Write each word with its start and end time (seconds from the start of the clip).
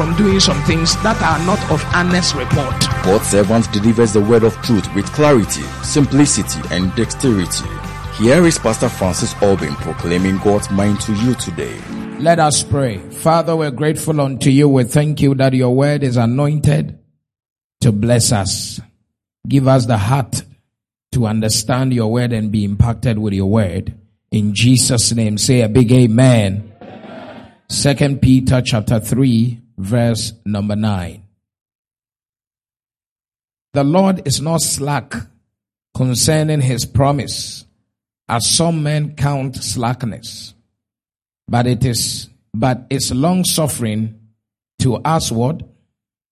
from 0.00 0.16
doing 0.16 0.40
some 0.40 0.58
things 0.62 0.94
that 1.02 1.20
are 1.20 1.44
not 1.44 1.60
of 1.70 1.84
honest 1.94 2.34
report. 2.34 2.74
God's 3.04 3.26
servant 3.26 3.70
delivers 3.70 4.14
the 4.14 4.20
word 4.22 4.44
of 4.44 4.54
truth 4.62 4.88
with 4.94 5.04
clarity, 5.12 5.60
simplicity, 5.82 6.58
and 6.70 6.94
dexterity. 6.94 7.68
Here 8.16 8.46
is 8.46 8.58
Pastor 8.58 8.88
Francis 8.88 9.34
Albin 9.42 9.74
proclaiming 9.74 10.38
God's 10.38 10.70
mind 10.70 11.02
to 11.02 11.12
you 11.12 11.34
today. 11.34 11.78
Let 12.18 12.38
us 12.38 12.62
pray. 12.62 12.96
Father, 13.10 13.54
we're 13.54 13.70
grateful 13.72 14.22
unto 14.22 14.48
you. 14.48 14.70
We 14.70 14.84
thank 14.84 15.20
you 15.20 15.34
that 15.34 15.52
your 15.52 15.76
word 15.76 16.02
is 16.02 16.16
anointed 16.16 16.98
to 17.82 17.92
bless 17.92 18.32
us. 18.32 18.80
Give 19.46 19.68
us 19.68 19.84
the 19.84 19.98
heart 19.98 20.44
to 21.12 21.26
understand 21.26 21.92
your 21.92 22.10
word 22.10 22.32
and 22.32 22.50
be 22.50 22.64
impacted 22.64 23.18
with 23.18 23.34
your 23.34 23.50
word. 23.50 23.94
In 24.30 24.54
Jesus' 24.54 25.12
name, 25.12 25.36
say 25.36 25.60
a 25.60 25.68
big 25.68 25.92
amen. 25.92 26.72
Second 27.68 28.22
Peter 28.22 28.62
chapter 28.64 28.98
3 28.98 29.60
verse 29.80 30.32
number 30.44 30.76
9. 30.76 31.22
The 33.72 33.84
Lord 33.84 34.26
is 34.26 34.40
not 34.40 34.60
slack 34.60 35.14
concerning 35.94 36.60
his 36.60 36.84
promise, 36.84 37.64
as 38.28 38.48
some 38.48 38.82
men 38.82 39.16
count 39.16 39.56
slackness, 39.56 40.54
but 41.48 41.66
it 41.66 41.84
is, 41.84 42.28
but 42.54 42.86
is 42.90 43.12
long 43.12 43.44
suffering 43.44 44.18
to 44.80 44.96
us 44.96 45.32
what? 45.32 45.62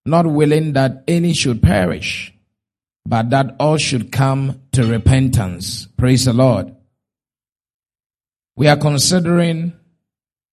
Not 0.05 0.27
willing 0.27 0.73
that 0.73 1.03
any 1.07 1.33
should 1.33 1.61
perish, 1.61 2.33
but 3.05 3.29
that 3.31 3.55
all 3.59 3.77
should 3.77 4.11
come 4.11 4.61
to 4.73 4.85
repentance. 4.85 5.87
Praise 5.97 6.25
the 6.25 6.33
Lord. 6.33 6.75
We 8.55 8.67
are 8.67 8.77
considering 8.77 9.73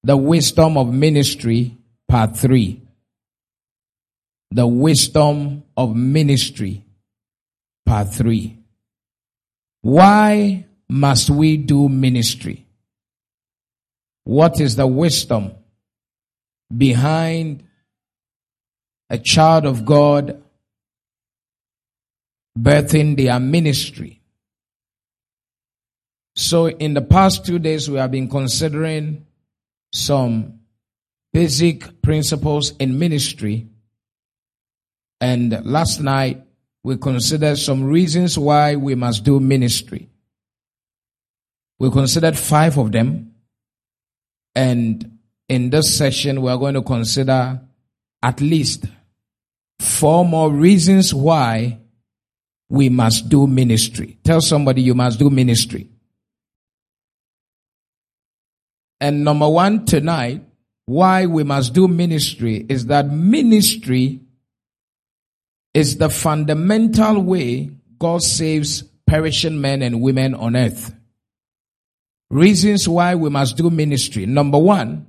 the 0.03 0.17
wisdom 0.17 0.77
of 0.77 0.93
ministry, 0.93 1.77
part 2.09 2.37
three 2.37 2.86
the 4.51 4.67
wisdom 4.67 5.65
of 5.77 5.95
ministry. 5.95 6.85
Part 7.85 8.13
three. 8.13 8.59
Why 9.83 10.67
must 10.89 11.31
we 11.31 11.57
do 11.57 11.89
ministry? 11.89 12.67
What 14.25 14.61
is 14.61 14.75
the 14.77 14.87
wisdom 14.87 15.53
behind 16.77 17.63
a 19.09 19.19
child 19.19 19.67
of 19.67 19.85
God 19.85 20.43
birthing 22.59 23.17
their 23.17 23.39
ministry? 23.39 24.21
So 26.35 26.69
in 26.69 26.95
the 26.95 27.03
past 27.03 27.47
two 27.47 27.59
days, 27.59 27.89
we 27.89 27.99
have 27.99 28.11
been 28.11 28.29
considering 28.29 29.27
some 29.93 30.61
basic 31.33 32.03
principles 32.03 32.73
in 32.79 32.99
ministry 32.99 33.69
and 35.21 35.65
last 35.65 36.01
night, 36.01 36.43
we 36.83 36.97
considered 36.97 37.59
some 37.59 37.85
reasons 37.85 38.39
why 38.39 38.77
we 38.77 38.95
must 38.95 39.25
do 39.25 39.41
ministry. 39.41 40.09
We 41.79 41.91
considered 41.91 42.39
five 42.39 42.79
of 42.79 42.93
them. 42.93 43.35
And 44.55 45.19
in 45.49 45.71
this 45.71 45.97
session, 45.97 46.43
we 46.43 46.51
are 46.51 46.59
going 46.59 46.75
to 46.75 46.83
consider 46.83 47.61
at 48.23 48.41
least 48.41 48.87
four 49.81 50.25
more 50.25 50.51
reasons 50.51 51.13
why 51.13 51.79
we 52.69 52.89
must 52.89 53.29
do 53.29 53.47
ministry. 53.47 54.19
Tell 54.25 54.41
somebody 54.41 54.83
you 54.83 54.95
must 54.95 55.19
do 55.19 55.31
ministry. 55.31 55.89
And 59.01 59.25
number 59.25 59.49
one 59.49 59.85
tonight, 59.85 60.43
why 60.87 61.27
we 61.27 61.43
must 61.43 61.75
do 61.75 61.89
ministry 61.89 62.65
is 62.69 62.87
that 62.87 63.11
ministry 63.11 64.21
is 65.77 65.99
the 65.99 66.09
fundamental 66.09 67.21
way 67.21 67.71
God 67.99 68.23
saves 68.23 68.83
perishing 69.07 69.61
men 69.61 69.83
and 69.83 70.01
women 70.01 70.35
on 70.35 70.57
earth. 70.57 70.95
Reasons 72.31 72.89
why 72.89 73.15
we 73.15 73.29
must 73.29 73.59
do 73.59 73.69
ministry. 73.69 74.25
Number 74.25 74.59
one, 74.59 75.07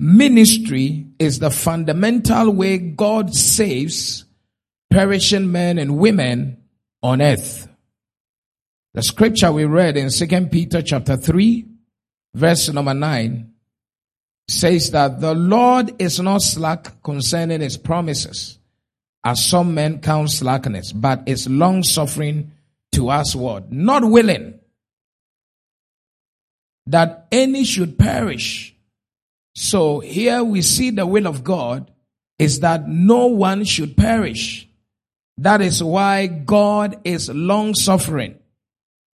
ministry 0.00 1.06
is 1.20 1.38
the 1.38 1.52
fundamental 1.52 2.50
way 2.50 2.78
God 2.78 3.36
saves 3.36 4.24
perishing 4.90 5.52
men 5.52 5.78
and 5.78 5.96
women 5.96 6.60
on 7.04 7.22
earth. 7.22 7.68
The 8.94 9.04
scripture 9.04 9.52
we 9.52 9.64
read 9.64 9.96
in 9.96 10.10
2 10.10 10.46
Peter 10.46 10.82
chapter 10.82 11.16
3 11.16 11.68
verse 12.34 12.68
number 12.70 12.94
9 12.94 13.52
says 14.48 14.90
that 14.90 15.20
the 15.20 15.34
Lord 15.36 16.02
is 16.02 16.18
not 16.18 16.42
slack 16.42 17.00
concerning 17.04 17.60
his 17.60 17.76
promises 17.76 18.59
as 19.24 19.44
some 19.44 19.74
men 19.74 20.00
count 20.00 20.30
slackness, 20.30 20.92
but 20.92 21.22
is 21.26 21.48
long 21.48 21.82
suffering 21.82 22.52
to 22.92 23.10
us 23.10 23.34
what? 23.34 23.70
Not 23.70 24.04
willing 24.04 24.58
that 26.86 27.26
any 27.30 27.64
should 27.64 27.98
perish. 27.98 28.74
So 29.54 30.00
here 30.00 30.42
we 30.42 30.62
see 30.62 30.90
the 30.90 31.06
will 31.06 31.26
of 31.26 31.44
God 31.44 31.90
is 32.38 32.60
that 32.60 32.88
no 32.88 33.26
one 33.26 33.64
should 33.64 33.96
perish. 33.96 34.68
That 35.38 35.60
is 35.60 35.82
why 35.82 36.26
God 36.26 36.98
is 37.04 37.28
long 37.28 37.74
suffering. 37.74 38.38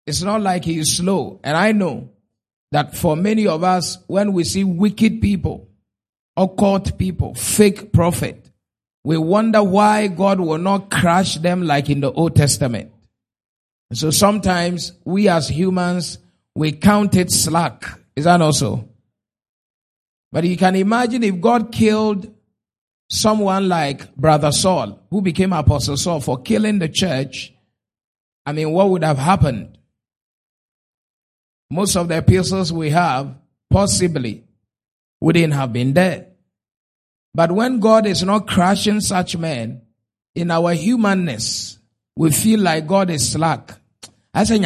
It's 0.05 0.21
not 0.21 0.41
like 0.41 0.63
he 0.63 0.79
is 0.79 0.95
slow. 0.95 1.39
And 1.43 1.57
I 1.57 1.71
know 1.71 2.09
that 2.71 2.95
for 2.95 3.15
many 3.15 3.47
of 3.47 3.63
us, 3.63 3.97
when 4.07 4.33
we 4.33 4.43
see 4.43 4.63
wicked 4.63 5.21
people, 5.21 5.67
occult 6.37 6.97
people, 6.97 7.33
fake 7.35 7.91
prophet, 7.91 8.44
we 9.05 9.17
wonder 9.19 9.63
why 9.63 10.07
God 10.07 10.39
will 10.39 10.57
not 10.57 10.89
crush 10.89 11.35
them 11.35 11.61
like 11.61 11.91
in 11.91 12.01
the 12.01 12.11
Old 12.11 12.35
Testament. 12.35 12.91
So 13.93 14.09
sometimes 14.09 14.93
we 15.05 15.29
as 15.29 15.47
humans, 15.47 16.17
we 16.55 16.71
count 16.71 17.15
it 17.15 17.31
slack. 17.31 17.83
Is 18.15 18.23
that 18.23 18.41
also? 18.41 18.89
But 20.31 20.45
you 20.45 20.57
can 20.57 20.75
imagine 20.75 21.23
if 21.23 21.39
God 21.39 21.71
killed 21.71 22.33
someone 23.07 23.69
like 23.69 24.15
Brother 24.15 24.51
Saul, 24.51 24.99
who 25.11 25.21
became 25.21 25.53
Apostle 25.53 25.97
Saul 25.97 26.19
for 26.19 26.41
killing 26.41 26.79
the 26.79 26.89
church, 26.89 27.53
I 28.43 28.53
mean, 28.53 28.71
what 28.71 28.89
would 28.89 29.03
have 29.03 29.19
happened? 29.19 29.77
Most 31.69 31.95
of 31.95 32.07
the 32.07 32.17
epistles 32.17 32.73
we 32.73 32.89
have 32.89 33.35
possibly 33.69 34.45
wouldn't 35.21 35.53
have 35.53 35.71
been 35.71 35.93
there. 35.93 36.29
But 37.35 37.51
when 37.51 37.81
God 37.81 38.07
is 38.07 38.23
not 38.23 38.47
crushing 38.47 39.01
such 39.01 39.35
men, 39.35 39.81
in 40.35 40.51
our 40.51 40.73
humanness, 40.73 41.79
we 42.15 42.31
feel 42.31 42.61
like 42.61 42.87
God 42.87 43.09
is 43.09 43.31
slack. 43.31 43.73
I 44.33 44.45
say, 44.45 44.55
You 44.55 44.63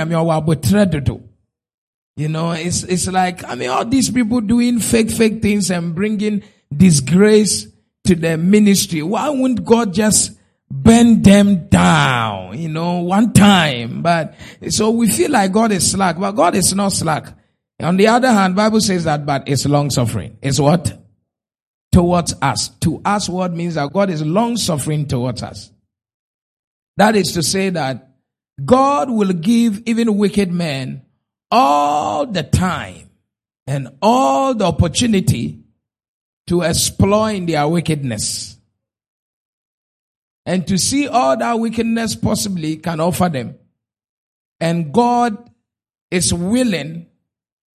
know, 2.28 2.52
it's, 2.52 2.84
it's 2.84 3.08
like, 3.08 3.44
I 3.44 3.56
mean, 3.56 3.70
all 3.70 3.86
these 3.86 4.12
people 4.12 4.42
doing 4.42 4.80
fake, 4.80 5.10
fake 5.10 5.42
things 5.42 5.72
and 5.72 5.96
bringing 5.96 6.44
disgrace 6.76 7.68
to 8.06 8.16
their 8.16 8.38
ministry. 8.38 9.02
Why 9.02 9.30
wouldn't 9.30 9.66
God 9.66 9.94
just 9.94 10.38
bend 10.70 11.24
them 11.24 11.70
down, 11.70 12.60
you 12.60 12.70
know, 12.70 13.00
one 13.00 13.34
time? 13.34 14.04
But 14.04 14.36
so 14.70 14.92
we 14.92 15.10
feel 15.10 15.32
like 15.32 15.52
God 15.52 15.72
is 15.72 15.90
slack, 15.92 16.20
but 16.20 16.34
God 16.34 16.54
is 16.54 16.74
not 16.76 16.94
slack. 16.94 17.36
On 17.80 17.98
the 17.98 18.08
other 18.08 18.32
hand, 18.32 18.56
Bible 18.56 18.82
says 18.82 19.06
that, 19.06 19.26
but 19.26 19.48
it's 19.48 19.66
long 19.66 19.90
suffering. 19.90 20.38
It's 20.42 20.60
what? 20.60 20.99
Towards 21.92 22.36
us. 22.42 22.70
To 22.82 23.02
us, 23.04 23.28
what 23.30 23.54
means 23.54 23.76
that 23.76 23.92
God 23.92 24.10
is 24.10 24.26
long 24.26 24.58
suffering 24.58 25.08
towards 25.08 25.44
us. 25.44 25.72
That 26.98 27.16
is 27.16 27.34
to 27.34 27.44
say 27.44 27.70
that 27.70 28.12
God 28.64 29.10
will 29.10 29.34
give 29.34 29.82
even 29.86 30.18
wicked 30.18 30.52
men 30.52 31.04
all 31.50 32.26
the 32.26 32.44
time 32.44 33.10
and 33.66 33.90
all 34.02 34.54
the 34.54 34.66
opportunity 34.66 35.64
to 36.48 36.64
exploit 36.64 37.36
in 37.36 37.46
their 37.46 37.68
wickedness 37.68 38.60
and 40.50 40.68
to 40.68 40.80
see 40.80 41.08
all 41.08 41.38
that 41.38 41.60
wickedness 41.60 42.16
possibly 42.16 42.78
can 42.78 43.00
offer 43.00 43.30
them. 43.30 43.56
And 44.60 44.92
God 44.92 45.50
is 46.10 46.34
willing 46.34 47.06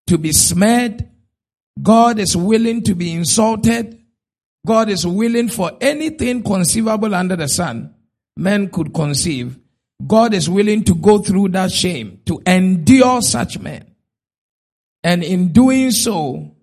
to 0.09 0.19
be 0.19 0.33
smeared. 0.33 1.09
God 1.81 2.19
is 2.19 2.37
willing 2.37 2.83
to 2.83 2.97
be 2.97 3.13
insulted. 3.13 4.04
God 4.67 4.89
is 4.89 5.07
willing 5.07 5.49
for 5.49 5.73
anything 5.81 6.43
conceivable 6.43 7.15
under 7.15 7.37
the 7.37 7.49
sun 7.49 7.95
men 8.37 8.69
could 8.69 8.93
conceive. 8.93 9.59
God 10.05 10.35
is 10.35 10.51
willing 10.51 10.85
to 10.85 10.95
go 10.95 11.19
through 11.19 11.51
that 11.51 11.71
shame 11.71 12.21
to 12.27 12.43
endure 12.47 13.23
such 13.23 13.59
men. 13.59 13.95
And 15.03 15.23
in 15.23 15.53
doing 15.53 15.91
so, 15.91 16.57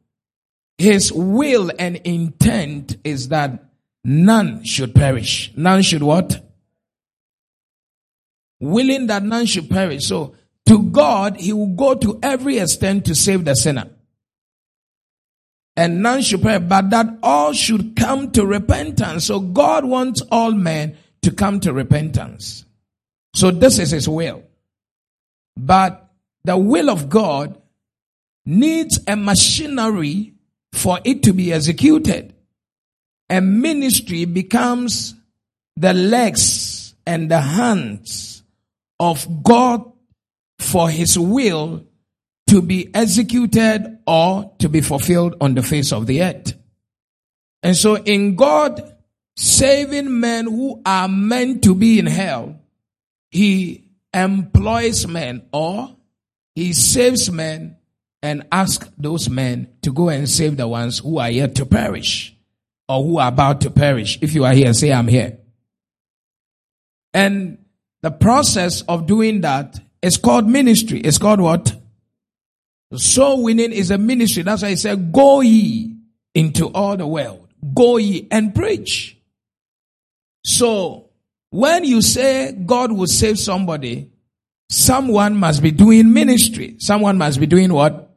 his 0.77 1.11
will 1.13 1.71
and 1.77 1.97
intent 1.97 2.97
is 3.03 3.29
that 3.29 3.63
none 4.03 4.63
should 4.63 4.93
perish. 4.95 5.51
None 5.55 5.81
should 5.83 6.03
what? 6.03 6.43
Willing 8.59 9.07
that 9.07 9.23
none 9.23 9.45
should 9.45 9.69
perish. 9.69 10.05
So 10.05 10.35
to 10.67 10.83
God, 10.83 11.37
he 11.37 11.53
will 11.53 11.75
go 11.75 11.95
to 11.95 12.19
every 12.21 12.57
extent 12.57 13.05
to 13.05 13.15
save 13.15 13.45
the 13.45 13.55
sinner. 13.55 13.89
And 15.77 16.03
none 16.03 16.21
should 16.21 16.41
perish, 16.41 16.67
but 16.67 16.89
that 16.89 17.07
all 17.23 17.53
should 17.53 17.95
come 17.95 18.31
to 18.31 18.45
repentance. 18.45 19.25
So 19.25 19.39
God 19.39 19.85
wants 19.85 20.21
all 20.31 20.51
men 20.51 20.97
to 21.21 21.31
come 21.31 21.59
to 21.61 21.73
repentance. 21.73 22.65
So 23.33 23.51
this 23.51 23.79
is 23.79 23.91
his 23.91 24.09
will. 24.09 24.43
But 25.55 26.09
the 26.43 26.57
will 26.57 26.89
of 26.89 27.09
God 27.09 27.61
needs 28.45 28.99
a 29.07 29.15
machinery 29.15 30.33
for 30.73 30.99
it 31.03 31.23
to 31.23 31.33
be 31.33 31.53
executed. 31.53 32.33
A 33.29 33.39
ministry 33.39 34.25
becomes 34.25 35.15
the 35.77 35.93
legs 35.93 36.95
and 37.05 37.31
the 37.31 37.39
hands 37.39 38.43
of 38.99 39.43
God 39.43 39.89
for 40.59 40.89
his 40.89 41.17
will 41.17 41.85
to 42.51 42.61
be 42.61 42.93
executed 42.93 43.99
or 44.05 44.53
to 44.59 44.67
be 44.67 44.81
fulfilled 44.81 45.37
on 45.39 45.55
the 45.55 45.63
face 45.63 45.93
of 45.93 46.05
the 46.05 46.21
earth. 46.21 46.53
And 47.63 47.77
so 47.77 47.95
in 47.95 48.35
God 48.35 48.97
saving 49.37 50.19
men 50.19 50.47
who 50.47 50.81
are 50.85 51.07
meant 51.07 51.63
to 51.63 51.73
be 51.73 51.97
in 51.97 52.07
hell, 52.07 52.59
he 53.29 53.85
employs 54.13 55.07
men 55.07 55.43
or 55.53 55.95
he 56.53 56.73
saves 56.73 57.31
men 57.31 57.77
and 58.21 58.45
asks 58.51 58.89
those 58.97 59.29
men 59.29 59.69
to 59.83 59.93
go 59.93 60.09
and 60.09 60.27
save 60.27 60.57
the 60.57 60.67
ones 60.67 60.99
who 60.99 61.19
are 61.19 61.31
yet 61.31 61.55
to 61.55 61.65
perish 61.65 62.35
or 62.89 63.01
who 63.01 63.17
are 63.17 63.29
about 63.29 63.61
to 63.61 63.71
perish. 63.71 64.19
If 64.21 64.33
you 64.33 64.43
are 64.43 64.53
here, 64.53 64.73
say, 64.73 64.91
I'm 64.91 65.07
here. 65.07 65.37
And 67.13 67.59
the 68.01 68.11
process 68.11 68.81
of 68.81 69.07
doing 69.07 69.39
that 69.39 69.79
is 70.01 70.17
called 70.17 70.49
ministry. 70.49 70.99
It's 70.99 71.17
called 71.17 71.39
what? 71.39 71.77
Soul 72.95 73.43
winning 73.43 73.71
is 73.71 73.91
a 73.91 73.97
ministry. 73.97 74.43
That's 74.43 74.63
why 74.63 74.69
he 74.69 74.75
said, 74.75 75.11
go 75.11 75.41
ye 75.41 75.95
into 76.33 76.67
all 76.67 76.97
the 76.97 77.07
world. 77.07 77.47
Go 77.73 77.97
ye 77.97 78.27
and 78.31 78.53
preach. 78.53 79.17
So 80.43 81.09
when 81.51 81.83
you 81.83 82.01
say 82.01 82.51
God 82.51 82.91
will 82.91 83.07
save 83.07 83.39
somebody, 83.39 84.09
someone 84.69 85.35
must 85.35 85.61
be 85.61 85.71
doing 85.71 86.11
ministry. 86.11 86.75
Someone 86.79 87.17
must 87.17 87.39
be 87.39 87.45
doing 87.45 87.71
what? 87.71 88.09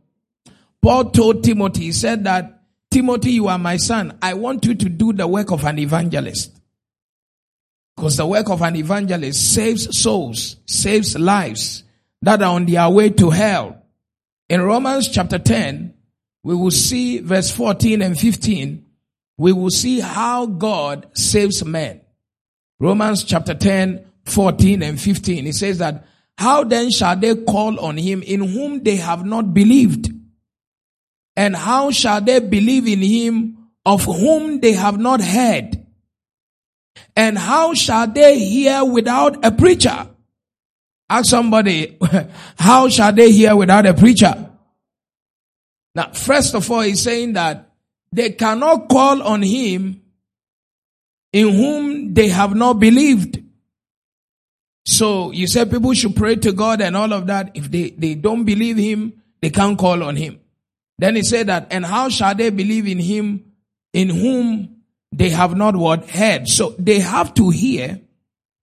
Paul 0.81 1.11
told 1.11 1.45
Timothy, 1.45 1.85
he 1.85 1.93
said 1.93 2.25
that, 2.25 2.63
Timothy, 2.91 3.33
you 3.33 3.49
are 3.49 3.59
my 3.59 3.77
son. 3.77 4.19
I 4.23 4.35
want 4.35 4.65
you 4.67 4.75
to 4.75 4.89
do 4.89 5.13
the 5.13 5.27
work 5.27 5.51
of 5.51 5.65
an 5.65 5.79
evangelist. 5.79 6.53
Because 7.97 8.17
the 8.17 8.27
work 8.27 8.51
of 8.51 8.63
an 8.63 8.77
evangelist 8.77 9.55
saves 9.55 9.99
souls, 9.99 10.57
saves 10.67 11.19
lives 11.19 11.85
that 12.23 12.43
are 12.43 12.55
on 12.55 12.67
their 12.67 12.89
way 12.89 13.11
to 13.11 13.31
hell. 13.31 13.84
In 14.49 14.63
Romans 14.63 15.09
chapter 15.09 15.39
10, 15.39 15.95
we 16.43 16.55
will 16.55 16.71
see 16.71 17.19
verse 17.19 17.51
14 17.51 18.03
and 18.03 18.19
15. 18.19 18.85
We 19.39 19.53
will 19.53 19.71
see 19.71 20.01
how 20.01 20.47
God 20.47 21.07
saves 21.17 21.65
men. 21.65 22.03
Romans 22.79 23.25
chapter 23.25 23.55
10, 23.55 24.05
14 24.27 24.83
and 24.83 25.01
15. 25.01 25.47
It 25.47 25.55
says 25.55 25.79
that, 25.79 26.07
how 26.37 26.65
then 26.65 26.91
shall 26.91 27.17
they 27.17 27.35
call 27.35 27.81
on 27.81 27.97
him 27.97 28.23
in 28.23 28.43
whom 28.43 28.83
they 28.83 28.97
have 28.97 29.25
not 29.25 29.55
believed? 29.55 30.13
And 31.37 31.57
how 31.57 31.91
shall 31.91 32.21
they 32.21 32.41
believe 32.41 32.87
in 32.87 33.01
him 33.01 33.69
of 33.87 34.05
whom 34.05 34.61
they 34.61 34.73
have 34.73 34.99
not 34.99 35.21
heard? 35.21 35.87
And 37.17 37.39
how 37.39 37.75
shall 37.75 38.09
they 38.09 38.39
hear 38.39 38.85
without 38.85 39.45
a 39.45 39.51
preacher? 39.51 40.09
Ask 41.15 41.31
somebody, 41.31 41.97
how 42.59 42.89
shall 42.89 43.13
they 43.13 43.31
hear 43.31 43.55
without 43.55 43.87
a 43.87 43.95
preacher? 43.95 44.51
Now, 45.95 46.11
first 46.11 46.57
of 46.57 46.69
all, 46.69 46.81
he's 46.81 47.03
saying 47.03 47.35
that 47.35 47.71
they 48.11 48.31
cannot 48.31 48.89
call 48.89 49.23
on 49.23 49.41
him 49.41 50.03
in 51.33 51.55
whom 51.55 52.15
they 52.15 52.31
have 52.31 52.57
not 52.57 52.81
believed. 52.81 53.41
So 54.87 55.31
you 55.31 55.47
said 55.47 55.71
people 55.71 55.95
should 55.95 56.17
pray 56.17 56.35
to 56.35 56.51
God 56.51 56.81
and 56.81 56.97
all 56.97 57.13
of 57.13 57.29
that. 57.29 57.53
If 57.55 57.71
they, 57.71 57.91
they 57.91 58.17
don't 58.17 58.45
believe 58.45 58.77
him, 58.77 59.23
they 59.41 59.51
can't 59.51 59.79
call 59.79 60.03
on 60.03 60.17
him. 60.17 60.41
Then 60.99 61.15
he 61.15 61.23
said 61.23 61.47
that, 61.47 61.69
and 61.71 61.87
how 61.87 62.09
shall 62.09 62.35
they 62.35 62.51
believe 62.51 62.89
in 62.89 62.99
him 62.99 63.53
in 63.93 64.09
whom 64.09 64.79
they 65.13 65.31
have 65.31 65.55
not 65.55 65.77
what 65.77 66.11
heard? 66.11 66.49
So 66.49 66.75
they 66.77 66.99
have 66.99 67.35
to 67.35 67.51
hear 67.51 68.01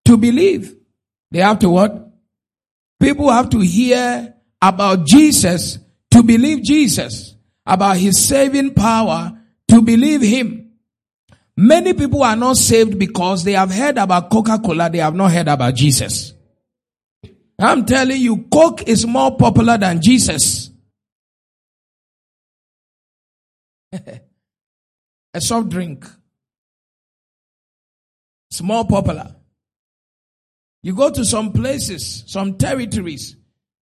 to 0.04 0.18
believe. 0.18 0.76
They 1.32 1.40
have 1.40 1.60
to 1.60 1.70
what? 1.70 2.11
People 3.02 3.32
have 3.32 3.50
to 3.50 3.60
hear 3.60 4.34
about 4.62 5.06
Jesus 5.08 5.80
to 6.12 6.22
believe 6.22 6.62
Jesus, 6.64 7.36
about 7.66 7.98
his 7.98 8.24
saving 8.24 8.76
power 8.76 9.38
to 9.70 9.82
believe 9.82 10.22
him. 10.22 10.74
Many 11.58 11.94
people 11.94 12.22
are 12.22 12.36
not 12.36 12.58
saved 12.58 13.00
because 13.00 13.44
they 13.44 13.54
have 13.54 13.72
heard 13.72 13.98
about 13.98 14.30
Coca-Cola, 14.30 14.90
they 14.90 15.00
have 15.00 15.16
not 15.16 15.32
heard 15.32 15.48
about 15.48 15.74
Jesus. 15.74 16.34
I'm 17.58 17.86
telling 17.86 18.22
you, 18.22 18.46
Coke 18.52 18.88
is 18.88 19.06
more 19.06 19.36
popular 19.36 19.78
than 19.78 20.00
Jesus. 20.02 20.70
A 25.34 25.42
soft 25.42 25.70
drink. 25.70 26.06
It's 28.50 28.62
more 28.62 28.86
popular. 28.86 29.36
You 30.84 30.96
go 30.96 31.10
to 31.12 31.24
some 31.24 31.52
places, 31.52 32.24
some 32.28 32.58
territories, 32.58 33.36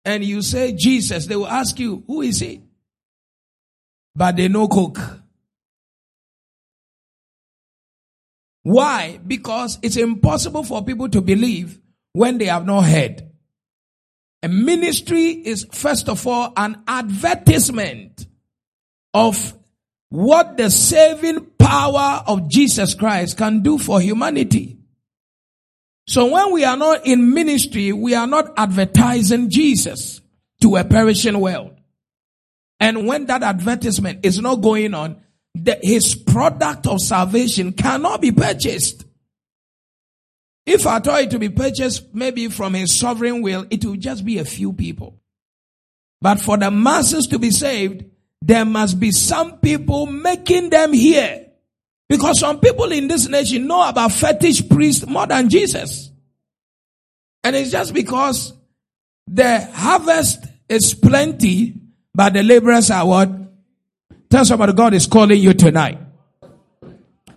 and 0.05 0.25
you 0.25 0.41
say 0.43 0.73
Jesus, 0.73 1.27
they 1.27 1.37
will 1.37 1.47
ask 1.47 1.79
you, 1.79 2.03
who 2.07 2.23
is 2.23 2.41
he? 2.41 2.63
But 4.15 4.37
they 4.37 4.49
know 4.49 4.69
Coke. 4.69 4.99
Why? 8.63 9.21
Because 9.27 9.79
it's 9.83 9.97
impossible 9.97 10.65
for 10.65 10.85
people 10.85 11.09
to 11.11 11.21
believe 11.21 11.79
when 12.13 12.39
they 12.39 12.47
have 12.47 12.67
not 12.67 12.85
heard. 12.85 13.31
A 14.43 14.49
ministry 14.49 15.31
is 15.31 15.67
first 15.73 16.09
of 16.09 16.27
all 16.27 16.53
an 16.57 16.83
advertisement 16.87 18.27
of 19.13 19.55
what 20.11 20.57
the 20.57 20.71
saving 20.71 21.47
power 21.59 22.23
of 22.27 22.49
Jesus 22.49 22.95
Christ 22.95 23.37
can 23.37 23.63
do 23.63 23.79
for 23.79 24.01
humanity. 24.01 24.78
So 26.09 26.25
when 26.25 26.53
we 26.53 26.65
are 26.65 26.77
not 26.79 27.05
in 27.05 27.35
ministry, 27.35 27.93
we 27.93 28.15
are 28.15 28.27
not 28.27 28.55
advertising 28.57 29.51
Jesus 29.51 30.23
to 30.63 30.77
a 30.77 30.85
perishing 30.85 31.39
world. 31.39 31.79
And 32.81 33.07
when 33.07 33.27
that 33.27 33.43
advertisement 33.43 34.25
is 34.25 34.41
not 34.41 34.63
going 34.63 34.95
on, 34.95 35.21
the, 35.55 35.79
his 35.83 36.15
product 36.15 36.87
of 36.87 37.01
salvation 37.01 37.75
cannot 37.75 38.23
be 38.23 38.33
purchased. 38.33 39.05
If 40.65 40.87
I 40.87 41.01
told 41.01 41.19
it 41.19 41.31
to 41.33 41.39
be 41.39 41.51
purchased 41.51 42.15
maybe 42.15 42.49
from 42.49 42.73
his 42.73 42.97
sovereign 42.97 43.43
will, 43.43 43.67
it 43.69 43.85
will 43.85 43.97
just 43.97 44.25
be 44.25 44.39
a 44.39 44.47
few 44.47 44.73
people. 44.73 45.21
But 46.23 46.41
for 46.41 46.57
the 46.57 46.71
masses 46.71 47.27
to 47.27 47.39
be 47.39 47.51
saved, 47.51 48.07
there 48.41 48.65
must 48.65 48.99
be 48.99 49.11
some 49.11 49.59
people 49.59 50.07
making 50.07 50.71
them 50.71 50.95
hear. 50.95 51.48
Because 52.09 52.41
some 52.41 52.59
people 52.59 52.91
in 52.91 53.07
this 53.07 53.29
nation 53.29 53.67
know 53.67 53.87
about 53.87 54.13
fetish 54.13 54.69
priests 54.69 55.07
more 55.07 55.27
than 55.27 55.49
Jesus. 55.49 56.11
And 57.45 57.55
it's 57.55 57.71
just 57.71 57.93
because 57.93 58.55
the 59.27 59.61
harvest 59.73 60.45
is 60.69 60.95
plenty, 60.95 61.75
but 62.15 62.33
the 62.33 62.43
laborers 62.43 62.91
are 62.91 63.07
what? 63.07 63.31
Tell 64.31 64.45
somebody 64.45 64.73
God 64.73 64.95
is 64.95 65.07
calling 65.07 65.41
you 65.41 65.55
tonight 65.55 65.99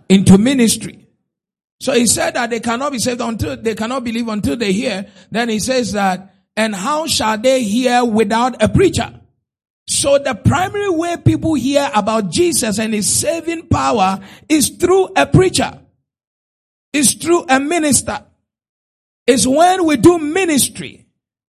into 0.10 0.38
ministry. 0.38 1.08
So 1.80 1.94
he 1.94 2.06
said 2.06 2.36
that 2.36 2.50
they 2.50 2.60
cannot 2.60 2.92
be 2.92 3.00
saved 3.00 3.22
until 3.22 3.58
they 3.58 3.76
cannot 3.76 4.04
believe 4.04 4.28
until 4.28 4.56
they 4.56 4.72
hear. 4.72 5.08
Then 5.32 5.50
he 5.50 5.60
says 5.60 5.94
that, 5.94 6.36
and 6.56 6.76
how 6.76 7.08
shall 7.08 7.38
they 7.38 7.64
hear 7.64 8.04
without 8.06 8.62
a 8.62 8.70
preacher? 8.70 9.21
So 9.88 10.18
the 10.18 10.36
primary 10.36 10.90
way 10.90 11.18
people 11.18 11.56
hear 11.56 11.90
about 11.94 12.30
Jesus 12.30 12.80
and 12.80 12.94
his 12.94 13.14
saving 13.14 13.68
power 13.68 14.20
is 14.48 14.70
through 14.70 15.10
a 15.16 15.26
preacher. 15.26 15.80
Is 16.94 17.14
through 17.14 17.46
a 17.50 17.60
minister. 17.60 18.24
Is 19.28 19.48
when 19.48 19.86
we 19.86 19.98
do 19.98 20.18
ministry. 20.18 21.06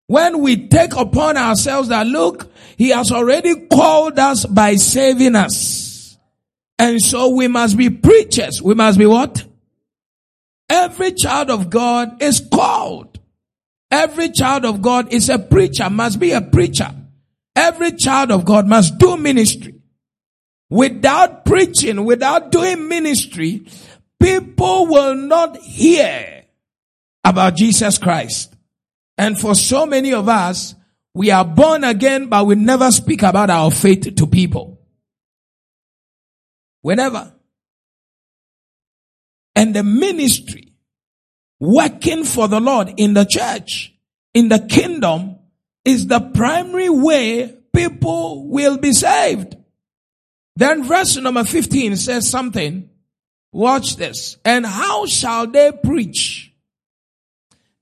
When 0.06 0.40
we 0.40 0.68
take 0.68 0.94
upon 0.94 1.36
ourselves 1.36 1.88
that 1.88 2.06
look, 2.06 2.50
he 2.76 2.90
has 2.90 3.10
already 3.10 3.66
called 3.66 4.18
us 4.18 4.44
by 4.44 4.76
saving 4.76 5.36
us. 5.36 6.18
And 6.78 7.00
so 7.00 7.28
we 7.28 7.48
must 7.48 7.76
be 7.76 7.90
preachers. 7.90 8.60
We 8.60 8.74
must 8.74 8.98
be 8.98 9.06
what? 9.06 9.44
Every 10.68 11.12
child 11.12 11.50
of 11.50 11.70
God 11.70 12.22
is 12.22 12.40
called. 12.52 13.20
Every 13.90 14.30
child 14.30 14.64
of 14.64 14.80
God 14.80 15.12
is 15.12 15.28
a 15.28 15.38
preacher, 15.38 15.90
must 15.90 16.18
be 16.18 16.32
a 16.32 16.40
preacher. 16.40 16.94
Every 17.54 17.92
child 17.92 18.30
of 18.30 18.44
God 18.44 18.66
must 18.66 18.99
do 18.99 19.16
ministry. 19.16 19.75
Without 20.71 21.44
preaching, 21.44 22.04
without 22.04 22.50
doing 22.50 22.88
ministry, 22.88 23.66
people 24.18 24.87
will 24.87 25.14
not 25.14 25.59
hear 25.59 26.44
about 27.25 27.56
Jesus 27.56 27.99
Christ. 27.99 28.54
And 29.18 29.38
for 29.38 29.54
so 29.54 29.85
many 29.85 30.14
of 30.14 30.28
us, 30.28 30.75
we 31.14 31.30
are 31.30 31.44
born 31.44 31.85
again, 31.85 32.28
but 32.28 32.47
we 32.47 32.54
never 32.54 32.90
speak 32.90 33.23
about 33.23 33.50
our 33.50 33.71
faith 33.71 34.14
to 34.16 34.26
people. 34.26 34.80
Whenever. 36.80 37.35
And 39.54 39.76
the 39.76 39.82
ministry 39.82 40.73
working 41.61 42.25
for 42.25 42.49
the 42.49 42.61
Lord 42.61 42.94
in 42.97 43.12
the 43.12 43.25
church, 43.25 43.94
in 44.32 44.49
the 44.49 44.59
kingdom, 44.59 45.38
is 45.84 46.06
the 46.06 46.20
primary 46.20 46.88
way 46.88 47.54
people 47.72 48.48
will 48.48 48.78
be 48.78 48.92
saved. 48.92 49.56
Then 50.56 50.84
verse 50.84 51.16
number 51.16 51.44
15 51.44 51.96
says 51.96 52.28
something. 52.28 52.90
Watch 53.52 53.96
this. 53.96 54.36
And 54.44 54.64
how 54.64 55.06
shall 55.06 55.46
they 55.46 55.72
preach 55.72 56.52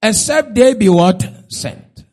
except 0.03 0.55
they 0.55 0.75
be 0.75 0.89
what? 0.89 1.29
Sent. 1.49 2.05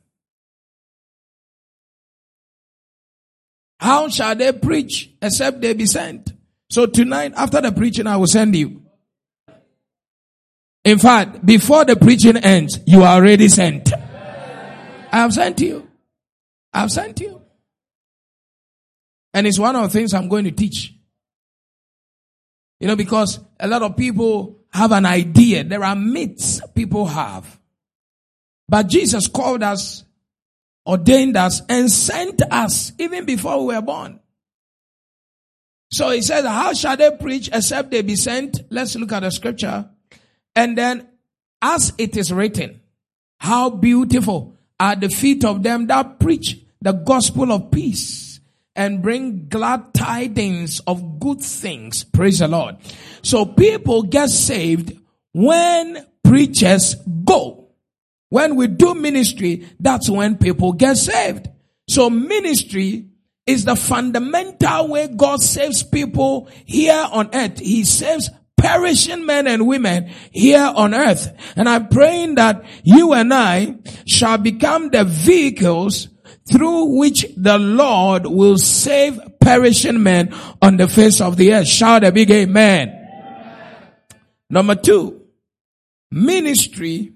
How 3.79 4.09
shall 4.09 4.35
they 4.35 4.51
preach 4.51 5.11
except 5.21 5.61
they 5.61 5.73
be 5.73 5.85
sent? 5.85 6.33
So 6.69 6.85
tonight, 6.85 7.33
after 7.35 7.61
the 7.61 7.71
preaching, 7.71 8.07
I 8.07 8.17
will 8.17 8.27
send 8.27 8.55
you. 8.55 8.81
In 10.83 10.99
fact, 10.99 11.45
before 11.45 11.85
the 11.85 11.95
preaching 11.95 12.37
ends, 12.37 12.79
you 12.85 13.03
are 13.03 13.15
already 13.15 13.47
sent. 13.47 13.91
I 15.11 15.17
have 15.17 15.33
sent 15.33 15.59
you. 15.61 15.87
I 16.73 16.81
have 16.81 16.91
sent 16.91 17.19
you. 17.19 17.41
And 19.33 19.45
it's 19.47 19.59
one 19.59 19.75
of 19.75 19.83
the 19.83 19.89
things 19.89 20.13
I'm 20.13 20.29
going 20.29 20.45
to 20.45 20.51
teach. 20.51 20.93
You 22.79 22.87
know, 22.87 22.95
because 22.95 23.39
a 23.59 23.67
lot 23.67 23.81
of 23.81 23.97
people 23.97 24.59
have 24.71 24.91
an 24.91 25.05
idea. 25.05 25.63
There 25.63 25.83
are 25.83 25.95
myths 25.95 26.61
people 26.75 27.05
have. 27.05 27.59
But 28.69 28.87
Jesus 28.87 29.27
called 29.27 29.63
us, 29.63 30.03
ordained 30.85 31.37
us, 31.37 31.61
and 31.69 31.91
sent 31.91 32.41
us 32.51 32.91
even 32.99 33.25
before 33.25 33.65
we 33.65 33.73
were 33.73 33.81
born. 33.81 34.19
So 35.91 36.09
he 36.09 36.21
says, 36.21 36.45
how 36.45 36.73
shall 36.73 36.97
they 36.97 37.11
preach 37.11 37.49
except 37.51 37.91
they 37.91 38.01
be 38.01 38.17
sent? 38.17 38.59
Let's 38.69 38.95
look 38.95 39.11
at 39.13 39.21
the 39.21 39.31
scripture. 39.31 39.89
And 40.55 40.77
then, 40.77 41.07
as 41.61 41.93
it 41.97 42.17
is 42.17 42.33
written, 42.33 42.81
how 43.39 43.69
beautiful 43.69 44.56
are 44.79 44.95
the 44.95 45.09
feet 45.09 45.43
of 45.43 45.63
them 45.63 45.87
that 45.87 46.19
preach 46.19 46.59
the 46.81 46.91
gospel 46.91 47.51
of 47.51 47.71
peace 47.71 48.39
and 48.75 49.01
bring 49.01 49.47
glad 49.49 49.93
tidings 49.93 50.79
of 50.81 51.19
good 51.19 51.41
things. 51.41 52.03
Praise 52.03 52.39
the 52.39 52.47
Lord. 52.47 52.77
So 53.23 53.45
people 53.45 54.03
get 54.03 54.29
saved 54.29 54.97
when 55.33 56.05
preachers 56.23 56.95
go. 57.23 57.69
When 58.29 58.55
we 58.55 58.67
do 58.67 58.93
ministry, 58.93 59.67
that's 59.79 60.09
when 60.09 60.37
people 60.37 60.73
get 60.73 60.97
saved. 60.97 61.49
So 61.87 62.09
ministry 62.09 63.07
is 63.45 63.65
the 63.65 63.75
fundamental 63.75 64.89
way 64.89 65.07
God 65.07 65.41
saves 65.41 65.81
people 65.81 66.49
here 66.65 67.07
on 67.11 67.29
earth. 67.33 67.59
He 67.59 67.85
saves 67.85 68.29
perishing 68.57 69.25
men 69.25 69.47
and 69.47 69.67
women 69.67 70.11
here 70.31 70.71
on 70.75 70.93
earth. 70.93 71.31
And 71.55 71.69
I'm 71.69 71.87
praying 71.87 72.35
that 72.35 72.65
you 72.83 73.13
and 73.13 73.33
I 73.33 73.77
shall 74.05 74.37
become 74.37 74.89
the 74.89 75.03
vehicles 75.03 76.09
through 76.51 76.97
which 76.97 77.25
the 77.35 77.57
Lord 77.57 78.25
will 78.25 78.57
save 78.57 79.19
perishing 79.39 80.01
men 80.01 80.33
on 80.61 80.77
the 80.77 80.87
face 80.87 81.21
of 81.21 81.37
the 81.37 81.53
earth. 81.53 81.67
Shout 81.67 82.03
a 82.03 82.11
big 82.11 82.31
amen. 82.31 82.93
Number 84.49 84.75
two, 84.75 85.21
ministry 86.09 87.13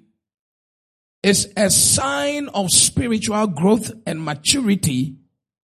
is 1.23 1.51
a 1.55 1.69
sign 1.69 2.49
of 2.49 2.71
spiritual 2.71 3.47
growth 3.47 3.91
and 4.05 4.23
maturity 4.23 5.15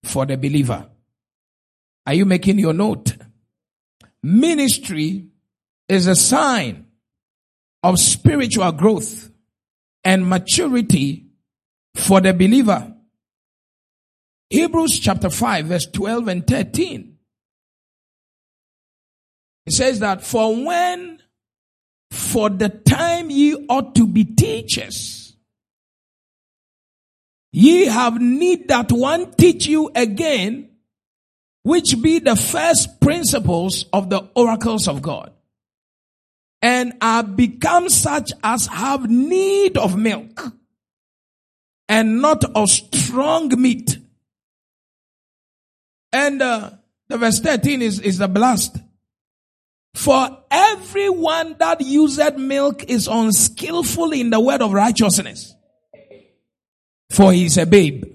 for 0.04 0.26
the 0.26 0.38
believer. 0.38 0.88
Are 2.06 2.14
you 2.14 2.26
making 2.26 2.60
your 2.60 2.74
note? 2.74 3.18
Ministry 4.24 5.28
is 5.90 6.08
a 6.08 6.16
sign 6.16 6.86
of 7.84 8.00
spiritual 8.00 8.72
growth 8.72 9.30
and 10.04 10.28
maturity 10.28 11.28
for 11.96 12.22
the 12.22 12.34
believer. 12.34 12.94
Hebrews 14.50 15.00
chapter 15.00 15.30
5 15.30 15.66
verse 15.66 15.86
12 15.88 16.28
and 16.28 16.48
13. 16.48 17.18
It 19.66 19.74
says 19.74 20.00
that 20.00 20.26
for 20.26 20.56
when 20.66 21.22
for 22.12 22.50
the 22.50 22.70
time 22.70 23.30
ye 23.30 23.54
ought 23.68 23.96
to 23.96 24.08
be 24.08 24.24
teachers, 24.24 25.36
ye 27.52 27.86
have 27.86 28.22
need 28.22 28.70
that 28.70 28.92
one 28.92 29.32
teach 29.34 29.68
you 29.68 29.92
again, 29.94 30.70
which 31.64 32.02
be 32.02 32.20
the 32.20 32.38
first 32.38 33.02
principles 33.02 33.86
of 33.92 34.10
the 34.10 34.30
oracles 34.36 34.88
of 34.88 35.02
God, 35.02 35.34
and 36.62 36.94
are 37.02 37.24
become 37.24 37.90
such 37.90 38.32
as 38.44 38.68
have 38.68 39.10
need 39.10 39.78
of 39.78 39.98
milk, 39.98 40.54
and 41.88 42.22
not 42.22 42.44
of 42.56 42.70
strong 42.70 43.50
meat 43.62 43.98
and 46.18 46.42
uh, 46.42 46.72
the 47.10 47.18
verse 47.18 47.40
13 47.40 47.82
is, 47.82 48.00
is 48.00 48.18
the 48.18 48.28
blast. 48.28 48.78
For 49.94 50.44
everyone 50.52 51.56
that 51.60 51.82
useth 51.82 52.38
milk 52.38 52.84
is 52.86 53.08
unskillful 53.08 54.12
in 54.12 54.30
the 54.30 54.40
word 54.40 54.62
of 54.62 54.74
righteousness. 54.74 55.56
For 57.10 57.34
he 57.34 57.46
is 57.46 57.58
a 57.58 57.66
babe. 57.66 58.06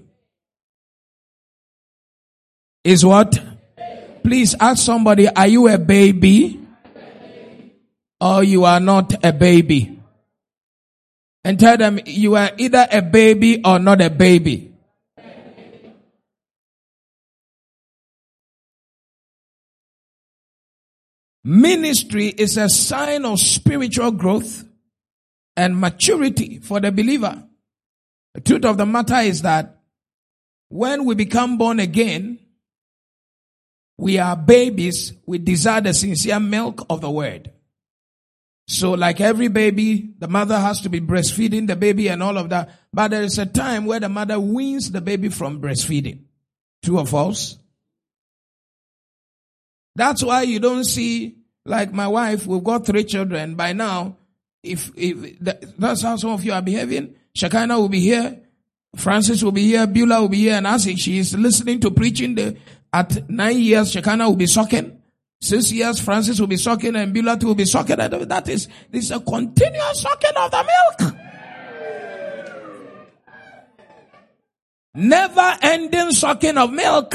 Is 2.83 3.05
what? 3.05 3.41
Please 4.23 4.55
ask 4.59 4.83
somebody, 4.83 5.27
are 5.27 5.47
you 5.47 5.67
a 5.67 5.77
baby? 5.77 6.62
Or 8.23 8.41
you 8.41 8.63
are 8.63 8.79
not 8.79 9.13
a 9.21 9.33
baby? 9.33 9.99
And 11.43 11.59
tell 11.59 11.75
them 11.75 11.99
you 12.05 12.37
are 12.37 12.51
either 12.57 12.87
a 12.89 13.01
baby 13.01 13.61
or 13.65 13.79
not 13.79 13.99
a 13.99 14.09
baby. 14.09 14.73
Ministry 21.43 22.27
is 22.27 22.55
a 22.55 22.69
sign 22.69 23.25
of 23.25 23.41
spiritual 23.41 24.11
growth 24.11 24.63
and 25.57 25.77
maturity 25.77 26.59
for 26.59 26.79
the 26.79 26.93
believer. 26.93 27.43
The 28.35 28.39
truth 28.39 28.63
of 28.63 28.77
the 28.77 28.85
matter 28.85 29.17
is 29.17 29.41
that 29.41 29.81
when 30.69 31.03
we 31.03 31.15
become 31.15 31.57
born 31.57 31.81
again, 31.81 32.39
we 33.97 34.17
are 34.17 34.37
babies. 34.37 35.11
We 35.25 35.39
desire 35.39 35.81
the 35.81 35.93
sincere 35.93 36.39
milk 36.39 36.85
of 36.89 37.01
the 37.01 37.11
word. 37.11 37.51
So 38.67 38.91
like 38.91 39.19
every 39.19 39.49
baby, 39.49 40.13
the 40.19 40.27
mother 40.27 40.57
has 40.57 40.81
to 40.81 40.89
be 40.89 41.01
breastfeeding 41.01 41.67
the 41.67 41.75
baby 41.75 42.07
and 42.07 42.23
all 42.23 42.37
of 42.37 42.49
that. 42.49 42.69
But 42.93 43.09
there 43.09 43.23
is 43.23 43.37
a 43.37 43.45
time 43.45 43.85
where 43.85 43.99
the 43.99 44.09
mother 44.09 44.39
weans 44.39 44.91
the 44.91 45.01
baby 45.01 45.29
from 45.29 45.61
breastfeeding. 45.61 46.21
True 46.81 46.99
or 46.99 47.05
false? 47.05 47.57
That's 49.95 50.23
why 50.23 50.43
you 50.43 50.59
don't 50.59 50.85
see, 50.85 51.37
like 51.65 51.93
my 51.93 52.07
wife, 52.07 52.47
we've 52.47 52.63
got 52.63 52.85
three 52.85 53.03
children. 53.03 53.55
By 53.55 53.73
now, 53.73 54.17
if, 54.63 54.91
if 54.95 55.39
that's 55.77 56.01
how 56.01 56.15
some 56.15 56.31
of 56.31 56.43
you 56.43 56.53
are 56.53 56.61
behaving, 56.61 57.15
Shekinah 57.35 57.79
will 57.79 57.89
be 57.89 57.99
here, 57.99 58.39
Francis 58.95 59.43
will 59.43 59.51
be 59.51 59.63
here, 59.63 59.85
Beulah 59.87 60.21
will 60.21 60.29
be 60.29 60.37
here, 60.37 60.55
and 60.55 60.67
as 60.67 60.83
she 60.83 61.17
is 61.17 61.35
listening 61.35 61.79
to 61.81 61.91
preaching, 61.91 62.35
the, 62.35 62.57
at 62.91 63.29
nine 63.29 63.59
years, 63.59 63.91
Shekinah 63.91 64.29
will 64.29 64.35
be 64.35 64.47
sucking. 64.47 65.02
Six 65.43 65.73
years, 65.73 65.99
Francis 65.99 66.39
will 66.39 66.47
be 66.47 66.55
sucking, 66.55 66.95
and 66.95 67.13
Beulah 67.13 67.37
will 67.41 67.53
be 67.53 67.65
sucking. 67.65 67.97
That 67.97 68.47
is, 68.47 68.69
this 68.89 69.03
is 69.03 69.11
a 69.11 69.19
continuous 69.19 70.01
sucking 70.01 70.37
of 70.37 70.49
the 70.49 70.65
milk. 71.01 71.15
Never 74.95 75.57
ending 75.61 76.11
sucking 76.11 76.57
of 76.57 76.71
milk 76.71 77.13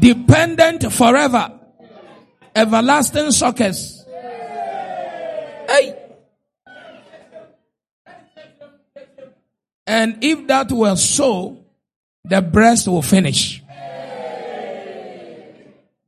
dependent 0.00 0.92
forever, 0.92 1.60
everlasting 2.56 3.30
suckers. 3.30 4.04
Hey. 5.68 5.96
And 9.86 10.18
if 10.24 10.44
that 10.48 10.72
were 10.72 10.96
so, 10.96 11.64
the 12.24 12.42
breast 12.42 12.88
will 12.88 13.02
finish. 13.02 13.62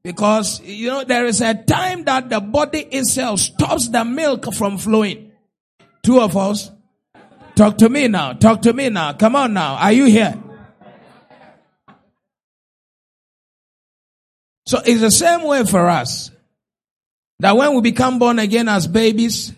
Because, 0.09 0.63
you 0.63 0.89
know, 0.89 1.05
there 1.05 1.27
is 1.27 1.43
a 1.43 1.53
time 1.53 2.05
that 2.05 2.31
the 2.31 2.41
body 2.41 2.79
itself 2.79 3.41
stops 3.41 3.91
the 3.91 4.07
milk 4.07 4.55
from 4.55 4.79
flowing. 4.79 5.33
Two 6.03 6.19
of 6.19 6.35
us. 6.35 6.71
Talk 7.55 7.77
to 7.77 7.91
me 7.91 8.09
now. 8.09 8.33
Talk 8.33 8.63
to 8.63 8.73
me 8.73 8.89
now. 8.89 9.13
Come 9.13 9.37
on 9.37 9.53
now. 9.53 9.75
Are 9.75 9.93
you 9.93 10.07
here? 10.07 10.43
So 14.65 14.81
it's 14.83 15.03
the 15.03 15.11
same 15.11 15.43
way 15.43 15.67
for 15.67 15.91
us. 15.91 16.31
That 17.41 17.55
when 17.55 17.75
we 17.75 17.83
become 17.83 18.19
born 18.19 18.39
again 18.39 18.71
as 18.71 18.87
babies, 18.87 19.53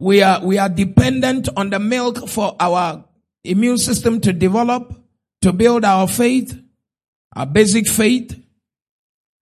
we 0.00 0.22
are, 0.22 0.44
we 0.44 0.58
are 0.58 0.68
dependent 0.68 1.48
on 1.56 1.70
the 1.70 1.78
milk 1.78 2.28
for 2.28 2.56
our 2.58 3.04
immune 3.44 3.78
system 3.78 4.20
to 4.22 4.32
develop, 4.32 4.92
to 5.42 5.52
build 5.52 5.84
our 5.84 6.08
faith, 6.08 6.60
our 7.36 7.46
basic 7.46 7.86
faith, 7.86 8.34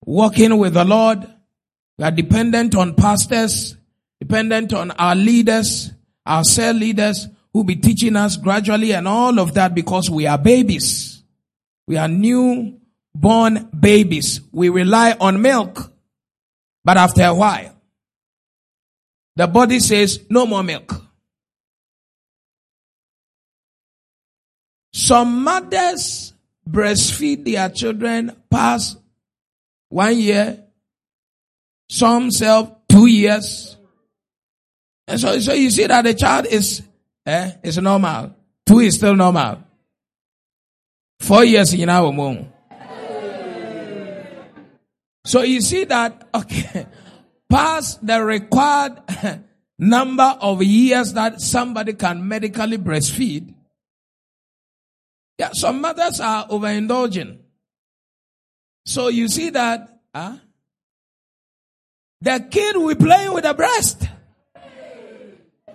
walking 0.05 0.57
with 0.57 0.73
the 0.73 0.85
Lord. 0.85 1.19
We 1.97 2.05
are 2.05 2.11
dependent 2.11 2.75
on 2.75 2.95
pastors, 2.95 3.75
dependent 4.19 4.73
on 4.73 4.91
our 4.91 5.15
leaders, 5.15 5.91
our 6.25 6.43
cell 6.43 6.73
leaders 6.73 7.27
who 7.53 7.63
be 7.63 7.75
teaching 7.75 8.15
us 8.15 8.37
gradually 8.37 8.93
and 8.93 9.07
all 9.07 9.39
of 9.39 9.53
that 9.53 9.73
because 9.73 10.09
we 10.09 10.27
are 10.27 10.37
babies. 10.37 11.23
We 11.87 11.97
are 11.97 12.07
new 12.07 12.79
born 13.13 13.69
babies. 13.77 14.41
We 14.51 14.69
rely 14.69 15.15
on 15.19 15.41
milk. 15.41 15.91
But 16.83 16.97
after 16.97 17.23
a 17.23 17.33
while, 17.33 17.75
the 19.35 19.47
body 19.47 19.79
says, 19.79 20.19
no 20.29 20.45
more 20.45 20.63
milk. 20.63 21.01
Some 24.93 25.43
mothers 25.43 26.33
breastfeed 26.69 27.45
their 27.45 27.69
children 27.69 28.35
past 28.49 28.97
one 29.89 30.17
year, 30.17 30.63
some 31.89 32.31
self 32.31 32.87
two 32.87 33.07
years. 33.07 33.77
And 35.07 35.19
so, 35.19 35.39
so 35.39 35.53
you 35.53 35.69
see 35.69 35.85
that 35.85 36.03
the 36.03 36.13
child 36.13 36.47
is, 36.47 36.81
eh, 37.25 37.51
is 37.63 37.77
normal. 37.77 38.35
Two 38.65 38.79
is 38.79 38.95
still 38.95 39.15
normal. 39.15 39.63
Four 41.19 41.45
years 41.45 41.73
in 41.73 41.89
our 41.89 42.11
womb. 42.11 42.51
So 45.25 45.41
you 45.41 45.61
see 45.61 45.85
that, 45.85 46.27
okay, 46.35 46.85
past 47.49 48.05
the 48.05 48.23
required 48.23 49.01
number 49.79 50.37
of 50.39 50.63
years 50.63 51.13
that 51.13 51.41
somebody 51.41 51.93
can 51.93 52.27
medically 52.27 52.77
breastfeed. 52.77 53.53
Yeah, 55.37 55.49
some 55.53 55.81
mothers 55.81 56.21
are 56.21 56.47
overindulging. 56.47 57.39
So 58.85 59.07
you 59.07 59.27
see 59.27 59.49
that, 59.49 59.99
huh? 60.13 60.37
The 62.21 62.47
kid 62.49 62.77
will 62.77 62.95
playing 62.95 63.33
with 63.33 63.43
the 63.43 63.53
breast. 63.53 64.07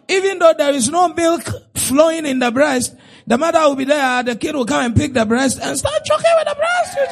Even 0.09 0.39
though 0.39 0.55
there 0.57 0.73
is 0.73 0.89
no 0.89 1.09
milk 1.09 1.43
flowing 1.75 2.27
in 2.27 2.39
the 2.39 2.51
breast, 2.51 2.97
the 3.27 3.39
mother 3.39 3.61
will 3.61 3.77
be 3.77 3.85
there, 3.85 4.23
the 4.23 4.35
kid 4.37 4.55
will 4.55 4.65
come 4.65 4.87
and 4.87 4.97
pick 4.97 5.13
the 5.13 5.25
breast 5.25 5.61
and 5.61 5.79
start 5.79 6.05
choking 6.05 6.33
with 6.39 6.49
the 6.49 6.55
breast. 6.57 6.97
You 6.97 7.07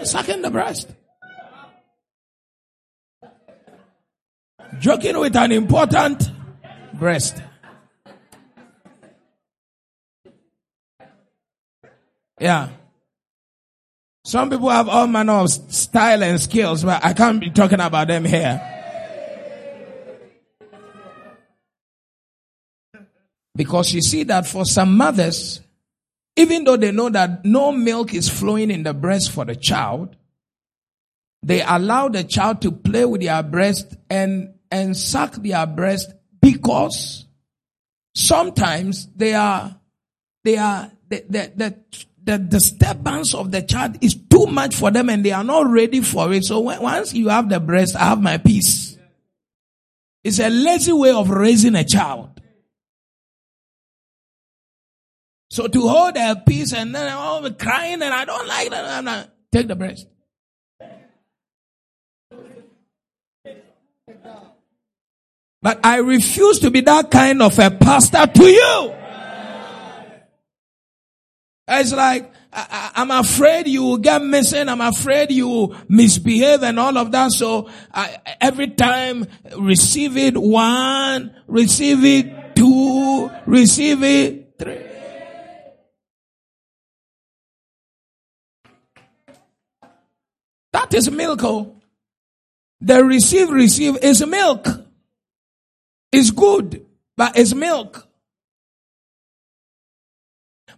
just 0.00 0.10
sucking 0.10 0.42
the 0.42 0.50
breast. 0.50 0.94
joking 4.80 5.18
with 5.18 5.36
an 5.36 5.52
important 5.52 6.30
breast. 6.94 7.42
Yeah. 12.40 12.70
Some 14.30 14.48
people 14.48 14.70
have 14.70 14.88
all 14.88 15.08
manner 15.08 15.32
of 15.32 15.50
style 15.50 16.22
and 16.22 16.40
skills, 16.40 16.84
but 16.84 17.04
I 17.04 17.14
can't 17.14 17.40
be 17.40 17.50
talking 17.50 17.80
about 17.80 18.06
them 18.06 18.24
here. 18.24 18.62
Because 23.56 23.92
you 23.92 24.00
see 24.00 24.22
that 24.22 24.46
for 24.46 24.64
some 24.64 24.96
mothers, 24.96 25.60
even 26.36 26.62
though 26.62 26.76
they 26.76 26.92
know 26.92 27.08
that 27.08 27.44
no 27.44 27.72
milk 27.72 28.14
is 28.14 28.28
flowing 28.28 28.70
in 28.70 28.84
the 28.84 28.94
breast 28.94 29.32
for 29.32 29.44
the 29.44 29.56
child, 29.56 30.14
they 31.42 31.60
allow 31.62 32.08
the 32.08 32.22
child 32.22 32.62
to 32.62 32.70
play 32.70 33.04
with 33.04 33.22
their 33.22 33.42
breast 33.42 33.96
and 34.08 34.54
and 34.70 34.96
suck 34.96 35.34
their 35.42 35.66
breast 35.66 36.12
because 36.40 37.26
sometimes 38.14 39.08
they 39.08 39.34
are, 39.34 39.74
they 40.44 40.56
are, 40.56 40.92
the, 41.08 41.24
the, 41.28 41.52
the, 41.56 42.06
the 42.30 42.38
disturbance 42.38 43.34
of 43.34 43.50
the 43.50 43.60
child 43.60 43.96
is 44.00 44.14
too 44.14 44.46
much 44.46 44.76
for 44.76 44.92
them 44.92 45.10
and 45.10 45.24
they 45.24 45.32
are 45.32 45.42
not 45.42 45.68
ready 45.68 46.00
for 46.00 46.32
it. 46.32 46.44
So 46.44 46.60
when, 46.60 46.80
once 46.80 47.12
you 47.12 47.28
have 47.28 47.48
the 47.48 47.58
breast, 47.58 47.96
I 47.96 48.04
have 48.10 48.22
my 48.22 48.38
peace. 48.38 48.96
It's 50.22 50.38
a 50.38 50.48
lazy 50.48 50.92
way 50.92 51.10
of 51.10 51.28
raising 51.28 51.74
a 51.74 51.82
child. 51.82 52.40
So 55.50 55.66
to 55.66 55.80
hold 55.80 56.16
a 56.16 56.40
peace 56.46 56.72
and 56.72 56.94
then 56.94 57.12
oh, 57.12 57.18
all 57.18 57.42
the 57.42 57.50
crying 57.50 58.00
and 58.00 58.14
I 58.14 58.24
don't 58.24 58.46
like 58.46 58.70
that, 58.70 58.84
I'm 58.84 59.04
not, 59.04 59.28
take 59.50 59.66
the 59.66 59.74
breast. 59.74 60.06
But 65.62 65.80
I 65.82 65.96
refuse 65.96 66.60
to 66.60 66.70
be 66.70 66.80
that 66.82 67.10
kind 67.10 67.42
of 67.42 67.58
a 67.58 67.72
pastor 67.72 68.26
to 68.26 68.44
you. 68.44 68.99
It's 71.72 71.92
like, 71.92 72.32
I, 72.52 72.90
am 72.96 73.12
afraid 73.12 73.68
you 73.68 73.82
will 73.82 73.98
get 73.98 74.22
missing. 74.22 74.68
I'm 74.68 74.80
afraid 74.80 75.30
you 75.30 75.48
will 75.48 75.76
misbehave 75.88 76.64
and 76.64 76.80
all 76.80 76.98
of 76.98 77.12
that. 77.12 77.30
So 77.30 77.70
I, 77.94 78.18
every 78.40 78.70
time 78.70 79.26
receive 79.56 80.16
it 80.16 80.36
one, 80.36 81.34
receive 81.46 82.04
it 82.04 82.56
two, 82.56 83.30
receive 83.46 84.02
it 84.02 84.54
three. 84.58 84.86
That 90.72 90.92
is 90.94 91.10
milk. 91.10 91.40
Oh. 91.44 91.76
The 92.80 93.04
receive, 93.04 93.50
receive 93.50 93.96
is 94.02 94.26
milk. 94.26 94.66
It's 96.10 96.30
good, 96.30 96.84
but 97.16 97.38
it's 97.38 97.54
milk. 97.54 98.09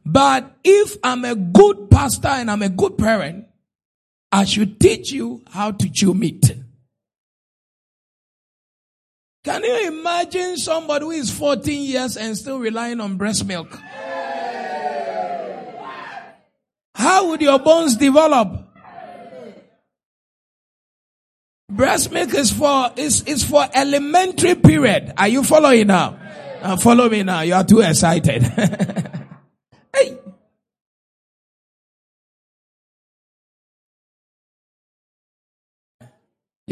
But 0.04 0.56
if 0.64 0.96
I'm 1.04 1.24
a 1.24 1.34
good 1.34 1.90
pastor 1.90 2.28
and 2.28 2.50
I'm 2.50 2.62
a 2.62 2.68
good 2.68 2.98
parent, 2.98 3.46
I 4.30 4.44
should 4.44 4.80
teach 4.80 5.12
you 5.12 5.42
how 5.50 5.72
to 5.72 5.90
chew 5.90 6.14
meat. 6.14 6.54
Can 9.44 9.64
you 9.64 9.88
imagine 9.88 10.56
somebody 10.56 11.04
who 11.04 11.10
is 11.10 11.30
14 11.30 11.82
years 11.82 12.16
and 12.16 12.36
still 12.36 12.58
relying 12.58 13.00
on 13.00 13.16
breast 13.16 13.44
milk? 13.44 13.76
How 16.94 17.28
would 17.28 17.40
your 17.40 17.58
bones 17.58 17.96
develop? 17.96 18.68
Breast 21.68 22.12
milk 22.12 22.34
is 22.34 22.52
for 22.52 22.92
is 22.96 23.22
is 23.24 23.42
for 23.42 23.66
elementary 23.74 24.54
period. 24.54 25.12
Are 25.16 25.26
you 25.26 25.42
following 25.42 25.86
now? 25.86 26.18
Uh, 26.60 26.76
follow 26.76 27.08
me 27.08 27.22
now. 27.22 27.40
You 27.40 27.54
are 27.54 27.64
too 27.64 27.80
excited. 27.80 28.44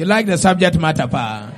You 0.01 0.07
like 0.07 0.25
the 0.25 0.39
subject 0.39 0.79
matter, 0.79 1.07
pa? 1.07 1.53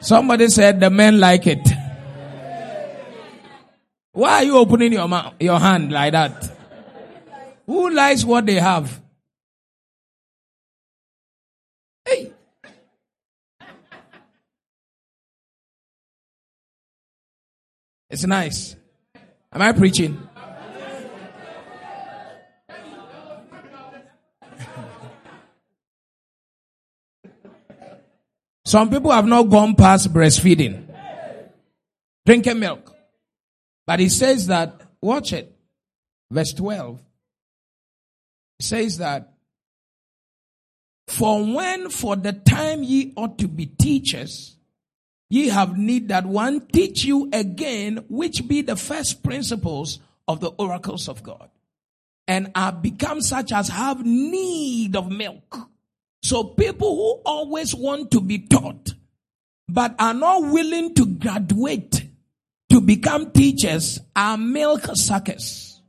Somebody 0.00 0.48
said 0.48 0.80
the 0.80 0.88
men 0.88 1.20
like 1.20 1.46
it. 1.46 1.60
Why 4.12 4.36
are 4.36 4.44
you 4.44 4.56
opening 4.56 4.94
your 4.94 5.06
your 5.38 5.60
hand 5.60 5.92
like 5.92 6.12
that? 6.12 6.50
Who 7.66 7.90
likes 7.90 8.24
what 8.24 8.46
they 8.46 8.54
have? 8.54 8.98
Hey. 12.06 12.32
It's 18.08 18.24
nice. 18.24 18.76
Am 19.52 19.60
I 19.60 19.72
preaching? 19.72 20.26
Some 28.70 28.88
people 28.88 29.10
have 29.10 29.26
not 29.26 29.50
gone 29.50 29.74
past 29.74 30.12
breastfeeding, 30.12 30.86
drinking 32.24 32.60
milk. 32.60 32.94
But 33.84 33.98
he 33.98 34.08
says 34.08 34.46
that, 34.46 34.80
watch 35.02 35.32
it, 35.32 35.52
verse 36.30 36.52
12. 36.52 37.00
He 38.60 38.64
says 38.64 38.98
that, 38.98 39.32
for 41.08 41.44
when 41.52 41.90
for 41.90 42.14
the 42.14 42.32
time 42.32 42.84
ye 42.84 43.12
ought 43.16 43.38
to 43.38 43.48
be 43.48 43.66
teachers, 43.66 44.54
ye 45.28 45.48
have 45.48 45.76
need 45.76 46.06
that 46.06 46.24
one 46.24 46.60
teach 46.68 47.02
you 47.02 47.28
again, 47.32 48.04
which 48.08 48.46
be 48.46 48.62
the 48.62 48.76
first 48.76 49.24
principles 49.24 49.98
of 50.28 50.38
the 50.38 50.50
oracles 50.50 51.08
of 51.08 51.24
God, 51.24 51.50
and 52.28 52.52
are 52.54 52.70
become 52.70 53.20
such 53.20 53.50
as 53.50 53.66
have 53.66 54.06
need 54.06 54.94
of 54.94 55.10
milk, 55.10 55.69
So 56.22 56.44
people 56.44 56.94
who 56.94 57.22
always 57.24 57.74
want 57.74 58.10
to 58.12 58.20
be 58.20 58.38
taught, 58.38 58.94
but 59.68 59.94
are 59.98 60.14
not 60.14 60.42
willing 60.42 60.94
to 60.94 61.06
graduate 61.06 62.04
to 62.70 62.80
become 62.80 63.32
teachers 63.32 64.00
are 64.14 64.36
milk 64.36 64.82
suckers. 64.94 65.80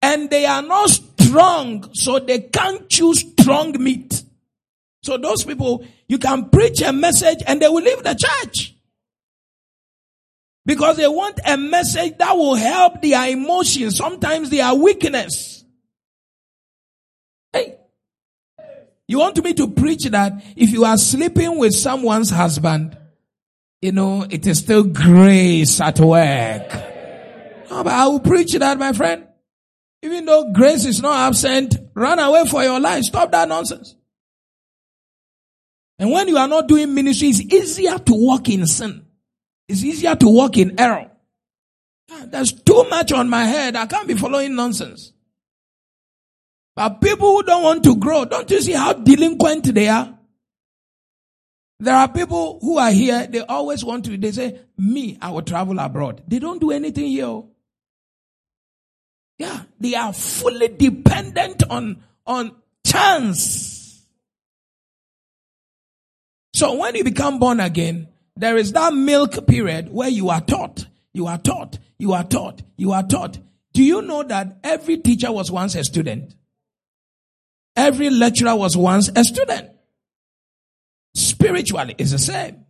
And 0.00 0.30
they 0.30 0.46
are 0.46 0.62
not 0.62 0.90
strong, 0.90 1.90
so 1.94 2.18
they 2.18 2.40
can't 2.40 2.88
choose 2.88 3.24
strong 3.40 3.72
meat. 3.82 4.22
So 5.02 5.16
those 5.16 5.44
people, 5.44 5.84
you 6.08 6.18
can 6.18 6.50
preach 6.50 6.82
a 6.82 6.92
message 6.92 7.38
and 7.46 7.60
they 7.60 7.68
will 7.68 7.82
leave 7.82 8.02
the 8.02 8.14
church. 8.14 8.74
Because 10.64 10.96
they 10.96 11.06
want 11.06 11.38
a 11.46 11.56
message 11.56 12.18
that 12.18 12.36
will 12.36 12.56
help 12.56 13.00
their 13.00 13.28
emotions, 13.28 13.96
sometimes 13.96 14.50
their 14.50 14.74
weakness. 14.74 15.64
Hey, 17.52 17.78
you 19.08 19.18
want 19.18 19.42
me 19.42 19.54
to 19.54 19.68
preach 19.68 20.04
that 20.04 20.32
if 20.56 20.70
you 20.70 20.84
are 20.84 20.96
sleeping 20.96 21.58
with 21.58 21.74
someone's 21.74 22.30
husband, 22.30 22.96
you 23.80 23.92
know, 23.92 24.26
it 24.28 24.46
is 24.46 24.58
still 24.58 24.82
grace 24.84 25.80
at 25.80 26.00
work. 26.00 26.72
No, 27.70 27.84
but 27.84 27.92
I 27.92 28.06
will 28.08 28.20
preach 28.20 28.52
that, 28.54 28.78
my 28.78 28.92
friend. 28.92 29.26
Even 30.02 30.24
though 30.24 30.52
grace 30.52 30.84
is 30.84 31.00
not 31.00 31.28
absent, 31.28 31.76
run 31.94 32.18
away 32.18 32.44
for 32.46 32.62
your 32.62 32.80
life. 32.80 33.04
Stop 33.04 33.32
that 33.32 33.48
nonsense. 33.48 33.96
And 35.98 36.10
when 36.10 36.28
you 36.28 36.36
are 36.36 36.48
not 36.48 36.68
doing 36.68 36.94
ministry, 36.94 37.28
it's 37.28 37.40
easier 37.40 37.98
to 37.98 38.14
walk 38.14 38.48
in 38.48 38.66
sin. 38.66 39.06
It's 39.68 39.82
easier 39.82 40.14
to 40.16 40.28
walk 40.28 40.58
in 40.58 40.78
error. 40.78 41.10
Ah, 42.10 42.24
there's 42.26 42.52
too 42.52 42.84
much 42.88 43.12
on 43.12 43.28
my 43.28 43.44
head. 43.44 43.76
I 43.76 43.86
can't 43.86 44.06
be 44.06 44.14
following 44.14 44.54
nonsense. 44.54 45.12
But 46.76 47.00
people 47.00 47.32
who 47.32 47.42
don't 47.42 47.62
want 47.62 47.84
to 47.84 47.96
grow, 47.96 48.26
don't 48.26 48.50
you 48.50 48.60
see 48.60 48.72
how 48.72 48.92
delinquent 48.92 49.74
they 49.74 49.88
are? 49.88 50.12
There 51.80 51.94
are 51.94 52.08
people 52.08 52.58
who 52.60 52.78
are 52.78 52.90
here, 52.90 53.26
they 53.26 53.40
always 53.40 53.82
want 53.82 54.04
to, 54.04 54.16
they 54.16 54.30
say, 54.32 54.60
me, 54.76 55.16
I 55.20 55.30
will 55.30 55.42
travel 55.42 55.78
abroad. 55.78 56.22
They 56.28 56.38
don't 56.38 56.60
do 56.60 56.70
anything 56.70 57.06
here. 57.08 57.24
Oh. 57.24 57.50
Yeah, 59.38 59.62
they 59.80 59.94
are 59.94 60.12
fully 60.12 60.68
dependent 60.68 61.62
on, 61.68 62.02
on 62.26 62.54
chance. 62.86 64.02
So 66.54 66.74
when 66.74 66.94
you 66.94 67.04
become 67.04 67.38
born 67.38 67.60
again, 67.60 68.08
there 68.36 68.56
is 68.56 68.72
that 68.72 68.92
milk 68.94 69.46
period 69.46 69.90
where 69.90 70.08
you 70.08 70.28
are 70.28 70.40
taught, 70.42 70.86
you 71.12 71.26
are 71.26 71.38
taught, 71.38 71.78
you 71.98 72.12
are 72.12 72.24
taught, 72.24 72.62
you 72.76 72.92
are 72.92 73.02
taught. 73.02 73.38
Do 73.72 73.82
you 73.82 74.02
know 74.02 74.22
that 74.22 74.58
every 74.62 74.98
teacher 74.98 75.32
was 75.32 75.50
once 75.50 75.74
a 75.74 75.84
student? 75.84 76.34
Every 77.76 78.08
lecturer 78.08 78.56
was 78.56 78.76
once 78.76 79.10
a 79.14 79.22
student. 79.22 79.70
Spiritually, 81.14 81.94
it's 81.98 82.12
the 82.12 82.18
same. 82.18 82.64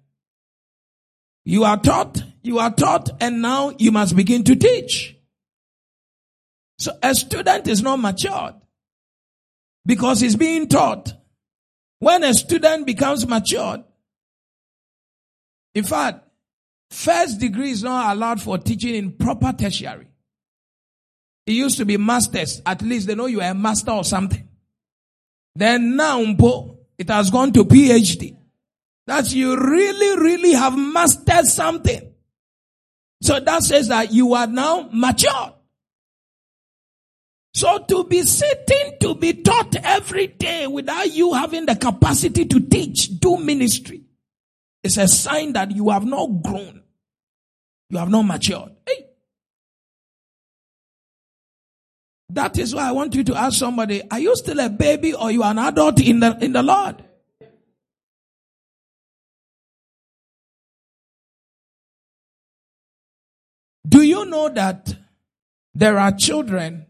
You 1.44 1.62
are 1.62 1.76
taught, 1.76 2.22
you 2.42 2.58
are 2.58 2.72
taught, 2.72 3.10
and 3.20 3.40
now 3.40 3.72
you 3.78 3.92
must 3.92 4.16
begin 4.16 4.42
to 4.44 4.56
teach. 4.56 5.16
So 6.78 6.92
a 7.02 7.14
student 7.14 7.68
is 7.68 7.82
not 7.82 7.96
matured 8.00 8.54
because 9.86 10.20
he's 10.20 10.36
being 10.36 10.68
taught. 10.68 11.12
When 12.00 12.24
a 12.24 12.34
student 12.34 12.84
becomes 12.84 13.26
matured, 13.26 13.84
in 15.74 15.84
fact, 15.84 16.26
first 16.90 17.38
degree 17.38 17.70
is 17.70 17.82
not 17.82 18.14
allowed 18.14 18.42
for 18.42 18.58
teaching 18.58 18.94
in 18.94 19.12
proper 19.12 19.52
tertiary. 19.52 20.08
It 21.46 21.52
used 21.52 21.78
to 21.78 21.84
be 21.84 21.96
masters. 21.96 22.60
At 22.66 22.82
least 22.82 23.06
they 23.06 23.14
know 23.14 23.26
you 23.26 23.40
are 23.40 23.50
a 23.50 23.54
master 23.54 23.92
or 23.92 24.04
something. 24.04 24.45
Then 25.56 25.96
now, 25.96 26.20
it 26.98 27.08
has 27.08 27.30
gone 27.30 27.50
to 27.54 27.64
PhD. 27.64 28.36
That 29.06 29.32
you 29.32 29.56
really, 29.56 30.18
really 30.20 30.52
have 30.52 30.76
mastered 30.76 31.46
something. 31.46 32.12
So 33.22 33.40
that 33.40 33.62
says 33.62 33.88
that 33.88 34.12
you 34.12 34.34
are 34.34 34.46
now 34.46 34.90
mature. 34.92 35.54
So 37.54 37.78
to 37.88 38.04
be 38.04 38.22
sitting 38.22 38.98
to 39.00 39.14
be 39.14 39.32
taught 39.32 39.76
every 39.76 40.26
day 40.26 40.66
without 40.66 41.10
you 41.10 41.32
having 41.32 41.64
the 41.64 41.76
capacity 41.76 42.44
to 42.44 42.60
teach, 42.60 43.18
do 43.18 43.38
ministry, 43.38 44.02
is 44.82 44.98
a 44.98 45.08
sign 45.08 45.54
that 45.54 45.70
you 45.70 45.88
have 45.88 46.04
not 46.04 46.42
grown. 46.42 46.82
You 47.88 47.96
have 47.96 48.10
not 48.10 48.22
matured. 48.22 48.72
Hey. 48.86 49.06
That 52.30 52.58
is 52.58 52.74
why 52.74 52.88
I 52.88 52.92
want 52.92 53.14
you 53.14 53.22
to 53.24 53.36
ask 53.36 53.58
somebody, 53.58 54.02
are 54.10 54.18
you 54.18 54.34
still 54.36 54.58
a 54.60 54.68
baby 54.68 55.14
or 55.14 55.30
you 55.30 55.42
are 55.42 55.52
an 55.52 55.58
adult 55.58 56.00
in 56.00 56.20
the, 56.20 56.36
in 56.40 56.52
the 56.52 56.62
Lord? 56.62 57.02
Do 63.88 64.02
you 64.02 64.26
know 64.26 64.48
that 64.48 64.94
there 65.74 65.98
are 65.98 66.12
children 66.12 66.86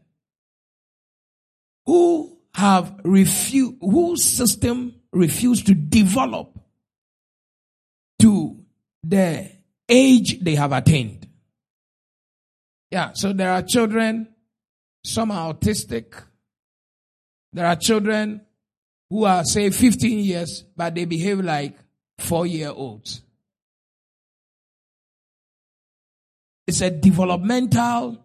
who 1.84 2.38
have 2.54 2.98
refused, 3.04 3.76
whose 3.80 4.24
system 4.24 4.94
refused 5.12 5.66
to 5.66 5.74
develop 5.74 6.58
to 8.20 8.64
the 9.04 9.52
age 9.88 10.40
they 10.40 10.54
have 10.54 10.72
attained? 10.72 11.28
Yeah, 12.90 13.10
so 13.12 13.34
there 13.34 13.52
are 13.52 13.62
children 13.62 14.28
some 15.06 15.30
are 15.30 15.54
autistic. 15.54 16.20
There 17.52 17.64
are 17.64 17.76
children 17.76 18.40
who 19.08 19.24
are, 19.24 19.44
say, 19.44 19.70
15 19.70 20.18
years, 20.18 20.64
but 20.76 20.96
they 20.96 21.04
behave 21.04 21.40
like 21.40 21.78
four 22.18 22.44
year 22.44 22.70
olds. 22.70 23.22
It's 26.66 26.80
a 26.80 26.90
developmental 26.90 28.18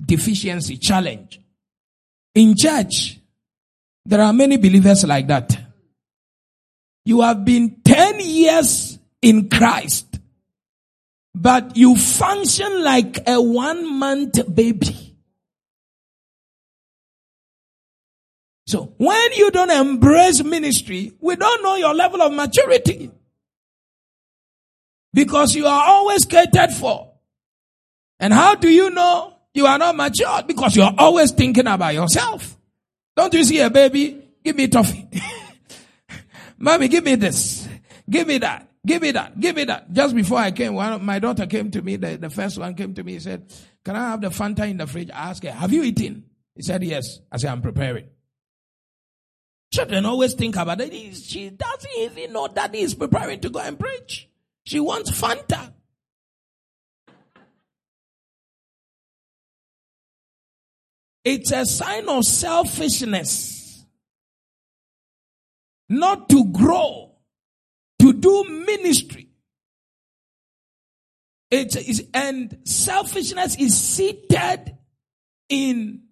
deficiency 0.00 0.76
challenge. 0.76 1.40
In 2.36 2.54
church, 2.56 3.18
there 4.06 4.20
are 4.20 4.32
many 4.32 4.56
believers 4.56 5.04
like 5.04 5.26
that. 5.26 5.58
You 7.04 7.22
have 7.22 7.44
been 7.44 7.80
10 7.84 8.20
years 8.20 9.00
in 9.20 9.48
Christ, 9.48 10.20
but 11.34 11.76
you 11.76 11.96
function 11.96 12.84
like 12.84 13.18
a 13.26 13.42
one 13.42 13.98
month 13.98 14.54
baby. 14.54 15.09
So 18.70 18.94
when 18.98 19.32
you 19.32 19.50
don't 19.50 19.70
embrace 19.70 20.44
ministry, 20.44 21.12
we 21.20 21.34
don't 21.34 21.60
know 21.60 21.74
your 21.74 21.92
level 21.92 22.22
of 22.22 22.32
maturity. 22.32 23.10
Because 25.12 25.56
you 25.56 25.66
are 25.66 25.84
always 25.88 26.24
catered 26.24 26.70
for. 26.70 27.10
And 28.20 28.32
how 28.32 28.54
do 28.54 28.68
you 28.68 28.90
know 28.90 29.34
you 29.54 29.66
are 29.66 29.76
not 29.76 29.96
mature? 29.96 30.44
Because 30.46 30.76
you're 30.76 30.94
always 30.96 31.32
thinking 31.32 31.66
about 31.66 31.94
yourself. 31.94 32.56
Don't 33.16 33.34
you 33.34 33.42
see 33.42 33.58
a 33.58 33.70
baby? 33.70 34.22
Give 34.44 34.54
me 34.54 34.68
toffee. 34.68 35.08
Mommy, 36.58 36.86
give 36.86 37.02
me 37.02 37.16
this. 37.16 37.68
Give 38.08 38.28
me 38.28 38.38
that. 38.38 38.70
Give 38.86 39.02
me 39.02 39.10
that. 39.10 39.40
Give 39.40 39.56
me 39.56 39.64
that. 39.64 39.92
Just 39.92 40.14
before 40.14 40.38
I 40.38 40.52
came, 40.52 40.74
one, 40.74 41.04
my 41.04 41.18
daughter 41.18 41.46
came 41.46 41.72
to 41.72 41.82
me, 41.82 41.96
the, 41.96 42.18
the 42.18 42.30
first 42.30 42.56
one 42.56 42.76
came 42.76 42.94
to 42.94 43.02
me, 43.02 43.14
he 43.14 43.18
said, 43.18 43.52
can 43.84 43.96
I 43.96 44.10
have 44.10 44.20
the 44.20 44.28
Fanta 44.28 44.70
in 44.70 44.76
the 44.76 44.86
fridge? 44.86 45.10
I 45.10 45.30
asked 45.30 45.42
her, 45.42 45.50
have 45.50 45.72
you 45.72 45.82
eaten? 45.82 46.26
He 46.54 46.62
said, 46.62 46.84
yes. 46.84 47.18
I 47.32 47.38
said, 47.38 47.50
I'm 47.50 47.62
preparing. 47.62 48.04
Children 49.70 50.04
always 50.04 50.34
think 50.34 50.56
about 50.56 50.80
it. 50.80 50.92
She 51.16 51.50
doesn't 51.50 51.90
even 51.96 52.32
know 52.32 52.48
that 52.48 52.74
he 52.74 52.82
is 52.82 52.94
preparing 52.94 53.40
to 53.40 53.50
go 53.50 53.60
and 53.60 53.78
preach. 53.78 54.28
She 54.64 54.80
wants 54.80 55.10
Fanta. 55.10 55.72
It's 61.24 61.52
a 61.52 61.64
sign 61.66 62.08
of 62.08 62.24
selfishness. 62.24 63.84
Not 65.88 66.28
to 66.30 66.44
grow, 66.46 67.12
to 68.00 68.12
do 68.12 68.44
ministry. 68.66 69.28
It 71.50 71.76
is, 71.76 72.06
and 72.14 72.58
selfishness 72.64 73.56
is 73.56 73.76
seated 73.76 74.76
in 75.48 76.02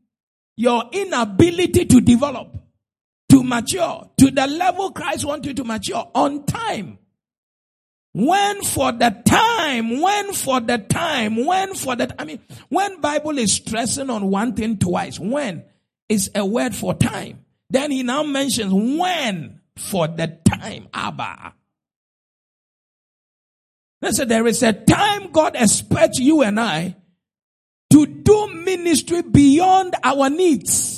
your 0.57 0.85
inability 0.93 1.87
to 1.87 2.01
develop 2.01 2.68
to 3.31 3.43
mature 3.43 4.11
to 4.17 4.31
the 4.31 4.47
level 4.47 4.91
Christ 4.91 5.25
wants 5.25 5.47
you 5.47 5.55
to 5.55 5.65
mature 5.65 6.11
on 6.15 6.45
time. 6.45 6.99
When 8.15 8.63
for 8.63 8.91
the 8.91 9.23
time, 9.25 10.01
when 10.01 10.33
for 10.33 10.61
the 10.61 10.79
time, 10.79 11.45
when 11.45 11.75
for 11.75 11.95
the, 11.95 12.15
I 12.19 12.25
mean, 12.25 12.41
when 12.69 13.01
Bible 13.01 13.39
is 13.39 13.53
stressing 13.53 14.11
on 14.11 14.31
one 14.31 14.55
thing 14.55 14.79
twice, 14.79 15.21
when 15.21 15.65
is 16.09 16.31
a 16.35 16.45
word 16.45 16.75
for 16.75 16.95
time. 16.95 17.45
Then 17.71 17.91
he 17.91 18.03
now 18.03 18.23
mentions 18.23 18.73
when 18.73 19.61
for 19.77 20.09
the 20.09 20.39
time, 20.45 20.89
Abba. 20.93 21.55
Listen, 24.01 24.29
there 24.29 24.47
is 24.47 24.63
a 24.63 24.73
time 24.73 25.31
God 25.33 25.55
expects 25.57 26.19
you 26.19 26.43
and 26.43 26.59
I 26.59 26.97
to 27.91 28.07
do 28.07 28.55
ministry 28.65 29.23
beyond 29.23 29.95
our 30.03 30.31
needs. 30.31 30.98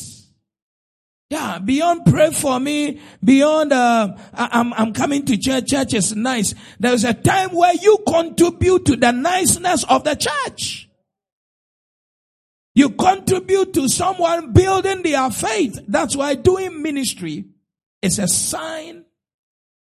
Yeah. 1.31 1.61
Beyond 1.61 2.07
pray 2.07 2.33
for 2.33 2.59
me, 2.59 3.01
beyond 3.23 3.73
uh, 3.73 4.17
I'm 4.35 4.73
I'm 4.75 4.93
coming 4.93 5.25
to 5.27 5.39
church. 5.39 5.69
Church 5.69 5.95
is 5.95 6.15
nice. 6.15 6.55
There's 6.81 7.05
a 7.05 7.15
time 7.15 7.51
where 7.51 7.75
you 7.75 7.99
contribute 8.07 8.85
to 8.87 8.97
the 8.97 9.13
niceness 9.13 9.85
of 9.85 10.03
the 10.03 10.17
church. 10.17 10.89
You 12.75 12.91
contribute 12.91 13.73
to 13.75 13.89
someone 13.89 14.53
building 14.53 15.03
their 15.03 15.31
faith. 15.31 15.81
That's 15.87 16.17
why 16.17 16.35
doing 16.35 16.83
ministry 16.83 17.45
is 18.03 18.19
a 18.19 18.27
sign 18.27 19.05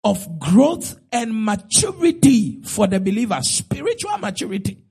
of 0.03 0.39
growth 0.39 0.99
and 1.11 1.45
maturity 1.45 2.61
for 2.63 2.87
the 2.87 2.99
believer. 2.99 3.39
Spiritual 3.41 4.17
maturity. 4.19 4.83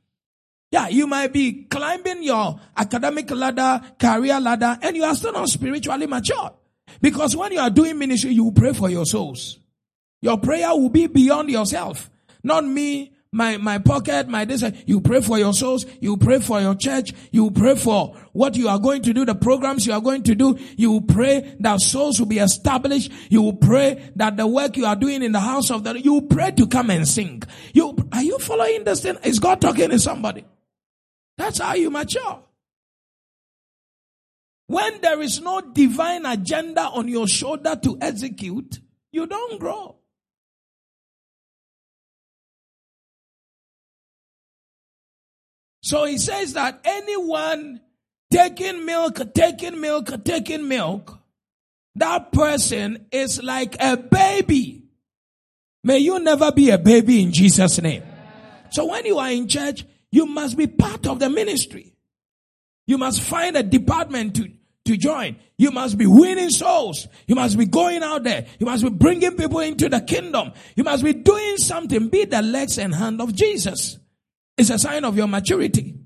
Yeah, 0.70 0.88
you 0.88 1.06
might 1.06 1.32
be 1.32 1.64
climbing 1.64 2.22
your 2.22 2.60
academic 2.76 3.30
ladder, 3.30 3.80
career 3.98 4.38
ladder, 4.38 4.78
and 4.82 4.96
you 4.96 5.04
are 5.04 5.14
still 5.14 5.32
not 5.32 5.48
spiritually 5.48 6.06
mature. 6.06 6.52
Because 7.00 7.34
when 7.36 7.52
you 7.52 7.60
are 7.60 7.70
doing 7.70 7.98
ministry, 7.98 8.32
you 8.32 8.52
pray 8.52 8.72
for 8.72 8.90
your 8.90 9.06
souls. 9.06 9.58
Your 10.20 10.38
prayer 10.38 10.70
will 10.70 10.90
be 10.90 11.06
beyond 11.06 11.50
yourself. 11.50 12.10
Not 12.42 12.64
me, 12.64 13.14
my, 13.32 13.56
my 13.56 13.78
pocket, 13.78 14.28
my 14.28 14.44
this. 14.44 14.64
You 14.86 15.00
pray 15.00 15.20
for 15.20 15.38
your 15.38 15.52
souls. 15.52 15.86
You 16.00 16.16
pray 16.16 16.40
for 16.40 16.60
your 16.60 16.74
church. 16.74 17.12
You 17.30 17.50
pray 17.50 17.76
for 17.76 18.14
what 18.32 18.56
you 18.56 18.68
are 18.68 18.78
going 18.78 19.02
to 19.02 19.12
do, 19.12 19.24
the 19.24 19.34
programs 19.34 19.86
you 19.86 19.92
are 19.92 20.00
going 20.00 20.22
to 20.24 20.34
do. 20.34 20.58
You 20.76 21.00
pray 21.02 21.56
that 21.60 21.80
souls 21.80 22.18
will 22.18 22.26
be 22.26 22.38
established. 22.38 23.12
You 23.30 23.52
pray 23.60 24.10
that 24.16 24.36
the 24.36 24.46
work 24.46 24.76
you 24.76 24.86
are 24.86 24.96
doing 24.96 25.22
in 25.22 25.32
the 25.32 25.40
house 25.40 25.70
of 25.70 25.84
the, 25.84 26.00
you 26.00 26.22
pray 26.22 26.50
to 26.52 26.66
come 26.66 26.90
and 26.90 27.06
sing. 27.06 27.42
You, 27.72 27.96
are 28.12 28.22
you 28.22 28.38
following 28.38 28.84
this 28.84 29.02
thing? 29.02 29.16
Is 29.24 29.38
God 29.38 29.60
talking 29.60 29.90
to 29.90 29.98
somebody? 29.98 30.44
That's 31.38 31.58
how 31.60 31.74
you 31.74 31.88
mature. 31.88 32.42
When 34.66 35.00
there 35.00 35.22
is 35.22 35.40
no 35.40 35.62
divine 35.62 36.26
agenda 36.26 36.82
on 36.82 37.08
your 37.08 37.26
shoulder 37.26 37.74
to 37.82 37.96
execute, 38.02 38.80
you 39.12 39.26
don't 39.26 39.58
grow. 39.58 39.96
So 45.80 46.04
he 46.04 46.18
says 46.18 46.52
that 46.52 46.80
anyone 46.84 47.80
taking 48.30 48.84
milk, 48.84 49.32
taking 49.32 49.80
milk, 49.80 50.24
taking 50.24 50.68
milk, 50.68 51.18
that 51.94 52.32
person 52.32 53.06
is 53.10 53.42
like 53.42 53.76
a 53.80 53.96
baby. 53.96 54.82
May 55.84 55.98
you 55.98 56.18
never 56.18 56.52
be 56.52 56.68
a 56.70 56.78
baby 56.78 57.22
in 57.22 57.32
Jesus' 57.32 57.80
name. 57.80 58.02
So 58.70 58.84
when 58.84 59.06
you 59.06 59.18
are 59.18 59.30
in 59.30 59.48
church, 59.48 59.86
you 60.10 60.26
must 60.26 60.56
be 60.56 60.66
part 60.66 61.06
of 61.06 61.18
the 61.18 61.28
ministry. 61.28 61.94
You 62.86 62.98
must 62.98 63.20
find 63.20 63.56
a 63.56 63.62
department 63.62 64.36
to, 64.36 64.50
to 64.86 64.96
join. 64.96 65.36
You 65.58 65.70
must 65.70 65.98
be 65.98 66.06
winning 66.06 66.50
souls. 66.50 67.06
You 67.26 67.34
must 67.34 67.58
be 67.58 67.66
going 67.66 68.02
out 68.02 68.24
there. 68.24 68.46
You 68.58 68.66
must 68.66 68.82
be 68.82 68.90
bringing 68.90 69.36
people 69.36 69.60
into 69.60 69.88
the 69.88 70.00
kingdom. 70.00 70.52
You 70.74 70.84
must 70.84 71.04
be 71.04 71.12
doing 71.12 71.58
something. 71.58 72.08
Be 72.08 72.24
the 72.24 72.40
legs 72.40 72.78
and 72.78 72.94
hand 72.94 73.20
of 73.20 73.34
Jesus. 73.34 73.98
It's 74.56 74.70
a 74.70 74.78
sign 74.78 75.04
of 75.04 75.16
your 75.16 75.28
maturity. 75.28 75.96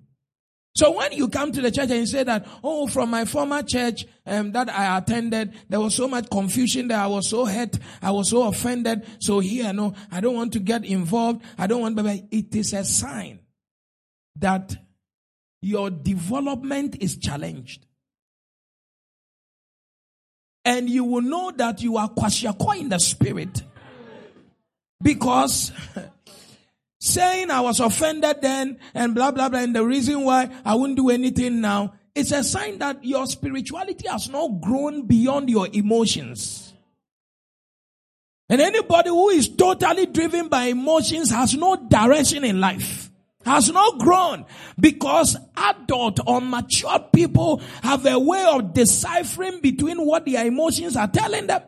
So 0.75 0.91
when 0.91 1.13
you 1.13 1.29
come 1.29 1.53
to 1.53 1.61
the 1.61 1.71
church 1.71 1.91
and 1.91 2.01
you 2.01 2.07
say 2.07 2.25
that, 2.25 2.49
oh, 2.65 2.87
from 2.87 3.11
my 3.11 3.27
former 3.27 3.63
church 3.63 4.07
um, 4.27 4.53
that 4.53 4.71
I 4.71 4.97
attended, 4.97 5.53
there 5.69 5.81
was 5.81 5.95
so 5.95 6.09
much 6.09 6.31
confusion 6.31 6.89
there. 6.89 6.99
I 6.99 7.07
was 7.07 7.29
so 7.29 7.45
hurt. 7.45 7.79
I 8.01 8.11
was 8.11 8.31
so 8.31 8.49
offended. 8.49 9.07
So 9.21 9.39
here, 9.39 9.73
no, 9.73 9.95
I 10.11 10.21
don't 10.21 10.35
want 10.35 10.55
to 10.55 10.61
get 10.61 10.85
involved. 10.85 11.45
I 11.59 11.67
don't 11.67 11.83
want, 11.83 11.99
it 12.33 12.55
is 12.57 12.73
a 12.73 12.85
sign 12.85 13.42
that 14.37 14.77
your 15.61 15.91
development 15.91 16.97
is 17.01 17.17
challenged. 17.17 17.87
And 20.65 20.89
you 20.89 21.05
will 21.05 21.23
know 21.23 21.51
that 21.53 21.83
you 21.83 21.97
are 21.97 22.09
kwashiorkor 22.09 22.79
in 22.79 22.89
the 22.89 22.99
spirit. 22.99 23.63
Because 25.03 25.73
saying 27.01 27.51
I 27.51 27.61
was 27.61 27.81
offended 27.81 28.43
then 28.43 28.79
and 28.95 29.15
blah, 29.15 29.31
blah, 29.31 29.49
blah, 29.49 29.61
and 29.61 29.75
the 29.75 29.85
reason 29.85 30.23
why 30.23 30.51
I 30.65 30.75
won't 30.75 30.97
do 30.97 31.11
anything 31.11 31.61
now, 31.61 31.95
it's 32.15 32.31
a 32.31 32.45
sign 32.45 32.79
that 32.79 33.05
your 33.05 33.27
spirituality 33.27 34.07
has 34.09 34.29
not 34.29 34.61
grown 34.61 35.07
beyond 35.07 35.49
your 35.49 35.67
emotions. 35.73 36.73
And 38.49 38.61
anybody 38.61 39.09
who 39.09 39.31
is 39.31 39.49
totally 39.49 40.07
driven 40.07 40.49
by 40.49 40.65
emotions 40.65 41.31
has 41.31 41.55
no 41.55 41.75
direction 41.77 42.45
in 42.45 42.61
life 42.61 43.02
has 43.45 43.71
not 43.71 43.99
grown 43.99 44.45
because 44.79 45.37
adult 45.57 46.21
or 46.27 46.41
mature 46.41 46.99
people 47.13 47.61
have 47.83 48.07
a 48.07 48.19
way 48.19 48.45
of 48.45 48.73
deciphering 48.73 49.61
between 49.61 49.99
what 50.05 50.25
their 50.27 50.47
emotions 50.47 50.97
are 50.97 51.09
telling 51.09 51.47
them, 51.47 51.63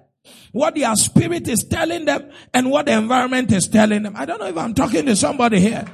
what 0.52 0.74
their 0.74 0.94
spirit 0.96 1.48
is 1.48 1.64
telling 1.64 2.04
them, 2.04 2.30
and 2.52 2.70
what 2.70 2.87
the 2.87 2.92
environment 2.92 3.52
is 3.52 3.68
telling 3.68 4.02
them. 4.02 4.14
I 4.16 4.24
don't 4.24 4.40
know 4.40 4.46
if 4.46 4.56
I'm 4.56 4.74
talking 4.74 5.06
to 5.06 5.16
somebody 5.16 5.60
here. 5.60 5.84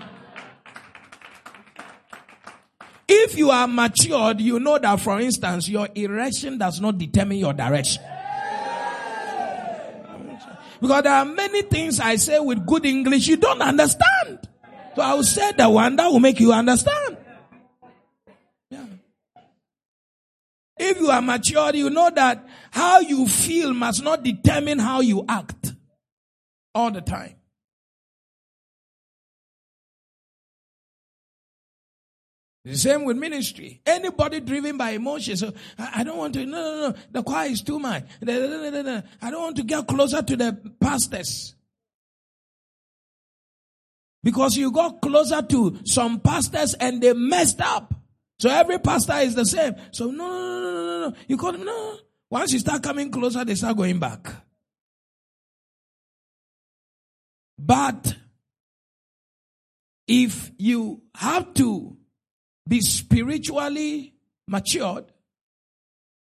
If 3.12 3.36
you 3.36 3.50
are 3.50 3.66
matured, 3.66 4.40
you 4.40 4.60
know 4.60 4.78
that, 4.78 5.00
for 5.00 5.20
instance, 5.20 5.68
your 5.68 5.88
erection 5.96 6.58
does 6.58 6.80
not 6.80 6.96
determine 6.96 7.38
your 7.38 7.52
direction. 7.52 8.02
Because 10.80 11.02
there 11.02 11.12
are 11.12 11.24
many 11.24 11.62
things 11.62 12.00
I 12.00 12.16
say 12.16 12.38
with 12.38 12.64
good 12.64 12.86
English 12.86 13.26
you 13.26 13.36
don't 13.36 13.60
understand. 13.60 14.48
So 14.96 15.02
I 15.02 15.14
will 15.14 15.22
say 15.22 15.52
the 15.52 15.70
one 15.70 15.96
that 15.96 16.10
will 16.10 16.20
make 16.20 16.40
you 16.40 16.52
understand. 16.52 17.16
Yeah. 18.70 18.86
If 20.78 20.98
you 20.98 21.10
are 21.10 21.22
mature, 21.22 21.74
you 21.74 21.90
know 21.90 22.10
that 22.10 22.46
how 22.70 23.00
you 23.00 23.28
feel 23.28 23.72
must 23.72 24.02
not 24.02 24.22
determine 24.22 24.78
how 24.78 25.00
you 25.00 25.24
act 25.28 25.74
all 26.74 26.90
the 26.90 27.00
time. 27.00 27.36
The 32.64 32.76
same 32.76 33.04
with 33.04 33.16
ministry. 33.16 33.80
Anybody 33.86 34.40
driven 34.40 34.76
by 34.76 34.90
emotions. 34.90 35.40
So 35.40 35.52
I 35.78 36.04
don't 36.04 36.18
want 36.18 36.34
to, 36.34 36.44
no, 36.44 36.60
no, 36.60 36.90
no. 36.90 36.96
The 37.10 37.22
choir 37.22 37.48
is 37.48 37.62
too 37.62 37.78
much. 37.78 38.04
I 38.20 38.26
don't 38.26 39.40
want 39.40 39.56
to 39.56 39.62
get 39.62 39.86
closer 39.86 40.20
to 40.20 40.36
the 40.36 40.74
pastors. 40.78 41.54
Because 44.22 44.56
you 44.56 44.70
got 44.70 45.00
closer 45.00 45.42
to 45.42 45.78
some 45.84 46.20
pastors 46.20 46.74
and 46.74 47.02
they 47.02 47.12
messed 47.14 47.60
up. 47.60 47.94
So 48.38 48.50
every 48.50 48.78
pastor 48.78 49.16
is 49.18 49.34
the 49.34 49.44
same. 49.44 49.74
So 49.92 50.10
no, 50.10 50.28
no, 50.28 50.60
no, 50.60 50.72
no, 50.72 51.08
no. 51.08 51.16
You 51.28 51.36
call 51.36 51.52
them, 51.52 51.64
no. 51.64 51.98
Once 52.30 52.52
you 52.52 52.58
start 52.58 52.82
coming 52.82 53.10
closer, 53.10 53.44
they 53.44 53.54
start 53.54 53.76
going 53.76 53.98
back. 53.98 54.28
But 57.58 58.14
if 60.06 60.50
you 60.58 61.02
have 61.14 61.52
to 61.54 61.96
be 62.66 62.80
spiritually 62.80 64.14
matured, 64.48 65.12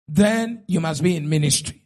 then 0.08 0.64
you 0.68 0.80
must 0.80 1.04
be 1.04 1.16
in 1.16 1.28
ministry. 1.30 1.84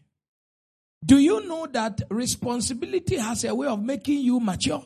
Do 1.04 1.18
you 1.18 1.46
know 1.48 1.68
that 1.68 2.02
responsibility 2.10 3.18
has 3.18 3.44
a 3.44 3.54
way 3.56 3.68
of 3.68 3.82
making 3.82 4.20
you 4.20 4.40
mature? 4.40 4.84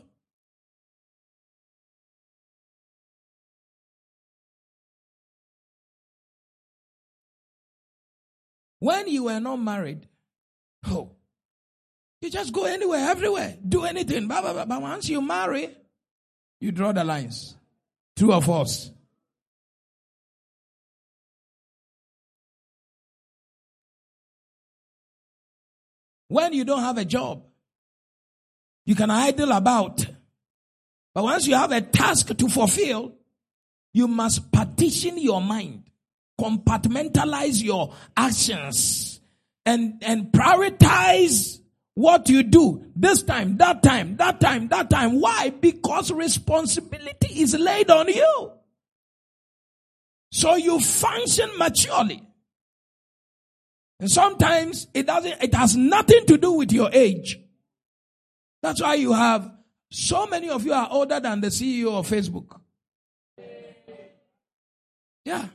When 8.85 9.07
you 9.07 9.23
were 9.23 9.39
not 9.39 9.55
married, 9.55 10.07
oh, 10.85 11.09
you 12.21 12.29
just 12.29 12.53
go 12.53 12.65
anywhere, 12.65 13.09
everywhere, 13.09 13.57
do 13.67 13.83
anything. 13.83 14.27
Blah, 14.27 14.41
blah, 14.41 14.53
blah. 14.53 14.65
But 14.65 14.79
once 14.79 15.09
you 15.09 15.23
marry, 15.23 15.75
you 16.61 16.71
draw 16.71 16.91
the 16.91 17.03
lines. 17.03 17.55
True 18.15 18.31
or 18.31 18.43
false? 18.43 18.91
When 26.27 26.53
you 26.53 26.63
don't 26.63 26.81
have 26.81 26.99
a 26.99 27.05
job, 27.05 27.43
you 28.85 28.93
can 28.93 29.09
idle 29.09 29.51
about. 29.51 30.05
But 31.15 31.23
once 31.23 31.47
you 31.47 31.55
have 31.55 31.71
a 31.71 31.81
task 31.81 32.37
to 32.37 32.47
fulfill, 32.47 33.15
you 33.93 34.07
must 34.07 34.51
partition 34.51 35.17
your 35.17 35.41
mind 35.41 35.85
compartmentalize 36.39 37.63
your 37.63 37.93
actions 38.15 39.19
and, 39.65 40.01
and 40.01 40.31
prioritize 40.31 41.59
what 41.95 42.27
you 42.29 42.43
do 42.43 42.85
this 42.95 43.23
time, 43.23 43.57
that 43.57 43.81
time, 43.81 44.17
that 44.17 44.39
time, 44.41 44.67
that 44.67 44.89
time. 44.89 45.19
Why? 45.21 45.49
Because 45.49 46.11
responsibility 46.11 47.41
is 47.41 47.53
laid 47.57 47.89
on 47.89 48.09
you. 48.09 48.51
So 50.31 50.55
you 50.55 50.79
function 50.79 51.49
maturely. 51.57 52.21
And 53.99 54.11
sometimes 54.11 54.87
it 54.93 55.07
doesn't, 55.07 55.41
it 55.41 55.53
has 55.53 55.77
nothing 55.77 56.25
to 56.27 56.37
do 56.37 56.51
with 56.53 56.73
your 56.73 56.89
age. 56.91 57.39
That's 58.61 58.81
why 58.81 58.95
you 58.95 59.13
have 59.13 59.49
so 59.89 60.27
many 60.27 60.49
of 60.49 60.65
you 60.65 60.73
are 60.73 60.89
older 60.91 61.21
than 61.21 61.39
the 61.39 61.47
CEO 61.47 61.93
of 61.93 62.09
Facebook. 62.09 62.59
Yeah. 65.23 65.45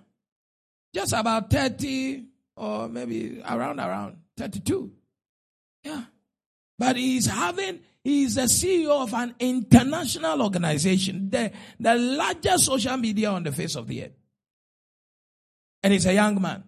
Just 0.95 1.13
about 1.13 1.51
30 1.51 2.25
or 2.57 2.89
maybe 2.89 3.43
around, 3.49 3.81
around 3.81 4.17
32. 4.37 4.93
Yeah. 5.85 6.05
But 6.79 6.97
he's 6.97 7.27
having, 7.27 7.81
he's 8.03 8.35
the 8.35 8.43
CEO 8.43 9.03
of 9.03 9.15
an 9.15 9.35
international 9.39 10.43
organization, 10.43 11.31
the, 11.31 11.53
the 11.79 11.95
largest 11.95 12.67
social 12.67 12.97
media 12.97 13.31
on 13.31 13.45
the 13.45 13.53
face 13.53 13.77
of 13.77 13.87
the 13.87 14.05
earth. 14.05 14.13
And 15.83 15.93
he's 15.93 16.07
a 16.07 16.15
young 16.15 16.41
man. 16.41 16.65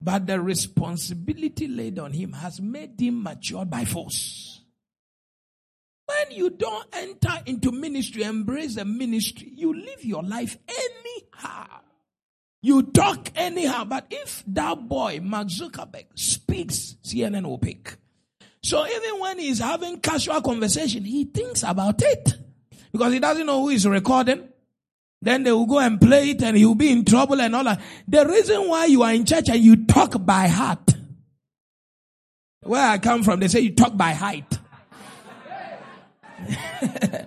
But 0.00 0.26
the 0.26 0.40
responsibility 0.40 1.66
laid 1.66 1.98
on 1.98 2.12
him 2.12 2.32
has 2.32 2.60
made 2.60 3.00
him 3.00 3.22
mature 3.22 3.64
by 3.64 3.84
force. 3.84 4.60
When 6.06 6.36
you 6.36 6.50
don't 6.50 6.86
enter 6.92 7.42
into 7.46 7.72
ministry, 7.72 8.24
embrace 8.24 8.74
the 8.74 8.84
ministry, 8.84 9.50
you 9.54 9.72
live 9.72 10.04
your 10.04 10.22
life 10.22 10.58
anyhow. 10.68 11.80
You 12.64 12.82
talk 12.82 13.28
anyhow. 13.36 13.84
But 13.84 14.06
if 14.10 14.42
that 14.46 14.88
boy, 14.88 15.20
Mark 15.22 15.48
Zuckerberg, 15.48 16.06
speaks, 16.14 16.96
CNN 17.04 17.44
will 17.44 17.58
pick. 17.58 17.96
So 18.62 18.86
even 18.86 19.20
when 19.20 19.38
he's 19.38 19.58
having 19.58 20.00
casual 20.00 20.40
conversation, 20.40 21.04
he 21.04 21.26
thinks 21.26 21.62
about 21.62 22.00
it. 22.02 22.32
Because 22.90 23.12
he 23.12 23.18
doesn't 23.18 23.44
know 23.44 23.60
who 23.60 23.68
is 23.68 23.86
recording. 23.86 24.48
Then 25.20 25.42
they 25.42 25.52
will 25.52 25.66
go 25.66 25.78
and 25.78 26.00
play 26.00 26.30
it 26.30 26.42
and 26.42 26.56
he'll 26.56 26.74
be 26.74 26.90
in 26.90 27.04
trouble 27.04 27.38
and 27.38 27.54
all 27.54 27.64
that. 27.64 27.82
The 28.08 28.26
reason 28.26 28.66
why 28.66 28.86
you 28.86 29.02
are 29.02 29.12
in 29.12 29.26
church 29.26 29.50
and 29.50 29.60
you 29.60 29.84
talk 29.84 30.24
by 30.24 30.48
heart. 30.48 30.94
Where 32.62 32.82
I 32.82 32.96
come 32.96 33.24
from, 33.24 33.40
they 33.40 33.48
say 33.48 33.60
you 33.60 33.74
talk 33.74 33.94
by 33.94 34.12
height. 34.12 34.58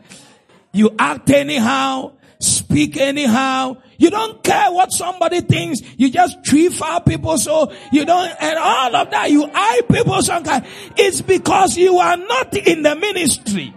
you 0.72 0.96
act 0.98 1.30
anyhow, 1.30 2.14
speak 2.40 2.98
anyhow. 2.98 3.78
You 3.98 4.10
don't 4.10 4.44
care 4.44 4.72
what 4.72 4.92
somebody 4.92 5.42
thinks. 5.42 5.82
You 5.98 6.10
just 6.10 6.44
treat 6.44 6.74
far 6.74 7.02
people 7.02 7.38
so 7.38 7.72
you 7.92 8.06
don't, 8.06 8.32
and 8.40 8.60
all 8.60 8.96
of 8.96 9.10
that. 9.12 9.32
You 9.32 9.50
eye 9.54 9.82
people 9.92 10.22
some 10.22 10.44
kind. 10.44 10.66
It's 10.96 11.22
because 11.22 11.78
you 11.78 11.98
are 11.98 12.18
not 12.18 12.56
in 12.56 12.84
the 12.84 12.96
ministry. 12.96 13.74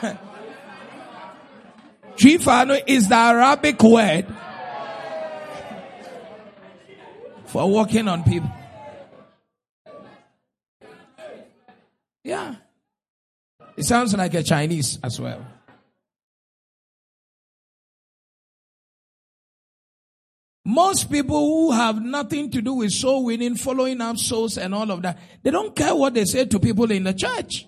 Trifano 2.16 2.82
is 2.86 3.08
the 3.08 3.14
Arabic 3.14 3.82
word 3.82 4.26
for 7.46 7.70
working 7.70 8.08
on 8.08 8.24
people. 8.24 8.50
Yeah. 12.24 12.56
It 13.76 13.84
sounds 13.84 14.14
like 14.14 14.34
a 14.34 14.42
Chinese 14.42 14.98
as 15.02 15.20
well. 15.20 15.46
Most 20.68 21.10
people 21.10 21.38
who 21.38 21.72
have 21.72 22.04
nothing 22.04 22.50
to 22.50 22.60
do 22.60 22.74
with 22.74 22.92
soul 22.92 23.24
winning, 23.24 23.54
following 23.54 24.02
up 24.02 24.18
souls 24.18 24.58
and 24.58 24.74
all 24.74 24.90
of 24.90 25.00
that, 25.00 25.18
they 25.42 25.50
don't 25.50 25.74
care 25.74 25.94
what 25.94 26.12
they 26.12 26.26
say 26.26 26.44
to 26.44 26.60
people 26.60 26.90
in 26.90 27.04
the 27.04 27.14
church. 27.14 27.66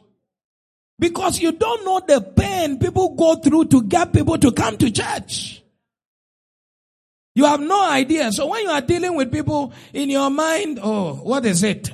Because 0.98 1.40
you 1.40 1.52
don't 1.52 1.82
know 1.82 2.02
the 2.06 2.20
pain 2.20 2.78
people 2.78 3.14
go 3.14 3.36
through 3.36 3.64
to 3.68 3.84
get 3.84 4.12
people 4.12 4.36
to 4.36 4.52
come 4.52 4.76
to 4.76 4.90
church. 4.90 5.62
You 7.34 7.46
have 7.46 7.60
no 7.60 7.88
idea. 7.88 8.30
So 8.32 8.48
when 8.48 8.64
you 8.64 8.68
are 8.68 8.82
dealing 8.82 9.16
with 9.16 9.32
people 9.32 9.72
in 9.94 10.10
your 10.10 10.28
mind, 10.28 10.78
oh, 10.82 11.14
what 11.14 11.46
is 11.46 11.62
it? 11.62 11.90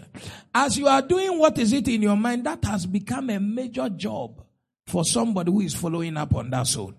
As 0.53 0.77
you 0.77 0.89
are 0.89 1.03
doing 1.03 1.39
what 1.39 1.57
is 1.57 1.73
it 1.73 1.87
in 1.87 2.03
your 2.03 2.17
mind, 2.17 2.47
that 2.47 2.65
has 2.65 2.85
become 2.85 3.31
a 3.31 3.39
major 3.39 3.89
job 3.91 4.43
for 4.89 5.05
somebody 5.05 5.53
who 5.53 5.61
is 5.61 5.77
following 5.77 6.17
up 6.17 6.35
on 6.35 6.51
that 6.51 6.67
soul. 6.67 6.95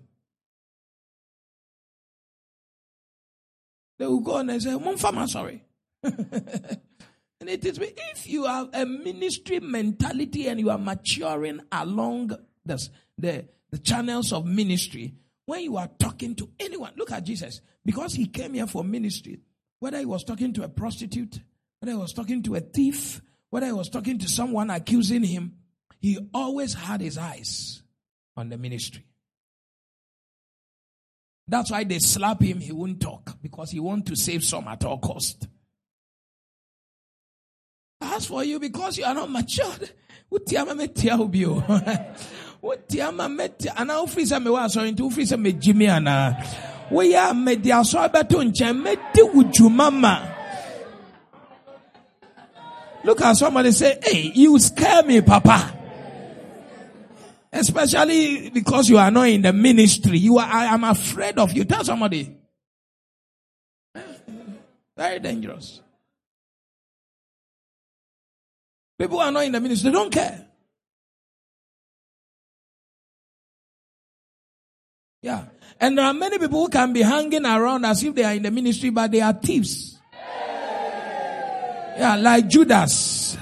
They 3.98 4.06
will 4.06 4.20
go 4.20 4.36
and 4.36 4.62
say, 4.62 4.70
Mumfama, 4.70 5.28
sorry. 5.28 5.62
and 6.02 6.78
it 7.40 7.64
is 7.64 7.78
if 7.80 8.28
you 8.28 8.44
have 8.44 8.70
a 8.72 8.86
ministry 8.86 9.60
mentality 9.60 10.46
and 10.46 10.60
you 10.60 10.70
are 10.70 10.78
maturing 10.78 11.60
along 11.72 12.28
the, 12.64 12.88
the, 13.18 13.44
the 13.70 13.78
channels 13.78 14.32
of 14.32 14.46
ministry, 14.46 15.14
when 15.46 15.62
you 15.62 15.76
are 15.76 15.88
talking 15.98 16.34
to 16.36 16.48
anyone, 16.60 16.92
look 16.96 17.10
at 17.10 17.24
Jesus. 17.24 17.60
Because 17.84 18.14
he 18.14 18.26
came 18.26 18.54
here 18.54 18.66
for 18.66 18.84
ministry, 18.84 19.40
whether 19.80 19.98
he 19.98 20.04
was 20.04 20.22
talking 20.22 20.52
to 20.52 20.62
a 20.62 20.68
prostitute, 20.68 21.40
whether 21.80 21.92
he 21.92 21.98
was 21.98 22.12
talking 22.12 22.42
to 22.44 22.54
a 22.54 22.60
thief, 22.60 23.20
whether 23.50 23.66
he 23.66 23.72
was 23.72 23.88
talking 23.88 24.18
to 24.18 24.28
someone 24.28 24.70
accusing 24.70 25.24
him, 25.24 25.54
he 26.00 26.18
always 26.32 26.74
had 26.74 27.00
his 27.00 27.18
eyes 27.18 27.82
on 28.36 28.50
the 28.50 28.58
ministry. 28.58 29.07
That's 31.48 31.70
why 31.70 31.84
they 31.84 31.98
slap 31.98 32.42
him, 32.42 32.60
he 32.60 32.72
won't 32.72 33.00
talk 33.00 33.38
because 33.40 33.70
he 33.70 33.80
want 33.80 34.06
to 34.06 34.16
save 34.16 34.44
some 34.44 34.68
at 34.68 34.84
all 34.84 34.98
cost. 34.98 35.48
As 38.00 38.26
for 38.26 38.44
you, 38.44 38.60
because 38.60 38.98
you 38.98 39.04
are 39.04 39.14
not 39.14 39.30
matured, 39.30 39.90
utiama 40.30 40.74
metia 40.74 41.16
ubio. 41.18 41.64
Utiama 42.62 43.28
metia. 43.28 43.72
Ana 43.76 43.94
ufri 43.94 44.26
se 44.26 44.38
me 44.38 44.50
wa 44.50 44.66
sorry, 44.68 44.92
nti 44.92 45.02
ufri 45.02 45.26
se 45.26 45.36
me 45.36 45.52
jimi 45.52 45.88
ana. 45.88 46.36
We 46.90 47.10
ya 47.12 47.32
media 47.32 47.84
so 47.84 47.98
abeto 47.98 48.44
nche 48.44 48.72
medi 48.72 49.22
ujumama. 49.34 50.34
Look 53.04 53.20
at 53.22 53.36
somebody 53.36 53.70
say, 53.72 53.98
hey, 54.02 54.32
you 54.34 54.58
scare 54.58 55.02
me, 55.04 55.20
papa. 55.20 55.77
Especially 57.52 58.50
because 58.50 58.88
you 58.88 58.98
are 58.98 59.10
not 59.10 59.28
in 59.28 59.42
the 59.42 59.52
ministry. 59.52 60.18
You 60.18 60.38
are, 60.38 60.46
I 60.46 60.66
am 60.66 60.84
afraid 60.84 61.38
of 61.38 61.52
you. 61.52 61.64
Tell 61.64 61.84
somebody. 61.84 62.36
Very 64.96 65.18
dangerous. 65.20 65.80
People 68.98 69.20
are 69.20 69.30
not 69.30 69.44
in 69.44 69.52
the 69.52 69.60
ministry. 69.60 69.90
They 69.90 69.96
don't 69.96 70.12
care. 70.12 70.44
Yeah. 75.22 75.44
And 75.80 75.96
there 75.96 76.04
are 76.04 76.14
many 76.14 76.38
people 76.38 76.62
who 76.62 76.68
can 76.68 76.92
be 76.92 77.02
hanging 77.02 77.46
around 77.46 77.84
as 77.84 78.02
if 78.02 78.14
they 78.14 78.24
are 78.24 78.34
in 78.34 78.42
the 78.42 78.50
ministry, 78.50 78.90
but 78.90 79.10
they 79.10 79.20
are 79.20 79.32
thieves. 79.32 79.98
Yeah, 81.96 82.16
like 82.16 82.48
Judas. 82.48 83.36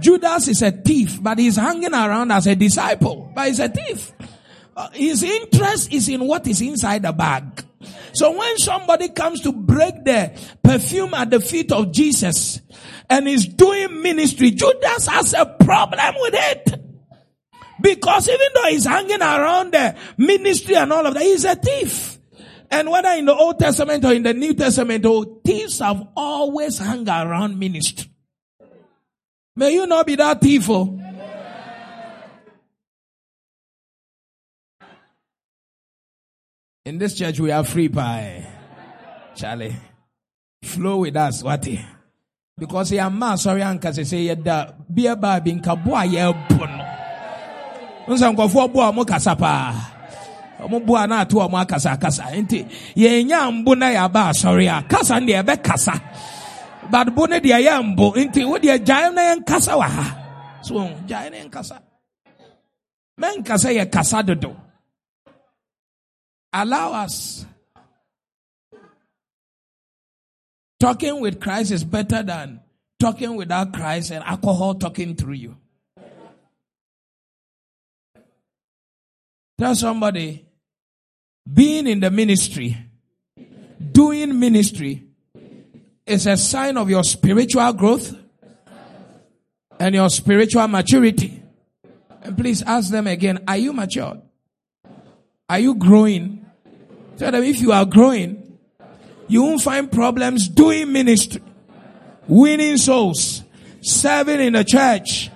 Judas 0.00 0.48
is 0.48 0.62
a 0.62 0.70
thief, 0.70 1.22
but 1.22 1.38
he's 1.38 1.56
hanging 1.56 1.92
around 1.92 2.30
as 2.30 2.46
a 2.46 2.54
disciple, 2.54 3.30
but 3.34 3.48
he's 3.48 3.60
a 3.60 3.68
thief. 3.68 4.12
Uh, 4.76 4.90
his 4.92 5.22
interest 5.22 5.92
is 5.92 6.08
in 6.08 6.26
what 6.26 6.46
is 6.46 6.60
inside 6.60 7.02
the 7.02 7.12
bag. 7.12 7.64
So 8.12 8.36
when 8.36 8.58
somebody 8.58 9.08
comes 9.08 9.40
to 9.42 9.52
break 9.52 10.04
the 10.04 10.38
perfume 10.62 11.14
at 11.14 11.30
the 11.30 11.40
feet 11.40 11.72
of 11.72 11.92
Jesus 11.92 12.60
and 13.10 13.28
is 13.28 13.46
doing 13.46 14.02
ministry, 14.02 14.52
Judas 14.52 15.06
has 15.06 15.34
a 15.34 15.46
problem 15.46 16.14
with 16.20 16.34
it. 16.34 16.80
Because 17.80 18.28
even 18.28 18.46
though 18.54 18.68
he's 18.68 18.84
hanging 18.84 19.20
around 19.20 19.72
the 19.72 19.96
ministry 20.16 20.76
and 20.76 20.92
all 20.92 21.06
of 21.06 21.14
that, 21.14 21.22
he's 21.22 21.44
a 21.44 21.56
thief. 21.56 22.18
And 22.70 22.90
whether 22.90 23.10
in 23.10 23.26
the 23.26 23.34
Old 23.34 23.58
Testament 23.58 24.04
or 24.04 24.12
in 24.12 24.22
the 24.22 24.32
New 24.32 24.54
Testament, 24.54 25.04
oh, 25.06 25.40
thieves 25.44 25.80
have 25.80 26.06
always 26.16 26.78
hung 26.78 27.08
around 27.08 27.58
ministry. 27.58 28.10
May 29.56 29.74
you 29.74 29.86
not 29.86 30.06
be 30.06 30.16
that 30.16 30.40
thief. 30.40 30.68
Oh. 30.68 30.98
In 36.84 36.98
this 36.98 37.14
church, 37.14 37.38
we 37.40 37.50
are 37.50 37.64
free 37.64 37.88
pie. 37.88 38.46
Charlie, 39.34 39.74
flow 40.62 40.98
with 40.98 41.16
us, 41.16 41.42
what? 41.42 41.66
Because 42.58 42.90
he 42.90 42.98
am 42.98 43.18
ma 43.18 43.34
sorry 43.34 43.62
anka 43.62 43.92
se 43.94 44.04
say 44.04 44.26
yeda 44.26 44.74
bia 44.92 45.16
ba 45.16 45.40
bi 45.42 45.50
nka 45.50 45.74
bo 45.84 45.94
a 45.94 46.04
ye 46.04 46.22
bu 46.48 46.66
no. 46.66 46.84
Nsa 48.06 48.30
nkofo 48.30 48.72
bo 48.72 48.80
a 48.80 48.92
mo 48.92 49.04
kasa 49.04 49.34
pa. 49.34 49.74
Mo 50.70 50.78
bo 50.78 50.94
a 50.94 51.06
na 51.06 51.22
ato 51.22 51.48
mo 51.48 51.58
akasa 51.58 51.98
kasa. 51.98 52.30
Enti 52.30 52.62
ye 52.94 53.24
nya 53.24 53.50
mbu 53.50 53.74
na 53.74 53.90
ya 53.90 54.06
ba 54.08 54.32
sorry 54.32 54.68
a 54.68 54.82
kasa 54.86 55.18
ndi 55.18 55.34
ebe 55.34 55.56
kasa. 55.56 55.98
But 56.90 57.14
bo 57.14 57.26
ne 57.26 57.40
dia 57.40 57.58
ye 57.58 57.70
mbu 57.70 58.14
enti 58.16 58.44
wo 58.44 58.58
dia 58.58 58.78
gyae 58.78 59.12
na 59.14 59.22
ye 59.22 59.36
nkasa 59.36 59.76
wa 59.76 59.88
ha. 59.88 60.06
So 60.62 60.74
gyae 61.06 61.30
na 61.30 61.36
ye 61.36 61.48
nkasa. 61.48 61.82
Men 63.18 63.42
kasa 63.42 63.72
ye 63.72 63.86
kasa 63.86 64.22
dodo. 64.22 64.56
Allow 66.52 66.92
us. 66.92 67.46
Talking 70.78 71.20
with 71.20 71.40
Christ 71.40 71.70
is 71.70 71.84
better 71.84 72.22
than 72.22 72.60
talking 73.00 73.36
without 73.36 73.72
Christ 73.72 74.10
and 74.10 74.22
alcohol 74.24 74.74
talking 74.74 75.16
through 75.16 75.34
you. 75.34 75.56
Tell 79.58 79.74
somebody, 79.74 80.44
being 81.50 81.86
in 81.86 82.00
the 82.00 82.10
ministry, 82.10 82.76
doing 83.92 84.38
ministry 84.38 85.04
is 86.06 86.26
a 86.26 86.36
sign 86.36 86.76
of 86.76 86.90
your 86.90 87.04
spiritual 87.04 87.72
growth 87.72 88.16
and 89.78 89.94
your 89.94 90.10
spiritual 90.10 90.68
maturity. 90.68 91.42
And 92.22 92.36
please 92.36 92.62
ask 92.62 92.90
them 92.90 93.06
again, 93.06 93.44
are 93.46 93.56
you 93.56 93.72
matured? 93.72 94.20
Are 95.48 95.58
you 95.58 95.74
growing? 95.74 96.44
Tell 97.18 97.32
them 97.32 97.44
if 97.44 97.60
you 97.60 97.72
are 97.72 97.84
growing, 97.84 98.58
you 99.28 99.42
won't 99.42 99.62
find 99.62 99.90
problems 99.90 100.48
doing 100.48 100.92
ministry. 100.92 101.42
winning 102.26 102.76
souls, 102.76 103.42
serving 103.80 104.40
in 104.40 104.54
the 104.54 104.64
church, 104.64 105.30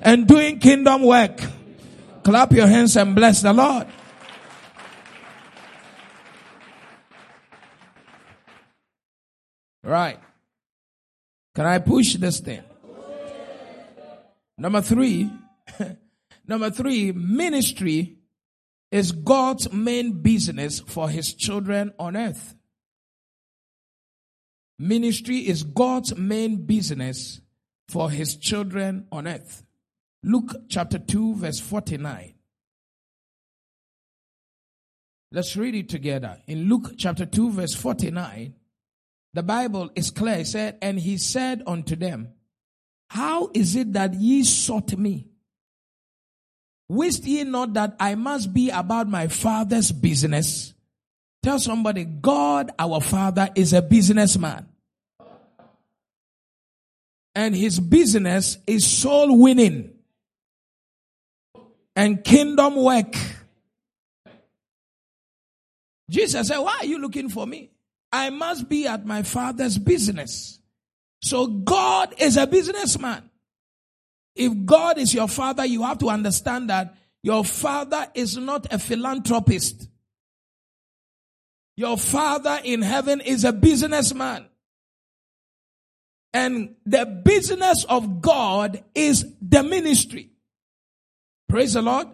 and 0.00 0.26
doing 0.26 0.58
kingdom 0.58 1.02
work. 1.02 1.40
Clap 2.22 2.52
your 2.52 2.66
hands 2.66 2.96
and 2.96 3.14
bless 3.14 3.42
the 3.42 3.52
Lord. 3.52 3.86
Right. 9.84 10.18
Can 11.54 11.66
I 11.66 11.78
push 11.78 12.14
this 12.14 12.40
thing? 12.40 12.62
Number 14.56 14.80
three, 14.80 15.30
number 16.46 16.70
three, 16.70 17.12
ministry 17.12 18.16
is 18.90 19.12
God's 19.12 19.72
main 19.72 20.22
business 20.22 20.80
for 20.80 21.10
his 21.10 21.34
children 21.34 21.92
on 21.98 22.16
earth. 22.16 22.54
Ministry 24.78 25.38
is 25.38 25.62
God's 25.62 26.16
main 26.16 26.64
business 26.64 27.40
for 27.88 28.10
his 28.10 28.36
children 28.36 29.06
on 29.12 29.28
earth. 29.28 29.64
Luke 30.22 30.54
chapter 30.68 30.98
2, 30.98 31.36
verse 31.36 31.60
49. 31.60 32.34
Let's 35.30 35.56
read 35.56 35.74
it 35.74 35.88
together. 35.88 36.38
In 36.46 36.68
Luke 36.68 36.92
chapter 36.96 37.26
2, 37.26 37.50
verse 37.50 37.74
49, 37.74 38.54
the 39.34 39.42
Bible 39.42 39.90
is 39.96 40.10
clear. 40.10 40.38
It 40.38 40.46
said, 40.46 40.78
And 40.80 40.98
he 40.98 41.18
said 41.18 41.62
unto 41.66 41.96
them, 41.96 42.28
How 43.10 43.50
is 43.52 43.76
it 43.76 43.92
that 43.92 44.14
ye 44.14 44.44
sought 44.44 44.96
me? 44.96 45.28
Wist 46.88 47.24
ye 47.24 47.42
not 47.42 47.74
that 47.74 47.96
I 47.98 48.14
must 48.14 48.54
be 48.54 48.70
about 48.70 49.08
my 49.08 49.26
father's 49.26 49.90
business? 49.90 50.72
Tell 51.42 51.58
somebody, 51.58 52.04
God 52.04 52.70
our 52.78 53.00
father 53.00 53.50
is 53.54 53.72
a 53.72 53.82
businessman. 53.82 54.68
And 57.34 57.56
his 57.56 57.80
business 57.80 58.58
is 58.66 58.86
soul 58.86 59.36
winning 59.36 59.92
and 61.96 62.22
kingdom 62.22 62.76
work. 62.76 63.16
Jesus 66.08 66.46
said, 66.46 66.58
Why 66.58 66.78
are 66.82 66.86
you 66.86 67.00
looking 67.00 67.28
for 67.28 67.44
me? 67.44 67.73
I 68.14 68.30
must 68.30 68.68
be 68.68 68.86
at 68.86 69.04
my 69.04 69.24
father's 69.24 69.76
business. 69.76 70.60
So 71.20 71.48
God 71.48 72.14
is 72.18 72.36
a 72.36 72.46
businessman. 72.46 73.28
If 74.36 74.52
God 74.64 74.98
is 74.98 75.12
your 75.12 75.26
father, 75.26 75.64
you 75.64 75.82
have 75.82 75.98
to 75.98 76.10
understand 76.10 76.70
that 76.70 76.94
your 77.24 77.44
father 77.44 78.06
is 78.14 78.36
not 78.36 78.72
a 78.72 78.78
philanthropist. 78.78 79.88
Your 81.76 81.98
father 81.98 82.60
in 82.62 82.82
heaven 82.82 83.20
is 83.20 83.42
a 83.42 83.52
businessman. 83.52 84.46
And 86.32 86.76
the 86.86 87.06
business 87.06 87.84
of 87.88 88.20
God 88.20 88.84
is 88.94 89.26
the 89.42 89.64
ministry. 89.64 90.30
Praise 91.48 91.72
the 91.72 91.82
Lord. 91.82 92.06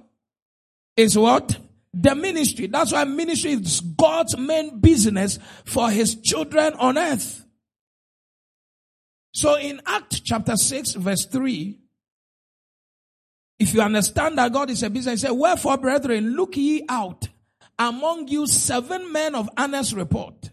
Is 0.96 1.18
what? 1.18 1.58
The 1.92 2.14
ministry. 2.14 2.68
That's 2.68 2.92
why 2.92 3.04
ministry 3.04 3.52
is 3.52 3.80
God's 3.80 4.36
main 4.38 4.78
business 4.80 5.38
for 5.64 5.90
his 5.90 6.14
children 6.16 6.74
on 6.74 6.96
earth. 6.96 7.44
So 9.32 9.56
in 9.56 9.80
Act 9.86 10.24
chapter 10.24 10.56
6 10.56 10.94
verse 10.94 11.26
3, 11.26 11.78
if 13.58 13.74
you 13.74 13.82
understand 13.82 14.38
that 14.38 14.52
God 14.52 14.70
is 14.70 14.82
a 14.82 14.90
business, 14.90 15.20
say, 15.20 15.30
wherefore 15.30 15.76
brethren, 15.76 16.34
look 16.34 16.56
ye 16.56 16.84
out 16.88 17.28
among 17.78 18.28
you 18.28 18.46
seven 18.46 19.12
men 19.12 19.34
of 19.34 19.48
honest 19.56 19.92
report, 19.92 20.50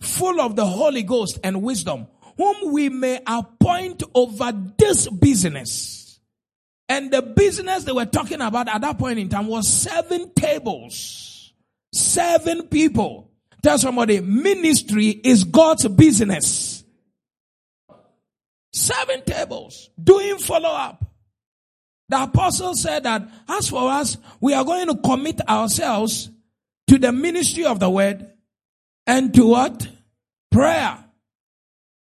full 0.00 0.40
of 0.40 0.56
the 0.56 0.66
Holy 0.66 1.02
Ghost 1.02 1.38
and 1.44 1.62
wisdom, 1.62 2.06
whom 2.36 2.72
we 2.72 2.88
may 2.88 3.20
appoint 3.26 4.02
over 4.14 4.52
this 4.78 5.08
business. 5.08 6.07
And 6.88 7.10
the 7.10 7.20
business 7.22 7.84
they 7.84 7.92
were 7.92 8.06
talking 8.06 8.40
about 8.40 8.68
at 8.68 8.80
that 8.80 8.98
point 8.98 9.18
in 9.18 9.28
time 9.28 9.46
was 9.46 9.68
seven 9.68 10.32
tables, 10.34 11.52
seven 11.92 12.68
people. 12.68 13.30
Tell 13.62 13.78
somebody, 13.78 14.20
ministry 14.20 15.08
is 15.08 15.44
God's 15.44 15.86
business. 15.88 16.84
Seven 18.72 19.22
tables, 19.24 19.90
doing 20.02 20.38
follow 20.38 20.70
up. 20.70 21.04
The 22.08 22.22
apostle 22.22 22.74
said 22.74 23.02
that 23.02 23.28
as 23.48 23.68
for 23.68 23.90
us, 23.90 24.16
we 24.40 24.54
are 24.54 24.64
going 24.64 24.86
to 24.86 24.96
commit 24.96 25.46
ourselves 25.48 26.30
to 26.86 26.98
the 26.98 27.12
ministry 27.12 27.64
of 27.66 27.80
the 27.80 27.90
word 27.90 28.32
and 29.06 29.34
to 29.34 29.46
what? 29.46 29.86
Prayer. 30.50 31.04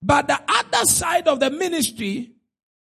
But 0.03 0.27
the 0.27 0.41
other 0.49 0.85
side 0.87 1.29
of 1.29 1.39
the 1.39 1.51
ministry 1.51 2.33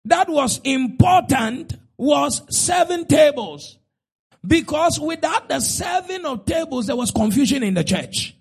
that 0.05 0.29
was 0.29 0.59
important 0.63 1.73
was 1.97 2.41
seven 2.49 3.05
tables. 3.05 3.77
Because 4.45 4.99
without 4.99 5.49
the 5.49 5.59
seven 5.59 6.25
of 6.25 6.45
tables, 6.45 6.87
there 6.87 6.95
was 6.95 7.11
confusion 7.11 7.61
in 7.61 7.75
the 7.75 7.83
church. 7.83 8.35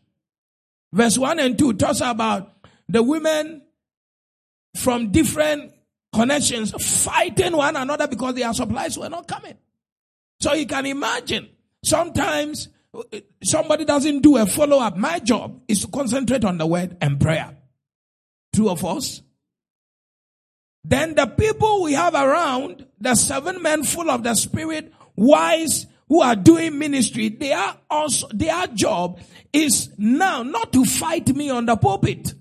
Verse 0.93 1.19
1 1.19 1.39
and 1.39 1.59
2 1.59 1.75
talks 1.75 2.01
about 2.01 2.53
the 2.89 3.03
women 3.03 3.63
from 4.77 5.13
different 5.13 5.73
connections 6.13 6.73
fighting 7.03 7.57
one 7.57 7.77
another 7.77 8.09
because 8.09 8.35
their 8.35 8.53
supplies 8.55 8.99
were 8.99 9.09
not 9.09 9.29
coming. 9.29 9.57
So 10.41 10.55
you 10.55 10.67
can 10.67 10.87
imagine 10.87 11.49
sometimes 11.85 12.69
somebody 13.43 13.85
doesn't 13.85 14.21
do 14.21 14.39
a 14.39 14.47
follow 14.47 14.79
up. 14.79 14.97
My 14.97 15.19
job 15.19 15.61
is 15.69 15.83
to 15.83 15.89
concentrate 15.89 16.45
on 16.45 16.59
the 16.59 16.67
word 16.67 16.97
and 17.01 17.21
prayer. 17.21 17.57
Two 18.53 18.69
of 18.69 18.85
us. 18.85 19.23
Then 20.85 21.15
the 21.15 21.27
people 21.27 21.83
we 21.83 21.93
have 21.93 22.15
around, 22.15 22.87
the 23.01 23.15
seven 23.15 23.63
men 23.63 23.85
full 23.85 24.11
of 24.11 24.23
the 24.23 24.35
spirit, 24.35 24.93
wise, 25.17 25.87
who 26.09 26.23
are 26.23 26.35
doing 26.35 26.79
ministry, 26.79 27.29
they 27.29 27.53
are 27.53 27.77
also, 27.89 28.27
their 28.33 28.67
job 28.69 29.21
is 29.53 29.91
now 29.97 30.43
not 30.43 30.73
to 30.73 30.85
fight 30.85 31.29
me 31.29 31.51
on 31.51 31.67
the 31.67 31.77
pulpit, 31.77 32.35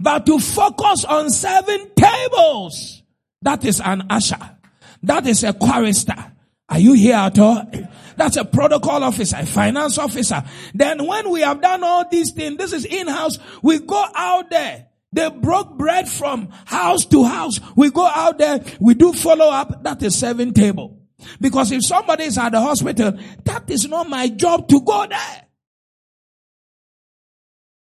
but 0.00 0.26
to 0.26 0.40
focus 0.40 1.04
on 1.04 1.30
seven 1.30 1.90
tables. 1.94 3.02
That 3.42 3.64
is 3.64 3.80
an 3.80 4.06
usher. 4.10 4.58
That 5.04 5.26
is 5.26 5.44
a 5.44 5.52
chorister. 5.52 6.32
Are 6.68 6.78
you 6.78 6.94
here 6.94 7.16
at 7.16 7.38
all? 7.38 7.70
That's 8.16 8.36
a 8.36 8.44
protocol 8.44 9.04
officer, 9.04 9.36
a 9.38 9.46
finance 9.46 9.98
officer. 9.98 10.42
Then 10.74 11.06
when 11.06 11.30
we 11.30 11.42
have 11.42 11.60
done 11.60 11.84
all 11.84 12.08
these 12.08 12.32
things, 12.32 12.56
this 12.56 12.72
is 12.72 12.84
in-house, 12.84 13.38
we 13.62 13.78
go 13.78 14.04
out 14.14 14.50
there. 14.50 14.86
They 15.12 15.28
broke 15.28 15.76
bread 15.76 16.08
from 16.08 16.48
house 16.64 17.04
to 17.06 17.24
house. 17.24 17.60
We 17.76 17.90
go 17.90 18.06
out 18.06 18.38
there, 18.38 18.64
we 18.80 18.94
do 18.94 19.12
follow 19.12 19.50
up. 19.50 19.82
That 19.82 20.02
is 20.02 20.16
seven 20.16 20.54
table. 20.54 20.98
Because 21.40 21.70
if 21.70 21.84
somebody 21.84 22.24
is 22.24 22.38
at 22.38 22.50
the 22.50 22.60
hospital, 22.60 23.18
that 23.44 23.70
is 23.70 23.86
not 23.86 24.08
my 24.08 24.28
job 24.28 24.68
to 24.68 24.80
go 24.80 25.06
there. 25.06 25.46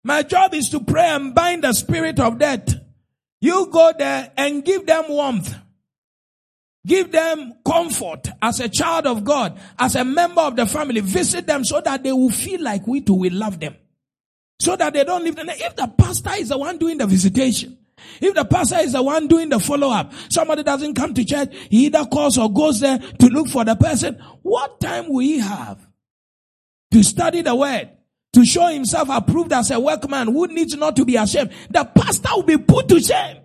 My 0.03 0.23
job 0.23 0.53
is 0.53 0.69
to 0.69 0.79
pray 0.79 1.07
and 1.07 1.35
bind 1.35 1.63
the 1.63 1.73
spirit 1.73 2.19
of 2.19 2.39
death. 2.39 2.73
You 3.41 3.67
go 3.71 3.91
there 3.97 4.31
and 4.37 4.63
give 4.63 4.85
them 4.85 5.05
warmth. 5.09 5.53
Give 6.85 7.11
them 7.11 7.53
comfort 7.65 8.29
as 8.41 8.61
a 8.61 8.69
child 8.69 9.05
of 9.05 9.25
God, 9.25 9.59
as 9.77 9.95
a 9.95 10.05
member 10.05 10.39
of 10.39 10.55
the 10.55 10.65
family. 10.65 11.01
Visit 11.01 11.45
them 11.45 11.65
so 11.65 11.81
that 11.81 12.01
they 12.03 12.13
will 12.13 12.29
feel 12.29 12.63
like 12.63 12.87
we 12.87 13.01
too 13.01 13.15
will 13.15 13.33
love 13.33 13.59
them. 13.59 13.75
So 14.59 14.75
that 14.75 14.93
they 14.93 15.03
don't 15.03 15.23
leave 15.23 15.35
them. 15.35 15.49
If 15.49 15.75
the 15.75 15.87
pastor 15.87 16.31
is 16.37 16.49
the 16.49 16.57
one 16.57 16.77
doing 16.77 16.97
the 16.97 17.05
visitation, 17.05 17.77
if 18.21 18.33
the 18.33 18.45
pastor 18.45 18.79
is 18.79 18.93
the 18.93 19.03
one 19.03 19.27
doing 19.27 19.49
the 19.49 19.59
follow 19.59 19.89
up, 19.89 20.11
somebody 20.29 20.63
doesn't 20.63 20.95
come 20.95 21.13
to 21.13 21.23
church, 21.23 21.53
he 21.69 21.87
either 21.87 22.05
calls 22.05 22.37
or 22.37 22.51
goes 22.51 22.79
there 22.79 22.97
to 22.97 23.27
look 23.27 23.47
for 23.49 23.63
the 23.63 23.75
person. 23.75 24.15
What 24.41 24.79
time 24.79 25.09
will 25.09 25.19
he 25.19 25.39
have 25.39 25.79
to 26.91 27.03
study 27.03 27.41
the 27.41 27.55
word? 27.55 27.89
To 28.33 28.45
show 28.45 28.67
himself 28.67 29.09
approved 29.09 29.53
as 29.53 29.71
a 29.71 29.79
workman 29.79 30.27
who 30.27 30.47
needs 30.47 30.75
not 30.75 30.95
to 30.97 31.05
be 31.05 31.15
ashamed. 31.15 31.51
The 31.69 31.85
pastor 31.85 32.29
will 32.35 32.43
be 32.43 32.57
put 32.57 32.87
to 32.89 32.99
shame. 32.99 33.37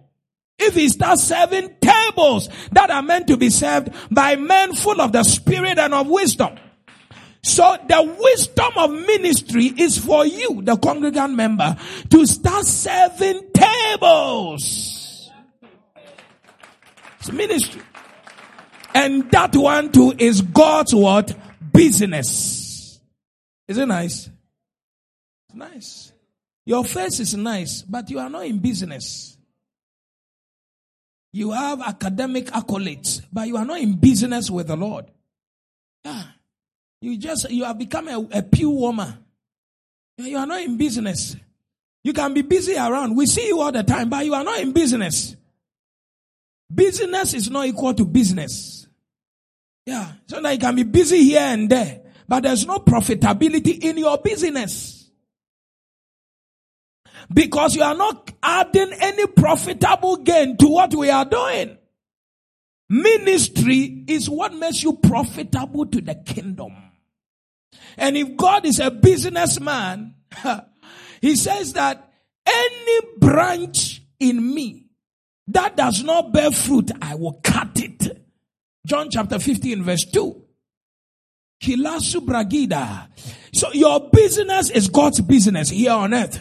If 0.59 0.75
he 0.75 0.89
starts 0.89 1.25
serving 1.25 1.77
tables 1.81 2.49
that 2.73 2.91
are 2.91 3.03
meant 3.03 3.27
to 3.29 3.37
be 3.37 3.51
served 3.51 3.91
by 4.11 4.37
men 4.37 4.75
full 4.75 5.01
of 5.01 5.13
the 5.13 5.25
spirit 5.25 5.79
and 5.79 5.95
of 5.95 6.09
wisdom. 6.09 6.59
So 7.45 7.77
the 7.89 8.17
wisdom 8.21 8.73
of 8.77 8.91
ministry 8.91 9.67
is 9.67 9.99
for 9.99 10.25
you, 10.25 10.63
the 10.63 10.77
congregant 10.77 11.35
member, 11.35 11.77
to 12.11 12.27
start 12.27 12.65
serving 12.65 13.51
tables. 13.53 15.31
It's 17.19 17.33
ministry. 17.33 17.83
And 18.95 19.31
that 19.33 19.57
one 19.57 19.91
too 19.91 20.15
is 20.19 20.41
God's 20.41 20.95
what? 20.95 21.37
Business. 21.73 23.01
Is 23.67 23.79
it 23.79 23.87
nice? 23.87 24.29
It's 25.49 25.57
nice. 25.57 26.13
Your 26.65 26.85
face 26.85 27.19
is 27.19 27.35
nice, 27.35 27.83
but 27.83 28.09
you 28.11 28.21
are 28.21 28.31
not 28.31 28.47
in 28.47 28.59
business. 28.59 29.37
You 31.33 31.51
have 31.51 31.81
academic 31.81 32.47
accolades, 32.47 33.23
but 33.33 33.49
you 33.49 33.57
are 33.57 33.65
not 33.65 33.81
in 33.81 33.95
business 33.95 34.51
with 34.51 34.69
the 34.69 34.77
Lord. 34.77 35.07
Yeah. 36.05 36.23
You 37.03 37.17
just, 37.19 37.51
you 37.51 37.65
have 37.65 37.79
become 37.79 38.07
a, 38.07 38.39
a 38.39 38.43
pew 38.43 38.71
warmer. 38.71 39.19
You 40.19 40.39
are 40.39 40.47
not 40.47 40.63
in 40.63 40.77
business. 40.77 41.35
You 42.05 42.13
can 42.13 42.33
be 42.33 42.43
busy 42.43 42.77
around. 42.77 43.17
We 43.17 43.27
see 43.27 43.49
you 43.49 43.61
all 43.61 43.73
the 43.73 43.83
time, 43.83 44.09
but 44.09 44.25
you 44.25 44.33
are 44.35 44.45
not 44.45 44.61
in 44.61 44.71
business. 44.71 45.35
Business 46.73 47.35
is 47.35 47.51
not 47.51 47.67
equal 47.67 47.93
to 47.95 48.05
business. 48.05 48.87
Yeah. 49.85 50.13
So 50.29 50.41
that 50.41 50.53
you 50.53 50.59
can 50.61 50.77
be 50.77 50.85
busy 50.85 51.25
here 51.25 51.41
and 51.41 51.69
there, 51.69 52.03
but 52.29 52.45
there's 52.45 52.65
no 52.69 52.79
profitability 52.79 53.83
in 53.83 53.99
your 53.99 54.19
business. 54.19 55.11
Because 57.35 57.75
you 57.75 57.83
are 57.83 57.97
not 57.97 58.31
adding 58.41 58.93
any 59.01 59.27
profitable 59.27 60.19
gain 60.19 60.57
to 60.59 60.69
what 60.69 60.95
we 60.95 61.11
are 61.11 61.25
doing. 61.25 61.79
Ministry 62.89 64.05
is 64.07 64.31
what 64.31 64.55
makes 64.55 64.85
you 64.85 64.93
profitable 64.93 65.87
to 65.87 66.01
the 66.01 66.15
kingdom. 66.15 66.77
And 67.97 68.17
if 68.17 68.37
God 68.37 68.65
is 68.65 68.79
a 68.79 68.91
businessman, 68.91 70.15
he 71.21 71.37
says 71.37 71.75
that 71.75 72.13
any 72.47 73.01
branch 73.19 74.03
in 74.19 74.55
me 74.55 74.87
that 75.49 75.77
does 75.77 76.03
not 76.03 76.33
bear 76.33 76.51
fruit, 76.51 76.91
I 77.01 77.15
will 77.15 77.41
cut 77.43 77.81
it. 77.81 78.25
John 78.87 79.11
chapter 79.11 79.39
15 79.39 79.83
verse 79.83 80.05
2. 80.07 80.43
Kilasu 81.63 82.27
bragida. 82.27 83.09
So 83.53 83.73
your 83.73 84.11
business 84.11 84.71
is 84.71 84.89
God's 84.89 85.21
business 85.21 85.71
here 85.71 85.93
on 85.93 86.13
earth. 86.13 86.41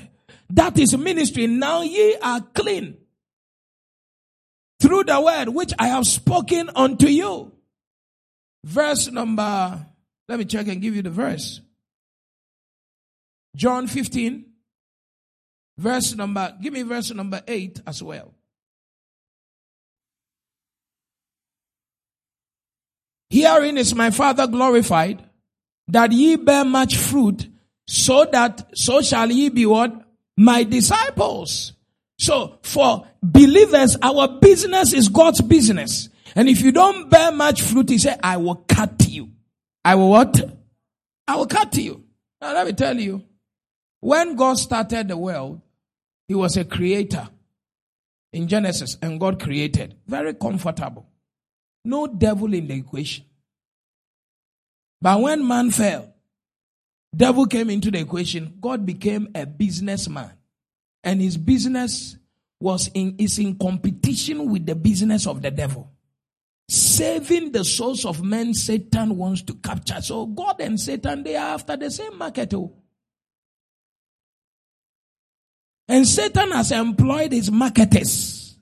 That 0.49 0.77
is 0.79 0.97
ministry. 0.97 1.47
Now 1.47 1.83
ye 1.83 2.17
are 2.21 2.41
clean 2.41 2.97
through 4.81 5.03
the 5.03 5.21
word 5.21 5.49
which 5.49 5.73
I 5.77 5.87
have 5.87 6.05
spoken 6.05 6.69
unto 6.75 7.07
you. 7.07 7.51
Verse 8.63 9.11
number, 9.11 9.85
let 10.31 10.39
me 10.39 10.45
check 10.45 10.65
and 10.69 10.81
give 10.81 10.95
you 10.95 11.01
the 11.01 11.09
verse. 11.09 11.59
John 13.53 13.85
15, 13.87 14.45
verse 15.77 16.15
number, 16.15 16.55
give 16.61 16.71
me 16.71 16.83
verse 16.83 17.11
number 17.11 17.41
8 17.45 17.81
as 17.85 18.01
well. 18.01 18.33
Herein 23.29 23.77
is 23.77 23.93
my 23.93 24.09
Father 24.09 24.47
glorified, 24.47 25.21
that 25.89 26.13
ye 26.13 26.37
bear 26.37 26.63
much 26.63 26.95
fruit, 26.95 27.49
so 27.85 28.23
that, 28.31 28.69
so 28.73 29.01
shall 29.01 29.29
ye 29.29 29.49
be 29.49 29.65
what? 29.65 29.93
My 30.37 30.63
disciples. 30.63 31.73
So 32.17 32.57
for 32.63 33.05
believers, 33.21 33.97
our 34.01 34.39
business 34.39 34.93
is 34.93 35.09
God's 35.09 35.41
business. 35.41 36.07
And 36.35 36.47
if 36.47 36.61
you 36.61 36.71
don't 36.71 37.09
bear 37.09 37.33
much 37.33 37.63
fruit, 37.63 37.89
he 37.89 37.97
said, 37.97 38.17
I 38.23 38.37
will 38.37 38.63
cut 38.69 39.05
you. 39.09 39.31
I 39.83 39.95
will 39.95 40.09
what? 40.09 40.39
I 41.27 41.35
will 41.35 41.47
cut 41.47 41.71
to 41.73 41.81
you. 41.81 42.03
Now 42.39 42.53
let 42.53 42.67
me 42.67 42.73
tell 42.73 42.97
you, 42.97 43.23
when 43.99 44.35
God 44.35 44.57
started 44.57 45.07
the 45.07 45.17
world, 45.17 45.61
he 46.27 46.35
was 46.35 46.57
a 46.57 46.65
creator 46.65 47.27
in 48.33 48.47
Genesis 48.47 48.97
and 49.01 49.19
God 49.19 49.41
created. 49.41 49.95
Very 50.07 50.33
comfortable. 50.33 51.07
No 51.83 52.07
devil 52.07 52.53
in 52.53 52.67
the 52.67 52.75
equation. 52.75 53.25
But 55.01 55.19
when 55.19 55.47
man 55.47 55.71
fell, 55.71 56.13
devil 57.15 57.45
came 57.45 57.69
into 57.69 57.91
the 57.91 57.99
equation. 57.99 58.57
God 58.59 58.85
became 58.85 59.29
a 59.35 59.45
businessman 59.45 60.31
and 61.03 61.21
his 61.21 61.37
business 61.37 62.17
was 62.59 62.89
in 62.93 63.15
is 63.17 63.39
in 63.39 63.57
competition 63.57 64.49
with 64.51 64.65
the 64.65 64.75
business 64.75 65.25
of 65.25 65.41
the 65.41 65.49
devil. 65.49 65.91
Saving 66.71 67.51
the 67.51 67.65
souls 67.65 68.05
of 68.05 68.23
men, 68.23 68.53
Satan 68.53 69.17
wants 69.17 69.41
to 69.41 69.55
capture. 69.55 70.01
So 70.01 70.25
God 70.25 70.61
and 70.61 70.79
Satan, 70.79 71.21
they 71.21 71.35
are 71.35 71.55
after 71.55 71.75
the 71.75 71.91
same 71.91 72.17
market. 72.17 72.53
Oh. 72.53 72.71
And 75.89 76.07
Satan 76.07 76.51
has 76.51 76.71
employed 76.71 77.33
his 77.33 77.51
marketers. 77.51 78.57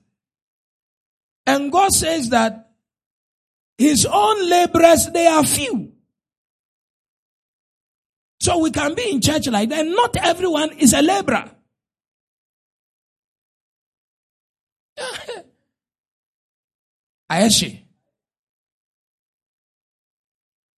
And 1.46 1.70
God 1.70 1.92
says 1.92 2.30
that 2.30 2.72
his 3.78 4.04
own 4.06 4.48
laborers, 4.50 5.08
they 5.12 5.28
are 5.28 5.46
few. 5.46 5.92
So 8.40 8.58
we 8.58 8.72
can 8.72 8.96
be 8.96 9.08
in 9.08 9.20
church 9.20 9.46
like 9.46 9.68
that. 9.68 9.86
Not 9.86 10.16
everyone 10.16 10.70
is 10.78 10.94
a 10.94 11.00
laborer. 11.00 11.48
I 14.98 15.42
Ayeshi. 17.42 17.84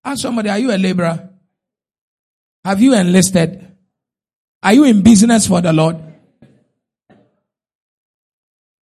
Ask 0.04 0.22
somebody, 0.22 0.48
are 0.48 0.58
you 0.58 0.72
a 0.72 0.76
laborer? 0.76 1.30
Have 2.64 2.80
you 2.80 2.94
enlisted? 2.94 3.66
Are 4.62 4.72
you 4.72 4.84
in 4.84 5.02
business 5.02 5.46
for 5.46 5.60
the 5.60 5.72
Lord? 5.72 5.96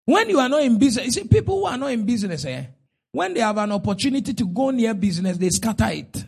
When 0.04 0.30
you 0.30 0.38
are 0.38 0.48
not 0.48 0.62
in 0.62 0.78
business, 0.78 1.06
you 1.06 1.12
see, 1.12 1.24
people 1.28 1.58
who 1.58 1.66
are 1.66 1.76
not 1.76 1.90
in 1.90 2.04
business, 2.04 2.44
eh, 2.44 2.64
when 3.12 3.34
they 3.34 3.40
have 3.40 3.58
an 3.58 3.72
opportunity 3.72 4.32
to 4.34 4.46
go 4.46 4.70
near 4.70 4.94
business, 4.94 5.36
they 5.36 5.50
scatter 5.50 5.88
it. 5.88 6.24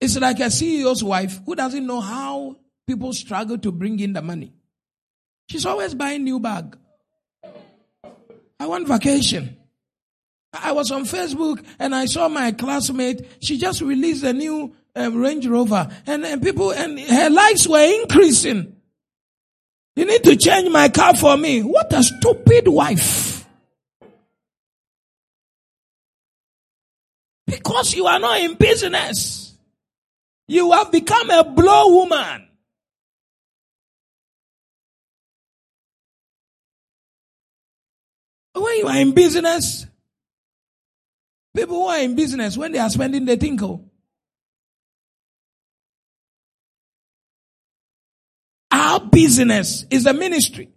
It's 0.00 0.18
like 0.18 0.40
a 0.40 0.44
CEO's 0.44 1.04
wife 1.04 1.40
who 1.44 1.54
doesn't 1.54 1.86
know 1.86 2.00
how 2.00 2.56
people 2.86 3.12
struggle 3.12 3.58
to 3.58 3.72
bring 3.72 3.98
in 4.00 4.12
the 4.12 4.22
money. 4.22 4.52
She's 5.48 5.66
always 5.66 5.94
buying 5.94 6.24
new 6.24 6.40
bag. 6.40 6.76
I 8.58 8.66
want 8.66 8.86
vacation. 8.86 9.56
I 10.52 10.72
was 10.72 10.90
on 10.90 11.04
Facebook 11.04 11.64
and 11.78 11.94
I 11.94 12.06
saw 12.06 12.28
my 12.28 12.52
classmate. 12.52 13.26
She 13.40 13.56
just 13.56 13.80
released 13.80 14.24
a 14.24 14.32
new 14.32 14.74
um, 14.96 15.16
Range 15.16 15.46
Rover 15.46 15.88
and, 16.06 16.24
and 16.24 16.42
people, 16.42 16.72
and 16.72 16.98
her 16.98 17.30
likes 17.30 17.68
were 17.68 18.02
increasing. 18.02 18.76
You 19.96 20.04
need 20.06 20.24
to 20.24 20.36
change 20.36 20.68
my 20.70 20.88
car 20.88 21.14
for 21.14 21.36
me. 21.36 21.62
What 21.62 21.92
a 21.92 22.02
stupid 22.02 22.68
wife. 22.68 23.46
Because 27.46 27.94
you 27.94 28.06
are 28.06 28.18
not 28.18 28.40
in 28.40 28.54
business. 28.54 29.56
You 30.48 30.72
have 30.72 30.90
become 30.90 31.30
a 31.30 31.44
blow 31.44 31.94
woman. 31.94 32.48
When 38.54 38.76
you 38.78 38.86
are 38.88 38.96
in 38.96 39.12
business, 39.12 39.86
people 41.54 41.76
who 41.76 41.86
are 41.86 41.98
in 41.98 42.14
business, 42.14 42.56
when 42.56 42.72
they 42.72 42.78
are 42.78 42.90
spending, 42.90 43.24
they 43.24 43.36
think, 43.36 43.62
oh, 43.62 43.84
our 48.70 49.00
business 49.00 49.84
is 49.90 50.06
a 50.06 50.12
ministry. 50.12 50.70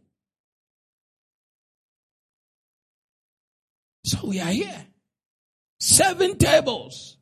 So 4.06 4.28
we 4.28 4.40
are 4.40 4.48
here. 4.48 4.86
Seven 5.80 6.38
tables. 6.38 7.18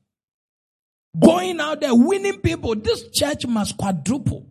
Going 1.20 1.60
out 1.60 1.82
there, 1.82 1.94
winning 1.94 2.40
people. 2.40 2.76
This 2.76 3.10
church 3.10 3.46
must 3.46 3.78
quadruple 3.78 4.48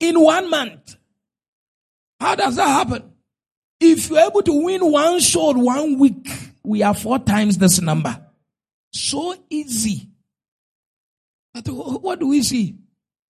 in 0.00 0.20
one 0.20 0.50
month. 0.50 0.96
How 2.20 2.34
does 2.34 2.56
that 2.56 2.68
happen? 2.68 3.12
If 3.80 4.10
you're 4.10 4.20
able 4.20 4.42
to 4.42 4.64
win 4.64 4.92
one 4.92 5.18
shot 5.18 5.56
one 5.56 5.98
week, 5.98 6.28
we 6.64 6.82
are 6.82 6.94
four 6.94 7.18
times 7.18 7.58
this 7.58 7.80
number. 7.80 8.24
So 8.92 9.34
easy. 9.50 10.08
But 11.54 11.68
what 11.68 12.20
do 12.20 12.28
we 12.28 12.42
see? 12.42 12.76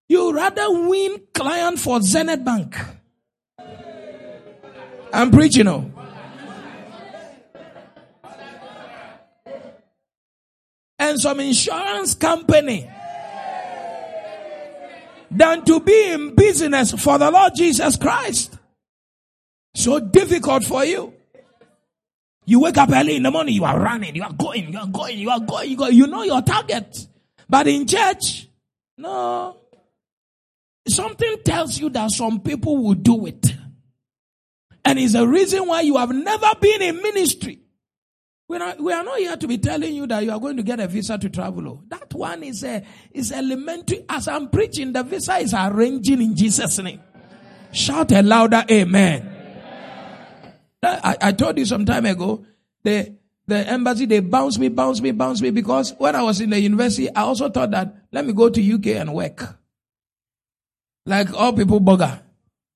You 0.07 0.33
rather 0.33 0.65
win 0.69 1.21
client 1.33 1.79
for 1.79 2.01
Zenith 2.01 2.43
Bank. 2.43 2.75
I'm 5.13 5.31
preaching 5.31 5.65
now. 5.65 5.91
And 10.97 11.19
some 11.19 11.39
insurance 11.39 12.13
company 12.15 12.89
than 15.31 15.63
to 15.65 15.79
be 15.79 16.11
in 16.11 16.35
business 16.35 16.91
for 16.91 17.17
the 17.17 17.31
Lord 17.31 17.53
Jesus 17.55 17.95
Christ. 17.95 18.57
So 19.75 19.99
difficult 19.99 20.63
for 20.65 20.83
you. 20.83 21.13
You 22.49 22.61
wake 22.61 22.79
up 22.79 22.89
early 22.91 23.15
in 23.15 23.21
the 23.21 23.29
morning, 23.29 23.53
you 23.53 23.63
are 23.63 23.79
running, 23.79 24.15
you 24.15 24.23
are 24.23 24.33
going, 24.33 24.73
you 24.73 24.79
are 24.79 24.87
going, 24.87 25.19
you 25.19 25.29
are 25.29 25.39
going, 25.39 25.69
you, 25.69 25.85
you 25.91 26.07
know 26.07 26.23
your 26.23 26.41
target. 26.41 27.07
But 27.47 27.67
in 27.67 27.85
church, 27.85 28.47
no. 28.97 29.57
Something 30.87 31.43
tells 31.45 31.79
you 31.79 31.89
that 31.91 32.09
some 32.09 32.39
people 32.39 32.75
will 32.83 32.95
do 32.95 33.27
it. 33.27 33.53
And 34.83 34.97
it's 34.97 35.13
a 35.13 35.27
reason 35.27 35.67
why 35.67 35.81
you 35.81 35.97
have 35.97 36.09
never 36.09 36.49
been 36.59 36.81
in 36.81 36.95
ministry. 37.03 37.59
We 38.47 38.57
are, 38.57 38.75
we 38.79 38.93
are 38.93 39.03
not 39.03 39.19
here 39.19 39.37
to 39.37 39.47
be 39.47 39.59
telling 39.59 39.93
you 39.93 40.07
that 40.07 40.23
you 40.23 40.31
are 40.31 40.39
going 40.39 40.57
to 40.57 40.63
get 40.63 40.79
a 40.79 40.87
visa 40.87 41.19
to 41.19 41.29
travel. 41.29 41.67
Oh. 41.67 41.83
That 41.89 42.11
one 42.15 42.41
is 42.41 42.63
a, 42.63 42.83
is 43.11 43.31
elementary. 43.31 44.05
As 44.09 44.27
I'm 44.27 44.49
preaching, 44.49 44.91
the 44.91 45.03
visa 45.03 45.37
is 45.37 45.53
arranging 45.53 46.19
in 46.19 46.35
Jesus' 46.35 46.79
name. 46.79 47.01
Shout 47.71 48.11
a 48.11 48.23
louder 48.23 48.65
amen. 48.71 49.38
I, 50.83 51.17
I 51.21 51.31
told 51.33 51.57
you 51.57 51.65
some 51.65 51.85
time 51.85 52.05
ago, 52.05 52.45
the, 52.83 53.15
the 53.47 53.57
embassy, 53.57 54.05
they 54.05 54.19
bounce 54.19 54.57
me, 54.57 54.69
bounce 54.69 55.01
me, 55.01 55.11
bounce 55.11 55.41
me 55.41 55.49
because 55.49 55.93
when 55.97 56.15
I 56.15 56.21
was 56.23 56.39
in 56.39 56.49
the 56.51 56.59
university, 56.59 57.13
I 57.13 57.21
also 57.21 57.49
thought 57.49 57.71
that 57.71 57.95
let 58.11 58.25
me 58.25 58.33
go 58.33 58.49
to 58.49 58.73
UK 58.73 58.87
and 58.87 59.13
work. 59.13 59.43
Like 61.05 61.33
all 61.33 61.53
people 61.53 61.81
bugger. 61.81 62.21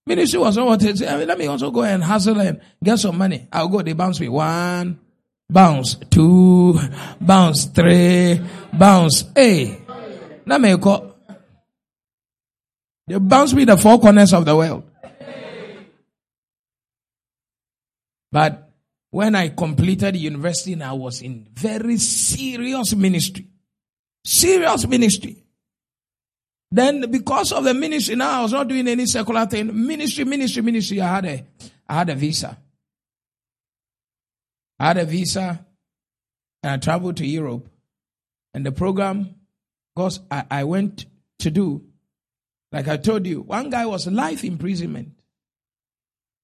Ministry 0.05 0.39
was 0.39 0.57
not 0.57 0.67
what 0.67 0.83
it 0.83 1.01
I 1.07 1.17
mean, 1.17 1.27
let 1.27 1.37
me 1.37 1.47
also 1.47 1.71
go 1.71 1.83
and 1.83 2.03
hustle 2.03 2.39
and 2.41 2.59
get 2.83 2.99
some 2.99 3.17
money. 3.17 3.47
I'll 3.51 3.69
go, 3.69 3.81
they 3.81 3.93
bounce 3.93 4.19
me. 4.19 4.27
One, 4.27 4.99
bounce, 5.49 5.95
two, 6.09 6.77
bounce, 7.21 7.65
three, 7.65 8.41
bounce. 8.73 9.23
Hey, 9.33 9.79
let 10.45 10.59
me 10.59 10.75
go. 10.75 11.15
They 13.07 13.17
bounce 13.17 13.53
me 13.53 13.63
the 13.63 13.77
four 13.77 13.99
corners 13.99 14.33
of 14.33 14.43
the 14.45 14.55
world. 14.55 14.83
But 18.33 18.67
when 19.11 19.35
I 19.35 19.49
completed 19.49 20.17
university, 20.17 20.81
I 20.81 20.93
was 20.93 21.21
in 21.21 21.47
very 21.53 21.97
serious 21.97 22.95
ministry. 22.95 23.47
Serious 24.25 24.87
ministry. 24.87 25.43
Then 26.71 27.11
because 27.11 27.51
of 27.51 27.63
the 27.63 27.75
ministry, 27.75 28.15
now 28.15 28.39
I 28.39 28.41
was 28.41 28.51
not 28.51 28.67
doing 28.67 28.87
any 28.87 29.05
secular 29.05 29.45
thing. 29.45 29.85
Ministry, 29.85 30.23
ministry, 30.23 30.63
ministry. 30.63 30.99
I 30.99 31.07
had 31.13 31.25
a, 31.25 31.45
I 31.87 31.93
had 31.93 32.09
a 32.09 32.15
visa. 32.15 32.57
I 34.79 34.87
had 34.87 34.97
a 34.97 35.05
visa 35.05 35.63
and 36.63 36.71
I 36.71 36.77
traveled 36.77 37.17
to 37.17 37.27
Europe. 37.27 37.69
And 38.55 38.65
the 38.65 38.71
program, 38.71 39.35
because 39.95 40.21
I, 40.31 40.45
I 40.49 40.63
went 40.63 41.05
to 41.37 41.51
do, 41.51 41.83
like 42.71 42.87
I 42.87 42.97
told 42.97 43.27
you, 43.27 43.41
one 43.41 43.69
guy 43.69 43.85
was 43.85 44.07
life 44.07 44.43
imprisonment. 44.43 45.19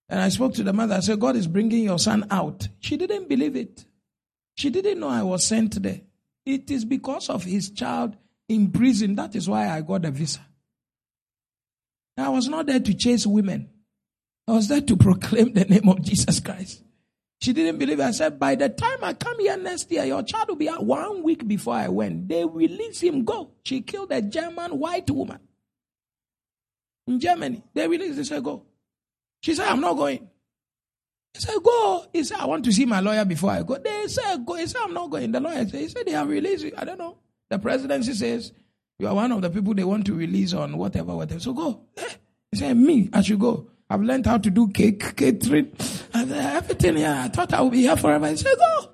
And 0.09 0.19
I 0.19 0.29
spoke 0.29 0.55
to 0.55 0.63
the 0.63 0.73
mother. 0.73 0.95
I 0.95 1.01
said, 1.01 1.19
God 1.19 1.35
is 1.35 1.47
bringing 1.47 1.83
your 1.83 1.99
son 1.99 2.25
out. 2.31 2.67
She 2.79 2.97
didn't 2.97 3.29
believe 3.29 3.55
it. 3.55 3.85
She 4.55 4.69
didn't 4.69 4.99
know 4.99 5.09
I 5.09 5.23
was 5.23 5.45
sent 5.45 5.81
there. 5.81 6.01
It 6.45 6.71
is 6.71 6.83
because 6.83 7.29
of 7.29 7.43
his 7.43 7.69
child 7.69 8.17
in 8.47 8.71
prison. 8.71 9.15
That 9.15 9.35
is 9.35 9.47
why 9.47 9.69
I 9.69 9.81
got 9.81 10.05
a 10.05 10.11
visa. 10.11 10.39
I 12.17 12.29
was 12.29 12.49
not 12.49 12.65
there 12.65 12.79
to 12.79 12.93
chase 12.93 13.25
women. 13.25 13.69
I 14.47 14.53
was 14.53 14.67
there 14.67 14.81
to 14.81 14.97
proclaim 14.97 15.53
the 15.53 15.65
name 15.65 15.87
of 15.87 16.01
Jesus 16.01 16.39
Christ. 16.39 16.83
She 17.41 17.53
didn't 17.53 17.77
believe 17.77 17.99
it. 17.99 18.03
I 18.03 18.11
said, 18.11 18.39
by 18.39 18.55
the 18.55 18.67
time 18.67 18.97
I 19.03 19.13
come 19.13 19.39
here 19.39 19.55
next 19.55 19.89
year, 19.91 20.03
your 20.03 20.23
child 20.23 20.49
will 20.49 20.55
be 20.55 20.67
out. 20.67 20.83
One 20.83 21.23
week 21.23 21.47
before 21.47 21.75
I 21.75 21.87
went, 21.87 22.27
they 22.27 22.43
release 22.43 22.99
him. 22.99 23.23
Go. 23.23 23.51
She 23.63 23.81
killed 23.81 24.11
a 24.11 24.21
German 24.21 24.77
white 24.77 25.09
woman 25.09 25.39
in 27.07 27.19
Germany. 27.19 27.63
They 27.73 27.87
released. 27.87 28.17
They 28.17 28.23
said, 28.23 28.43
go. 28.43 28.65
She 29.41 29.55
said, 29.55 29.67
I'm 29.67 29.81
not 29.81 29.95
going. 29.95 30.27
He 31.33 31.39
said, 31.39 31.55
go. 31.63 32.05
He 32.11 32.23
said, 32.23 32.39
I 32.39 32.45
want 32.45 32.65
to 32.65 32.71
see 32.71 32.85
my 32.85 32.99
lawyer 32.99 33.23
before 33.25 33.51
I 33.51 33.63
go. 33.63 33.77
They 33.77 34.07
said, 34.07 34.45
go. 34.45 34.55
He 34.55 34.67
said, 34.67 34.81
I'm 34.83 34.93
not 34.93 35.09
going. 35.09 35.31
The 35.31 35.39
lawyer 35.39 35.67
said, 35.67 35.79
he 35.79 35.87
said, 35.87 36.05
they 36.05 36.11
have 36.11 36.27
released 36.29 36.63
you. 36.65 36.73
I 36.77 36.85
don't 36.85 36.97
know. 36.97 37.17
The 37.49 37.59
presidency 37.59 38.13
says, 38.13 38.51
you 38.97 39.07
are 39.07 39.15
one 39.15 39.31
of 39.31 39.41
the 39.41 39.49
people 39.49 39.73
they 39.73 39.83
want 39.83 40.05
to 40.07 40.13
release 40.13 40.53
on 40.53 40.77
whatever, 40.77 41.15
whatever. 41.15 41.39
So 41.39 41.53
go. 41.53 41.85
Eh. 41.97 42.09
He 42.51 42.57
said, 42.57 42.75
me, 42.75 43.09
I 43.13 43.21
should 43.21 43.39
go. 43.39 43.69
I've 43.89 44.01
learned 44.01 44.25
how 44.25 44.37
to 44.37 44.49
do 44.49 44.67
cake, 44.69 45.15
catering, 45.15 45.71
and 46.13 46.31
everything. 46.31 46.97
Yeah, 46.97 47.23
I 47.23 47.27
thought 47.29 47.53
I 47.53 47.61
would 47.61 47.71
be 47.71 47.81
here 47.81 47.95
forever. 47.95 48.27
He 48.27 48.35
said, 48.37 48.55
go. 48.57 48.91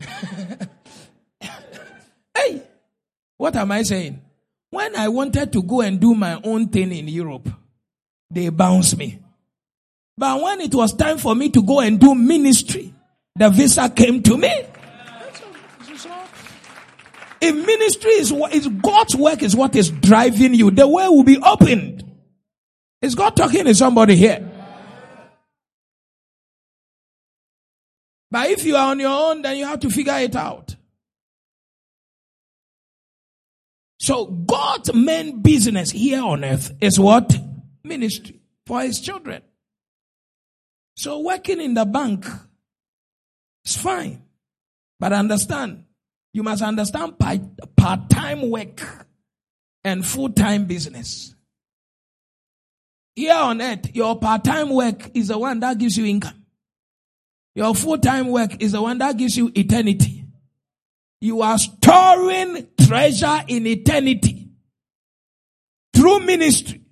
hey, 2.34 2.62
what 3.36 3.54
am 3.54 3.70
I 3.70 3.82
saying? 3.82 4.22
When 4.70 4.96
I 4.96 5.08
wanted 5.08 5.52
to 5.52 5.62
go 5.62 5.82
and 5.82 6.00
do 6.00 6.14
my 6.14 6.40
own 6.42 6.68
thing 6.68 6.92
in 6.92 7.08
Europe, 7.08 7.48
they 8.30 8.48
bounced 8.48 8.96
me. 8.96 9.18
But 10.16 10.42
when 10.42 10.60
it 10.60 10.74
was 10.74 10.94
time 10.94 11.18
for 11.18 11.34
me 11.34 11.48
to 11.50 11.62
go 11.62 11.80
and 11.80 12.00
do 12.00 12.14
ministry, 12.14 12.92
the 13.36 13.50
visa 13.50 13.88
came 13.88 14.22
to 14.24 14.36
me. 14.36 14.64
If 17.40 17.54
ministry 17.54 18.10
is 18.12 18.32
what 18.32 18.52
is 18.52 18.66
God's 18.66 19.14
work 19.14 19.42
is 19.42 19.54
what 19.54 19.76
is 19.76 19.90
driving 19.90 20.54
you, 20.54 20.72
the 20.72 20.88
way 20.88 21.06
will 21.08 21.22
be 21.22 21.38
opened. 21.38 22.04
Is 23.00 23.14
God 23.14 23.36
talking 23.36 23.64
to 23.64 23.74
somebody 23.74 24.16
here? 24.16 24.44
But 28.30 28.50
if 28.50 28.64
you 28.64 28.76
are 28.76 28.90
on 28.90 28.98
your 28.98 29.10
own, 29.10 29.42
then 29.42 29.56
you 29.56 29.66
have 29.66 29.80
to 29.80 29.90
figure 29.90 30.18
it 30.18 30.34
out. 30.34 30.74
So 34.00 34.26
God's 34.26 34.92
main 34.92 35.40
business 35.42 35.90
here 35.90 36.22
on 36.22 36.44
earth 36.44 36.72
is 36.80 36.98
what? 36.98 37.36
Ministry 37.88 38.40
for 38.66 38.82
his 38.82 39.00
children. 39.00 39.42
So 40.96 41.20
working 41.20 41.60
in 41.60 41.74
the 41.74 41.84
bank 41.84 42.26
is 43.64 43.76
fine. 43.76 44.22
But 45.00 45.12
understand, 45.12 45.84
you 46.32 46.42
must 46.42 46.62
understand 46.62 47.18
part 47.18 48.10
time 48.10 48.50
work 48.50 48.82
and 49.84 50.04
full 50.04 50.30
time 50.30 50.66
business. 50.66 51.34
Here 53.14 53.34
on 53.34 53.60
earth, 53.60 53.94
your 53.94 54.18
part 54.18 54.44
time 54.44 54.70
work 54.70 55.10
is 55.14 55.28
the 55.28 55.38
one 55.38 55.60
that 55.60 55.78
gives 55.78 55.96
you 55.96 56.04
income. 56.04 56.44
Your 57.54 57.74
full 57.74 57.98
time 57.98 58.28
work 58.28 58.62
is 58.62 58.72
the 58.72 58.82
one 58.82 58.98
that 58.98 59.16
gives 59.16 59.36
you 59.36 59.50
eternity. 59.54 60.24
You 61.20 61.42
are 61.42 61.58
storing 61.58 62.68
treasure 62.80 63.40
in 63.48 63.66
eternity 63.66 64.50
through 65.92 66.20
ministry. 66.20 66.82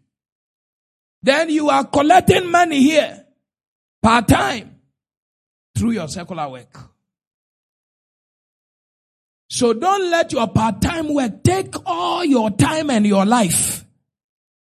Then 1.26 1.50
you 1.50 1.70
are 1.70 1.84
collecting 1.84 2.48
money 2.48 2.80
here 2.80 3.26
part 4.00 4.28
time 4.28 4.76
through 5.76 5.90
your 5.90 6.06
secular 6.06 6.48
work. 6.48 6.78
So 9.50 9.72
don't 9.72 10.08
let 10.08 10.32
your 10.32 10.46
part-time 10.46 11.12
work 11.12 11.42
take 11.42 11.74
all 11.84 12.24
your 12.24 12.50
time 12.50 12.90
and 12.90 13.04
your 13.04 13.24
life. 13.24 13.84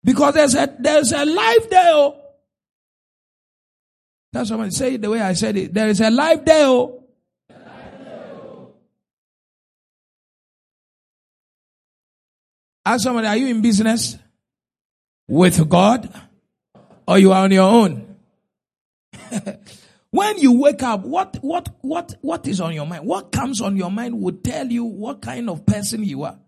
Because 0.04 0.34
there's 0.34 0.56
a, 0.56 0.76
there's 0.80 1.14
a 1.14 1.24
life 1.24 1.70
there. 1.70 1.94
Oh. 1.94 2.22
That's 4.34 4.52
what 4.52 4.60
I 4.60 4.70
say 4.70 4.96
it 4.96 5.02
the 5.02 5.10
way 5.10 5.22
I 5.22 5.34
said 5.34 5.56
it. 5.56 5.74
There 5.74 5.88
is 5.88 6.02
a 6.02 6.10
life 6.10 6.44
there. 6.44 6.66
Oh. 6.68 7.06
Ask 12.86 13.04
somebody, 13.04 13.28
are 13.28 13.38
you 13.38 13.48
in 13.48 13.62
business 13.62 14.18
with 15.26 15.70
God 15.70 16.29
or 17.10 17.18
you 17.18 17.32
are 17.32 17.44
on 17.44 17.52
your 17.52 17.70
own? 17.70 18.16
When 20.12 20.40
you 20.40 20.54
wake 20.54 20.82
up, 20.82 21.02
what, 21.02 21.38
what, 21.42 21.70
what, 21.82 22.16
what 22.22 22.48
is 22.48 22.60
on 22.60 22.74
your 22.74 22.88
mind? 22.88 23.06
What 23.06 23.32
comes 23.32 23.62
on 23.62 23.78
your 23.78 23.92
mind 23.92 24.20
will 24.20 24.38
tell 24.44 24.66
you 24.66 24.84
what 24.84 25.22
kind 25.22 25.48
of 25.50 25.66
person 25.68 26.04
you 26.04 26.24
are. 26.24 26.40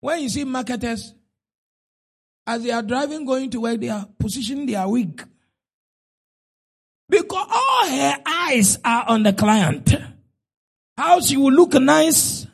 When 0.00 0.22
you 0.22 0.28
see 0.30 0.44
marketers, 0.44 1.12
as 2.46 2.62
they 2.62 2.70
are 2.70 2.82
driving 2.82 3.26
going 3.26 3.50
to 3.50 3.60
work, 3.60 3.78
they 3.80 3.90
are 3.90 4.08
positioning 4.18 4.64
their 4.64 4.88
wig. 4.88 5.22
Because 7.10 7.46
all 7.50 7.88
her 7.88 8.16
eyes 8.24 8.78
are 8.82 9.04
on 9.08 9.22
the 9.22 9.34
client. 9.34 9.94
How 10.96 11.20
she 11.20 11.36
will 11.36 11.52
look 11.52 11.74
nice 11.74 12.47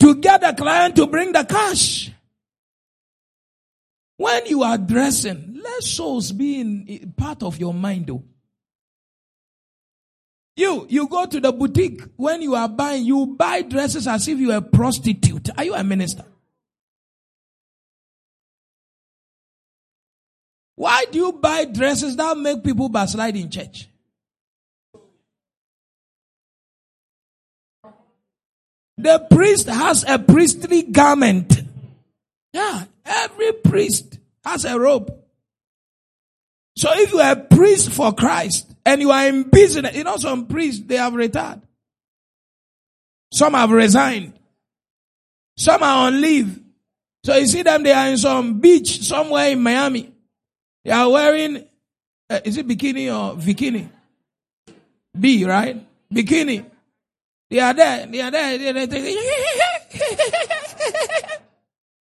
to 0.00 0.14
get 0.16 0.40
the 0.40 0.54
client 0.54 0.96
to 0.96 1.06
bring 1.06 1.32
the 1.32 1.44
cash. 1.44 2.10
When 4.16 4.46
you 4.46 4.62
are 4.62 4.76
dressing, 4.76 5.60
let 5.62 5.82
souls 5.82 6.32
be 6.32 6.60
in 6.60 7.14
part 7.16 7.42
of 7.42 7.58
your 7.58 7.72
mind 7.72 8.06
though. 8.06 8.22
You, 10.56 10.86
you 10.90 11.08
go 11.08 11.24
to 11.24 11.40
the 11.40 11.52
boutique 11.52 12.02
when 12.16 12.42
you 12.42 12.54
are 12.54 12.68
buying, 12.68 13.06
you 13.06 13.34
buy 13.38 13.62
dresses 13.62 14.06
as 14.06 14.28
if 14.28 14.38
you 14.38 14.52
are 14.52 14.58
a 14.58 14.62
prostitute. 14.62 15.48
Are 15.56 15.64
you 15.64 15.74
a 15.74 15.82
minister? 15.82 16.24
Why 20.74 21.04
do 21.10 21.18
you 21.18 21.32
buy 21.32 21.66
dresses 21.66 22.16
that 22.16 22.36
make 22.36 22.62
people 22.64 22.88
backslide 22.88 23.36
in 23.36 23.50
church? 23.50 23.88
The 29.02 29.26
priest 29.30 29.66
has 29.66 30.04
a 30.06 30.18
priestly 30.18 30.82
garment. 30.82 31.62
Yeah, 32.52 32.84
every 33.04 33.52
priest 33.52 34.18
has 34.44 34.66
a 34.66 34.78
robe. 34.78 35.16
So 36.76 36.90
if 36.92 37.12
you 37.12 37.20
are 37.20 37.32
a 37.32 37.36
priest 37.36 37.92
for 37.92 38.12
Christ 38.12 38.70
and 38.84 39.00
you 39.00 39.10
are 39.10 39.26
in 39.26 39.44
business, 39.44 39.96
you 39.96 40.04
know 40.04 40.16
some 40.16 40.46
priests, 40.46 40.84
they 40.86 40.96
have 40.96 41.14
retired. 41.14 41.62
Some 43.32 43.54
have 43.54 43.70
resigned. 43.70 44.34
Some 45.56 45.82
are 45.82 46.06
on 46.06 46.20
leave. 46.20 46.60
So 47.24 47.36
you 47.36 47.46
see 47.46 47.62
them, 47.62 47.82
they 47.82 47.92
are 47.92 48.08
in 48.08 48.18
some 48.18 48.60
beach 48.60 49.00
somewhere 49.02 49.50
in 49.50 49.62
Miami. 49.62 50.12
They 50.84 50.90
are 50.90 51.08
wearing, 51.08 51.64
uh, 52.28 52.40
is 52.44 52.56
it 52.56 52.66
bikini 52.66 53.08
or 53.08 53.36
bikini? 53.36 53.88
B, 55.18 55.44
right? 55.44 55.86
Bikini. 56.12 56.64
They 57.50 57.58
are 57.58 57.74
there. 57.74 58.06
They 58.06 58.20
are 58.20 58.30
there. 58.30 58.58
They 58.58 58.68
are 58.68 58.86
there. 58.86 59.16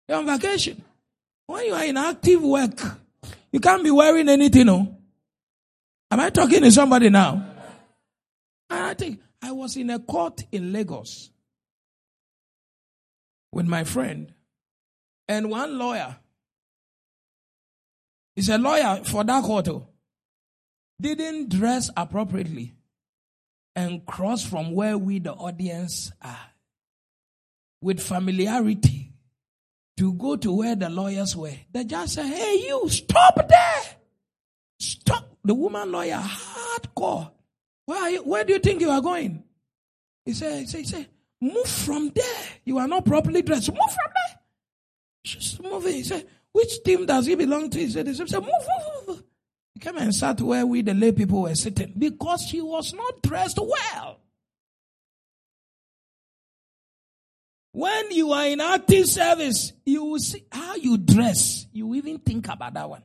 You're 0.07 0.17
on 0.17 0.25
vacation. 0.25 0.83
When 1.45 1.65
you 1.65 1.73
are 1.73 1.85
in 1.85 1.95
active 1.97 2.43
work, 2.43 2.79
you 3.51 3.59
can't 3.61 3.83
be 3.83 3.91
wearing 3.91 4.27
anything, 4.27 4.65
no. 4.65 4.97
Am 6.11 6.19
I 6.19 6.29
talking 6.29 6.61
to 6.61 6.71
somebody 6.71 7.09
now? 7.09 7.45
I 8.69 8.93
think 8.93 9.21
I 9.41 9.51
was 9.53 9.77
in 9.77 9.89
a 9.89 9.99
court 9.99 10.43
in 10.51 10.73
Lagos 10.73 11.29
with 13.51 13.65
my 13.65 13.85
friend 13.85 14.33
and 15.27 15.49
one 15.49 15.77
lawyer. 15.77 16.17
He's 18.35 18.49
a 18.49 18.57
lawyer 18.57 19.01
for 19.05 19.23
that 19.23 19.43
court. 19.43 19.67
Oh, 19.69 19.87
didn't 20.99 21.49
dress 21.49 21.89
appropriately 21.95 22.73
and 23.77 24.03
cross 24.07 24.43
from 24.43 24.71
where 24.71 24.97
we, 24.97 25.19
the 25.19 25.31
audience, 25.31 26.11
are 26.19 26.49
with 27.79 28.01
familiarity 28.01 29.13
to 29.97 30.13
go 30.13 30.35
to 30.35 30.51
where 30.51 30.75
the 30.75 30.89
lawyers 30.89 31.35
were. 31.35 31.53
The 31.71 31.83
judge 31.83 32.09
said, 32.09 32.25
Hey, 32.25 32.63
you, 32.65 32.89
stop 32.89 33.35
there. 33.47 33.83
Stop. 34.79 35.29
The 35.43 35.53
woman 35.53 35.91
lawyer, 35.91 36.19
hardcore. 36.19 37.31
Where, 37.85 38.17
where 38.23 38.43
do 38.43 38.53
you 38.53 38.59
think 38.59 38.81
you 38.81 38.89
are 38.89 38.99
going? 38.99 39.43
He 40.25 40.33
said, 40.33 40.59
he 40.61 40.65
said, 40.65 40.79
he 40.79 40.85
said, 40.85 41.07
move 41.39 41.67
from 41.67 42.09
there. 42.09 42.43
You 42.65 42.79
are 42.79 42.87
not 42.87 43.05
properly 43.05 43.43
dressed. 43.43 43.69
Move 43.69 43.77
from 43.77 44.11
there. 45.61 45.71
Move 45.71 45.85
it. 45.85 45.93
He 45.93 46.03
said, 46.03 46.27
which 46.51 46.83
team 46.83 47.05
does 47.05 47.27
he 47.27 47.35
belong 47.35 47.69
to? 47.69 47.77
He 47.77 47.89
said, 47.89 48.07
he 48.07 48.13
said 48.15 48.27
move, 48.33 48.41
move, 48.43 49.07
move. 49.07 49.23
Came 49.77 49.97
and 49.97 50.13
sat 50.13 50.41
where 50.41 50.65
we, 50.65 50.81
the 50.81 50.93
lay 50.93 51.11
people, 51.11 51.43
were 51.43 51.55
sitting 51.55 51.93
because 51.97 52.41
she 52.41 52.61
was 52.61 52.93
not 52.93 53.21
dressed 53.21 53.59
well. 53.59 54.19
When 57.71 58.11
you 58.11 58.31
are 58.31 58.47
in 58.47 58.59
active 58.59 59.05
service, 59.05 59.73
you 59.85 60.03
will 60.03 60.19
see 60.19 60.43
how 60.51 60.75
you 60.75 60.97
dress. 60.97 61.67
You 61.71 61.93
even 61.95 62.17
think 62.19 62.47
about 62.47 62.73
that 62.73 62.89
one. 62.89 63.03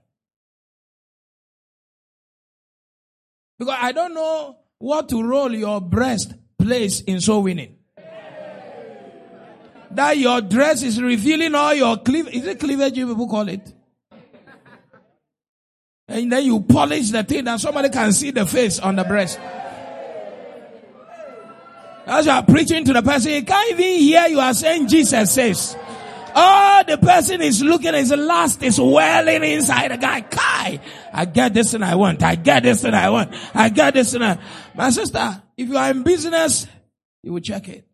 Because 3.59 3.77
I 3.79 3.93
don't 3.93 4.15
know 4.15 4.57
what 4.79 5.13
role 5.13 5.53
your 5.55 5.81
breast 5.81 6.33
plays 6.59 7.03
in 7.03 7.21
soul 7.21 7.43
winning. 7.43 7.77
That 9.91 10.17
your 10.17 10.41
dress 10.41 10.83
is 10.83 11.03
revealing 11.03 11.55
all 11.55 11.75
your 11.75 11.99
cleavage. 11.99 12.35
Is 12.35 12.47
it 12.47 12.59
cleavage 12.59 12.97
you 12.97 13.07
people 13.09 13.29
call 13.29 13.49
it? 13.49 13.75
And 16.13 16.31
then 16.31 16.45
you 16.45 16.61
polish 16.61 17.11
the 17.11 17.25
thing 17.25 17.49
and 17.49 17.59
somebody 17.59 17.89
can 17.89 18.13
see 18.13 18.31
the 18.31 18.45
face 18.45 18.79
on 18.79 18.97
the 18.97 19.05
breast. 19.05 19.41
As 22.05 22.27
you 22.27 22.33
are 22.33 22.45
preaching 22.45 22.85
to 22.85 22.93
the 22.93 23.01
person, 23.01 23.33
he 23.33 23.41
can't 23.41 23.71
even 23.71 23.99
hear 23.99 24.27
you 24.27 24.39
are 24.39 24.53
saying 24.53 24.89
Jesus 24.89 25.33
says. 25.33 25.75
Oh, 26.35 26.83
the 26.87 26.99
person 26.99 27.41
is 27.41 27.63
looking, 27.63 27.95
his 27.95 28.11
last 28.11 28.63
is 28.63 28.79
welling 28.79 29.43
inside 29.43 29.91
the 29.91 29.97
guy. 29.97 30.21
Kai, 30.21 30.81
I 31.15 31.25
get 31.25 31.55
this 31.55 31.73
and 31.73 31.83
I 31.83 31.95
want. 31.95 32.23
I 32.23 32.35
get 32.35 32.63
this 32.63 32.85
and 32.85 32.95
I 32.95 33.09
want. 33.09 33.33
I 33.55 33.71
get 33.71 33.95
this 33.95 34.13
and 34.13 34.23
I. 34.23 34.39
My 34.75 34.91
sister, 34.91 35.43
if 35.57 35.67
you 35.67 35.79
are 35.79 35.91
in 35.91 36.03
business, 36.03 36.67
you 37.23 37.33
will 37.33 37.41
check 37.41 37.69
it. 37.69 37.87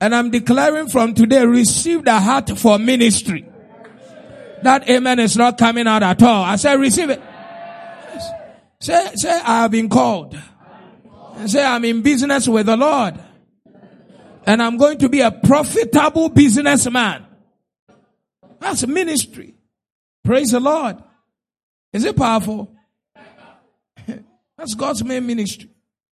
And 0.00 0.14
I'm 0.14 0.30
declaring 0.30 0.88
from 0.88 1.14
today, 1.14 1.44
receive 1.44 2.04
the 2.04 2.18
heart 2.20 2.56
for 2.56 2.78
ministry. 2.78 3.48
That 4.62 4.88
amen 4.88 5.18
is 5.18 5.36
not 5.36 5.58
coming 5.58 5.86
out 5.86 6.02
at 6.02 6.22
all. 6.22 6.44
I 6.44 6.56
said, 6.56 6.78
receive 6.80 7.10
it. 7.10 7.22
Say, 8.80 9.10
say, 9.16 9.30
I 9.30 9.62
have 9.62 9.70
been 9.70 9.88
called. 9.88 10.38
And 11.34 11.50
say, 11.50 11.64
I'm 11.64 11.84
in 11.84 12.02
business 12.02 12.46
with 12.46 12.66
the 12.66 12.76
Lord. 12.76 13.18
And 14.46 14.62
I'm 14.62 14.76
going 14.76 14.98
to 14.98 15.08
be 15.08 15.20
a 15.20 15.30
profitable 15.30 16.28
businessman. 16.28 17.26
That's 18.60 18.86
ministry. 18.86 19.54
Praise 20.24 20.50
the 20.52 20.60
Lord. 20.60 20.96
Is 21.92 22.04
it 22.04 22.16
powerful? 22.16 22.74
That's 24.56 24.74
God's 24.74 25.04
main 25.04 25.26
ministry, 25.26 25.70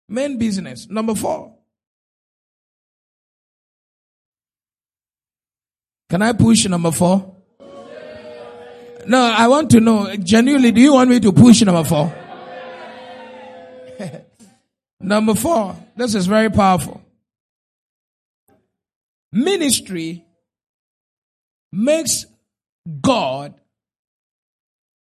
main 0.08 0.38
business. 0.38 0.88
Number 0.90 1.16
four. 1.16 1.59
Can 6.10 6.24
I 6.24 6.34
push 6.34 6.66
number 6.66 6.92
four? 6.92 7.36
No, 9.06 9.22
I 9.22 9.48
want 9.48 9.70
to 9.72 9.80
know, 9.80 10.16
genuinely, 10.16 10.72
do 10.72 10.82
you 10.82 10.94
want 10.94 11.10
me 11.10 11.20
to 11.20 11.32
push 11.32 11.62
number 11.62 11.84
four? 11.84 12.14
number 15.00 15.36
four, 15.36 15.76
this 15.96 16.16
is 16.16 16.28
very 16.28 16.50
powerful. 16.50 17.02
Ministry 19.32 20.26
makes 21.72 22.26
God 23.02 23.54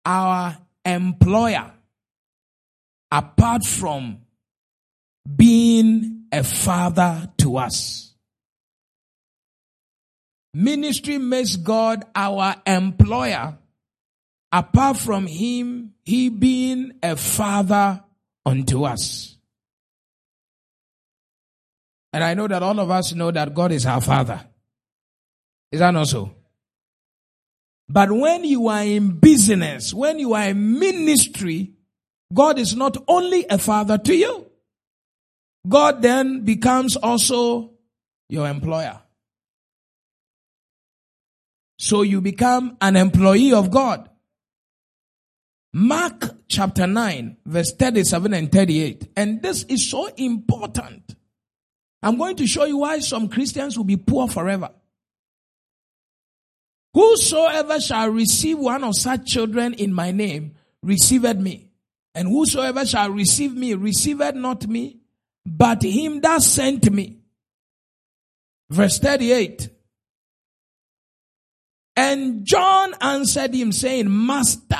our 0.04 0.58
employer 0.84 1.72
apart 3.10 3.64
from 3.64 4.18
being 5.36 6.24
a 6.32 6.44
father 6.44 7.30
to 7.38 7.56
us. 7.56 8.07
Ministry 10.58 11.18
makes 11.18 11.54
God 11.54 12.04
our 12.16 12.56
employer 12.66 13.56
apart 14.50 14.96
from 14.96 15.28
him, 15.28 15.94
he 16.02 16.30
being 16.30 16.94
a 17.00 17.14
father 17.14 18.02
unto 18.44 18.82
us. 18.82 19.36
And 22.12 22.24
I 22.24 22.34
know 22.34 22.48
that 22.48 22.60
all 22.60 22.80
of 22.80 22.90
us 22.90 23.14
know 23.14 23.30
that 23.30 23.54
God 23.54 23.70
is 23.70 23.86
our 23.86 24.00
father. 24.00 24.44
Is 25.70 25.78
that 25.78 25.92
not 25.92 26.08
so? 26.08 26.34
But 27.88 28.10
when 28.10 28.42
you 28.42 28.66
are 28.66 28.82
in 28.82 29.20
business, 29.20 29.94
when 29.94 30.18
you 30.18 30.34
are 30.34 30.48
in 30.48 30.80
ministry, 30.80 31.74
God 32.34 32.58
is 32.58 32.74
not 32.74 32.96
only 33.06 33.46
a 33.48 33.58
father 33.58 33.96
to 33.96 34.12
you. 34.12 34.50
God 35.68 36.02
then 36.02 36.40
becomes 36.40 36.96
also 36.96 37.74
your 38.28 38.48
employer. 38.48 39.02
So 41.78 42.02
you 42.02 42.20
become 42.20 42.76
an 42.80 42.96
employee 42.96 43.52
of 43.52 43.70
God. 43.70 44.08
Mark 45.72 46.36
chapter 46.48 46.86
9, 46.86 47.36
verse 47.46 47.72
37 47.72 48.34
and 48.34 48.50
38. 48.50 49.08
And 49.16 49.42
this 49.42 49.62
is 49.64 49.88
so 49.88 50.06
important. 50.16 51.14
I'm 52.02 52.16
going 52.16 52.36
to 52.36 52.46
show 52.46 52.64
you 52.64 52.78
why 52.78 52.98
some 52.98 53.28
Christians 53.28 53.76
will 53.76 53.84
be 53.84 53.96
poor 53.96 54.28
forever. 54.28 54.70
Whosoever 56.94 57.80
shall 57.80 58.08
receive 58.08 58.58
one 58.58 58.82
of 58.82 58.96
such 58.96 59.26
children 59.26 59.74
in 59.74 59.92
my 59.92 60.10
name, 60.10 60.54
receiveth 60.82 61.38
me. 61.38 61.70
And 62.14 62.26
whosoever 62.26 62.84
shall 62.86 63.10
receive 63.10 63.54
me, 63.54 63.74
receiveth 63.74 64.34
not 64.34 64.66
me, 64.66 64.98
but 65.46 65.82
him 65.82 66.20
that 66.22 66.42
sent 66.42 66.90
me. 66.90 67.18
Verse 68.70 68.98
38. 68.98 69.68
And 71.98 72.44
John 72.46 72.94
answered 73.00 73.52
him 73.52 73.72
saying, 73.72 74.06
Master, 74.08 74.76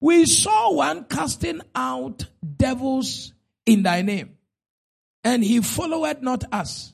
we 0.00 0.26
saw 0.26 0.72
one 0.72 1.04
casting 1.04 1.60
out 1.72 2.26
devils 2.56 3.32
in 3.64 3.84
thy 3.84 4.02
name, 4.02 4.36
and 5.22 5.44
he 5.44 5.60
followed 5.60 6.20
not 6.20 6.42
us. 6.52 6.92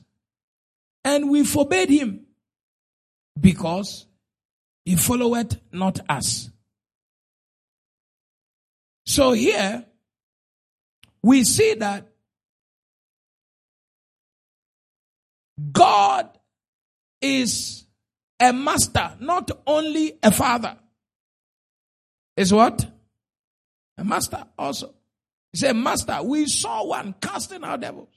And 1.03 1.31
we 1.31 1.43
forbade 1.43 1.89
him 1.89 2.27
because 3.39 4.05
he 4.85 4.95
followed 4.95 5.59
not 5.71 5.99
us. 6.07 6.51
So 9.07 9.31
here 9.31 9.83
we 11.23 11.43
see 11.43 11.73
that 11.73 12.07
God 15.71 16.37
is 17.19 17.86
a 18.39 18.53
master, 18.53 19.13
not 19.19 19.49
only 19.65 20.17
a 20.21 20.31
father. 20.31 20.77
Is 22.35 22.53
what? 22.53 22.85
A 23.97 24.03
master 24.03 24.43
also. 24.57 24.93
He 25.51 25.59
said, 25.59 25.75
Master, 25.75 26.21
we 26.23 26.45
saw 26.45 26.85
one 26.85 27.15
casting 27.19 27.63
out 27.63 27.81
devils. 27.81 28.09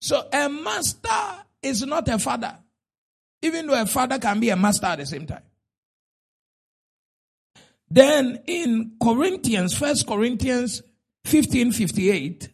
So 0.00 0.28
a 0.32 0.48
master 0.48 1.44
is 1.62 1.82
not 1.86 2.08
a 2.08 2.18
father. 2.18 2.58
Even 3.40 3.66
though 3.66 3.80
a 3.80 3.86
father 3.86 4.18
can 4.18 4.40
be 4.40 4.50
a 4.50 4.56
master 4.56 4.86
at 4.86 4.98
the 4.98 5.06
same 5.06 5.26
time. 5.26 5.42
Then 7.90 8.42
in 8.46 8.92
Corinthians, 9.02 9.76
First 9.76 10.06
Corinthians 10.06 10.82
15 11.24 11.72
58, 11.72 12.48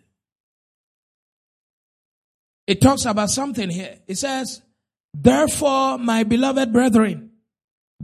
it 2.66 2.80
talks 2.80 3.04
about 3.04 3.30
something 3.30 3.68
here. 3.68 3.98
It 4.06 4.16
says, 4.18 4.62
Therefore, 5.14 5.96
my 5.98 6.24
beloved 6.24 6.72
brethren, 6.72 7.30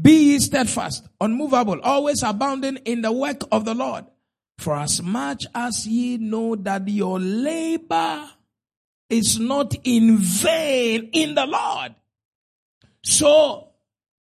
be 0.00 0.32
ye 0.32 0.38
steadfast, 0.38 1.06
unmovable, 1.20 1.80
always 1.82 2.22
abounding 2.22 2.76
in 2.84 3.02
the 3.02 3.12
work 3.12 3.42
of 3.52 3.64
the 3.64 3.74
Lord. 3.74 4.06
For 4.58 4.76
as 4.76 5.02
much 5.02 5.46
as 5.54 5.86
ye 5.86 6.16
know 6.16 6.54
that 6.54 6.88
your 6.88 7.18
labor 7.18 8.30
is 9.08 9.38
not 9.38 9.74
in 9.84 10.18
vain 10.18 11.10
in 11.12 11.34
the 11.34 11.46
Lord. 11.46 11.94
So, 13.02 13.70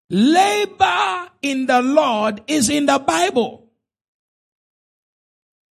Labor 0.09 1.29
in 1.41 1.65
the 1.65 1.81
Lord 1.81 2.41
is 2.47 2.69
in 2.69 2.85
the 2.85 2.99
Bible. 2.99 3.69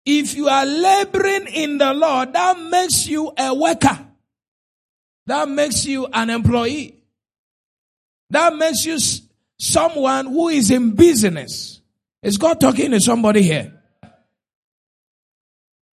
If 0.06 0.36
you 0.36 0.48
are 0.48 0.66
laboring 0.66 1.48
in 1.48 1.78
the 1.78 1.94
Lord, 1.94 2.34
that 2.34 2.60
makes 2.60 3.08
you 3.08 3.32
a 3.38 3.54
worker. 3.54 4.08
That 5.26 5.50
makes 5.50 5.86
you 5.86 6.08
an 6.08 6.30
employee. 6.30 6.99
That 8.30 8.56
makes 8.56 8.86
you 8.86 8.98
someone 9.58 10.28
who 10.28 10.50
is 10.50 10.72
in 10.72 10.92
business. 10.92 11.82
Is 12.22 12.38
God 12.38 12.60
talking 12.60 12.92
to 12.92 13.00
somebody 13.00 13.42
here? 13.42 13.74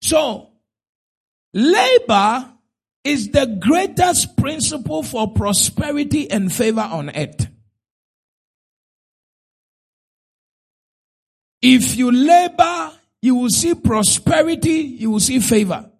So, 0.03 0.51
labor 1.55 2.53
is 3.05 3.31
the 3.31 3.59
greatest 3.61 4.37
principle 4.37 5.03
for 5.03 5.33
prosperity 5.33 6.31
and 6.31 6.53
favor 6.53 6.81
on 6.81 7.11
earth. 7.11 7.49
If 11.63 11.97
you 11.97 12.13
labor, 12.13 12.93
you 13.23 13.35
will 13.37 13.51
see 13.51 13.75
prosperity, 13.75 14.83
you 14.83 15.11
will 15.11 15.21
see 15.21 15.41
favor. 15.41 15.91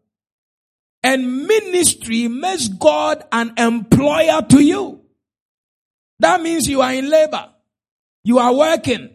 And 1.03 1.47
ministry 1.47 2.29
makes 2.29 2.69
God 2.69 3.25
an 3.33 3.55
employer 3.57 4.43
to 4.43 4.61
you. 4.61 5.06
That 6.21 6.41
means 6.41 6.69
you 6.69 6.81
are 6.81 6.93
in 6.93 7.11
labor. 7.11 7.51
You 8.25 8.39
are 8.39 8.53
working. 8.53 9.11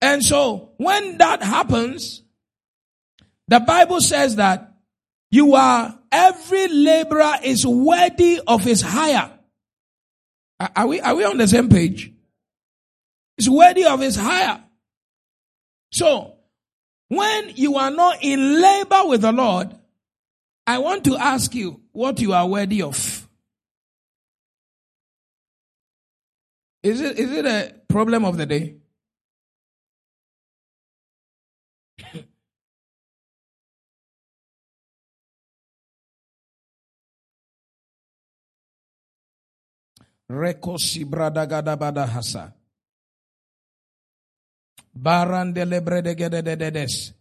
And 0.00 0.24
so 0.24 0.72
when 0.76 1.18
that 1.18 1.42
happens, 1.42 2.22
the 3.48 3.60
Bible 3.60 4.00
says 4.00 4.36
that 4.36 4.74
you 5.30 5.54
are, 5.54 5.98
every 6.10 6.68
laborer 6.68 7.34
is 7.42 7.66
worthy 7.66 8.40
of 8.46 8.62
his 8.62 8.82
hire. 8.82 9.30
Are 10.76 10.86
we, 10.86 11.00
are 11.00 11.14
we 11.14 11.24
on 11.24 11.38
the 11.38 11.48
same 11.48 11.68
page? 11.68 12.12
Is 13.38 13.48
worthy 13.48 13.84
of 13.84 14.00
his 14.00 14.16
hire. 14.16 14.62
So, 15.92 16.36
when 17.08 17.52
you 17.56 17.76
are 17.76 17.90
not 17.90 18.18
in 18.22 18.60
labor 18.60 19.02
with 19.06 19.22
the 19.22 19.32
Lord, 19.32 19.74
I 20.66 20.78
want 20.78 21.04
to 21.04 21.16
ask 21.16 21.54
you 21.54 21.80
what 21.92 22.20
you 22.20 22.32
are 22.32 22.46
worthy 22.46 22.82
of. 22.82 23.19
Is 26.82 27.00
it, 27.00 27.18
is 27.18 27.30
it 27.32 27.44
a 27.44 27.74
problem 27.88 28.24
of 28.24 28.36
the 28.38 28.46
day? 28.46 28.76
Rekosi 40.30 41.04
bradagada 41.04 41.76
bada 41.76 42.06
hasa. 42.06 42.54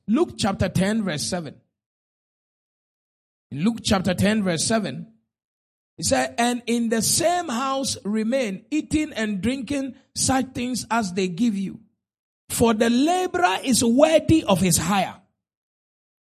Luke 0.08 0.32
chapter 0.38 0.70
10 0.70 1.04
verse 1.04 1.24
7. 1.24 1.56
In 3.52 3.64
Luke 3.64 3.80
chapter 3.84 4.14
10 4.14 4.44
verse 4.44 4.64
7, 4.66 5.08
he 6.00 6.04
said, 6.04 6.36
and 6.38 6.64
in 6.66 6.88
the 6.88 7.02
same 7.02 7.50
house 7.50 7.98
remain, 8.06 8.64
eating 8.72 9.12
and 9.12 9.42
drinking 9.42 9.96
such 10.16 10.54
things 10.54 10.88
as 10.90 11.12
they 11.12 11.28
give 11.28 11.58
you. 11.58 11.82
For 12.48 12.74
the 12.74 12.90
laborer 12.90 13.58
is 13.66 13.84
worthy 13.84 14.46
of 14.46 14.62
his 14.62 14.78
hire. 14.78 15.18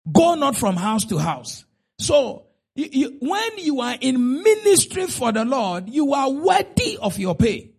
Go 0.09 0.35
not 0.35 0.55
from 0.55 0.77
house 0.77 1.03
to 1.07 1.17
house. 1.17 1.65
So, 1.99 2.45
you, 2.73 2.87
you, 2.89 3.17
when 3.19 3.57
you 3.57 3.81
are 3.81 3.97
in 3.99 4.41
ministry 4.43 5.07
for 5.07 5.33
the 5.33 5.43
Lord, 5.43 5.89
you 5.89 6.13
are 6.13 6.29
worthy 6.29 6.97
of 7.01 7.19
your 7.19 7.35
pay. 7.35 7.71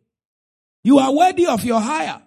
You 0.84 0.98
are 0.98 1.14
worthy 1.14 1.46
of 1.46 1.64
your 1.64 1.80
hire. 1.80 2.20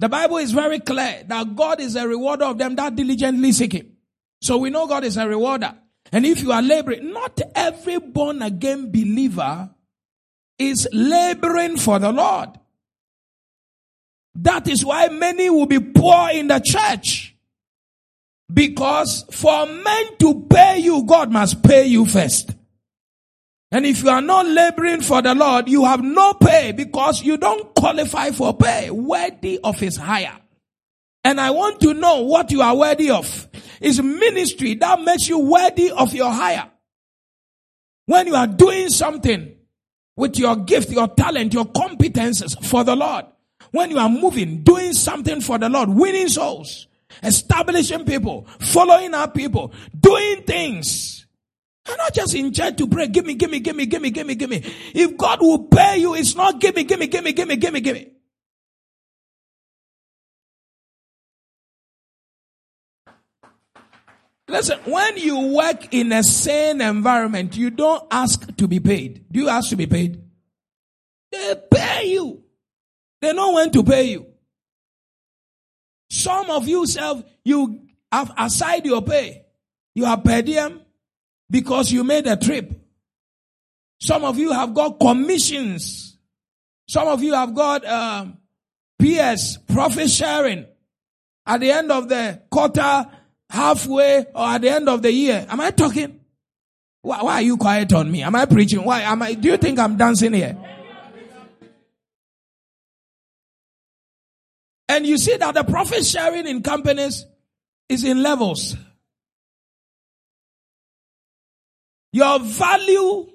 The 0.00 0.08
Bible 0.08 0.38
is 0.38 0.50
very 0.50 0.80
clear 0.80 1.22
that 1.28 1.54
God 1.54 1.80
is 1.80 1.94
a 1.94 2.08
rewarder 2.08 2.46
of 2.46 2.58
them 2.58 2.74
that 2.74 2.96
diligently 2.96 3.52
seek 3.52 3.74
Him. 3.74 3.92
So 4.42 4.56
we 4.58 4.70
know 4.70 4.88
God 4.88 5.04
is 5.04 5.16
a 5.16 5.28
rewarder. 5.28 5.72
And 6.12 6.26
if 6.26 6.42
you 6.42 6.52
are 6.52 6.62
laboring, 6.62 7.12
not 7.12 7.40
every 7.54 7.98
born 7.98 8.42
again 8.42 8.90
believer 8.90 9.70
is 10.58 10.88
laboring 10.92 11.76
for 11.76 11.98
the 11.98 12.12
Lord. 12.12 12.50
That 14.34 14.68
is 14.68 14.84
why 14.84 15.08
many 15.08 15.50
will 15.50 15.66
be 15.66 15.80
poor 15.80 16.30
in 16.30 16.48
the 16.48 16.60
church. 16.60 17.36
Because 18.52 19.24
for 19.30 19.66
men 19.66 20.16
to 20.18 20.46
pay 20.50 20.78
you, 20.78 21.04
God 21.04 21.30
must 21.30 21.62
pay 21.62 21.86
you 21.86 22.06
first. 22.06 22.50
And 23.72 23.86
if 23.86 24.02
you 24.02 24.10
are 24.10 24.20
not 24.20 24.46
laboring 24.46 25.00
for 25.02 25.22
the 25.22 25.34
Lord, 25.34 25.68
you 25.68 25.84
have 25.84 26.02
no 26.02 26.34
pay 26.34 26.72
because 26.72 27.22
you 27.22 27.36
don't 27.36 27.72
qualify 27.74 28.30
for 28.30 28.56
pay, 28.56 28.90
worthy 28.90 29.60
of 29.62 29.78
his 29.78 29.96
hire. 29.96 30.36
And 31.22 31.40
I 31.40 31.50
want 31.50 31.80
to 31.82 31.94
know 31.94 32.22
what 32.22 32.50
you 32.50 32.62
are 32.62 32.76
worthy 32.76 33.10
of. 33.10 33.46
Is 33.80 34.02
ministry 34.02 34.74
that 34.74 35.00
makes 35.00 35.28
you 35.28 35.38
worthy 35.38 35.90
of 35.90 36.12
your 36.14 36.30
hire. 36.30 36.70
When 38.06 38.26
you 38.26 38.34
are 38.34 38.46
doing 38.46 38.90
something 38.90 39.56
with 40.16 40.38
your 40.38 40.56
gift, 40.56 40.90
your 40.90 41.08
talent, 41.08 41.54
your 41.54 41.64
competences 41.64 42.62
for 42.66 42.84
the 42.84 42.94
Lord. 42.94 43.24
When 43.70 43.90
you 43.90 43.98
are 43.98 44.08
moving, 44.08 44.62
doing 44.62 44.92
something 44.92 45.40
for 45.40 45.58
the 45.58 45.68
Lord, 45.68 45.88
winning 45.88 46.28
souls, 46.28 46.88
establishing 47.22 48.04
people, 48.04 48.46
following 48.58 49.14
up 49.14 49.34
people, 49.34 49.72
doing 49.98 50.42
things 50.42 51.20
you're 51.90 51.96
not 51.96 52.14
just 52.14 52.34
in 52.34 52.52
church 52.52 52.76
to 52.76 52.86
pray, 52.86 53.08
give 53.08 53.26
me, 53.26 53.34
give 53.34 53.50
me, 53.50 53.58
give 53.58 53.74
me, 53.74 53.86
give 53.86 54.00
me, 54.00 54.10
give 54.10 54.26
me, 54.26 54.34
give 54.36 54.50
me. 54.50 54.62
If 54.94 55.16
God 55.16 55.40
will 55.40 55.64
pay 55.64 55.98
you, 55.98 56.14
it's 56.14 56.36
not 56.36 56.60
give 56.60 56.76
me, 56.76 56.84
give 56.84 57.00
me, 57.00 57.08
give 57.08 57.24
me, 57.24 57.32
give 57.32 57.48
me, 57.48 57.56
give 57.56 57.72
me, 57.72 57.80
give 57.80 57.96
me. 57.96 58.06
Listen, 64.50 64.80
when 64.84 65.16
you 65.16 65.54
work 65.54 65.94
in 65.94 66.10
a 66.10 66.24
sane 66.24 66.80
environment, 66.80 67.56
you 67.56 67.70
don't 67.70 68.04
ask 68.10 68.56
to 68.56 68.66
be 68.66 68.80
paid. 68.80 69.24
Do 69.30 69.40
you 69.40 69.48
ask 69.48 69.70
to 69.70 69.76
be 69.76 69.86
paid? 69.86 70.20
They 71.30 71.54
pay 71.70 72.08
you. 72.08 72.42
They 73.20 73.32
know 73.32 73.52
when 73.52 73.70
to 73.70 73.84
pay 73.84 74.10
you. 74.10 74.26
Some 76.10 76.50
of 76.50 76.66
you 76.66 76.84
self, 76.86 77.22
you 77.44 77.86
have 78.10 78.32
aside 78.36 78.84
your 78.84 79.02
pay. 79.02 79.44
You 79.94 80.04
have 80.06 80.24
per 80.24 80.42
diem, 80.42 80.80
because 81.48 81.92
you 81.92 82.02
made 82.02 82.26
a 82.26 82.36
trip. 82.36 82.72
Some 84.00 84.24
of 84.24 84.36
you 84.36 84.52
have 84.52 84.74
got 84.74 84.98
commissions. 84.98 86.18
Some 86.88 87.06
of 87.06 87.22
you 87.22 87.34
have 87.34 87.54
got 87.54 87.84
um, 87.84 88.38
PS, 89.00 89.58
profit 89.72 90.10
sharing. 90.10 90.66
At 91.46 91.60
the 91.60 91.70
end 91.70 91.92
of 91.92 92.08
the 92.08 92.42
quarter, 92.50 93.06
halfway, 93.50 94.24
or 94.34 94.46
at 94.46 94.62
the 94.62 94.70
end 94.70 94.88
of 94.88 95.02
the 95.02 95.12
year. 95.12 95.44
Am 95.48 95.60
I 95.60 95.70
talking? 95.70 96.20
Why, 97.02 97.22
why 97.22 97.34
are 97.34 97.42
you 97.42 97.56
quiet 97.56 97.92
on 97.92 98.10
me? 98.10 98.22
Am 98.22 98.34
I 98.34 98.46
preaching? 98.46 98.84
Why 98.84 99.02
am 99.02 99.22
I? 99.22 99.34
Do 99.34 99.48
you 99.48 99.56
think 99.56 99.78
I'm 99.78 99.96
dancing 99.96 100.32
here? 100.32 100.56
And 104.88 105.06
you 105.06 105.18
see 105.18 105.36
that 105.36 105.54
the 105.54 105.64
profit 105.64 106.04
sharing 106.04 106.46
in 106.46 106.62
companies 106.62 107.24
is 107.88 108.04
in 108.04 108.22
levels. 108.22 108.76
Your 112.12 112.40
value 112.40 113.28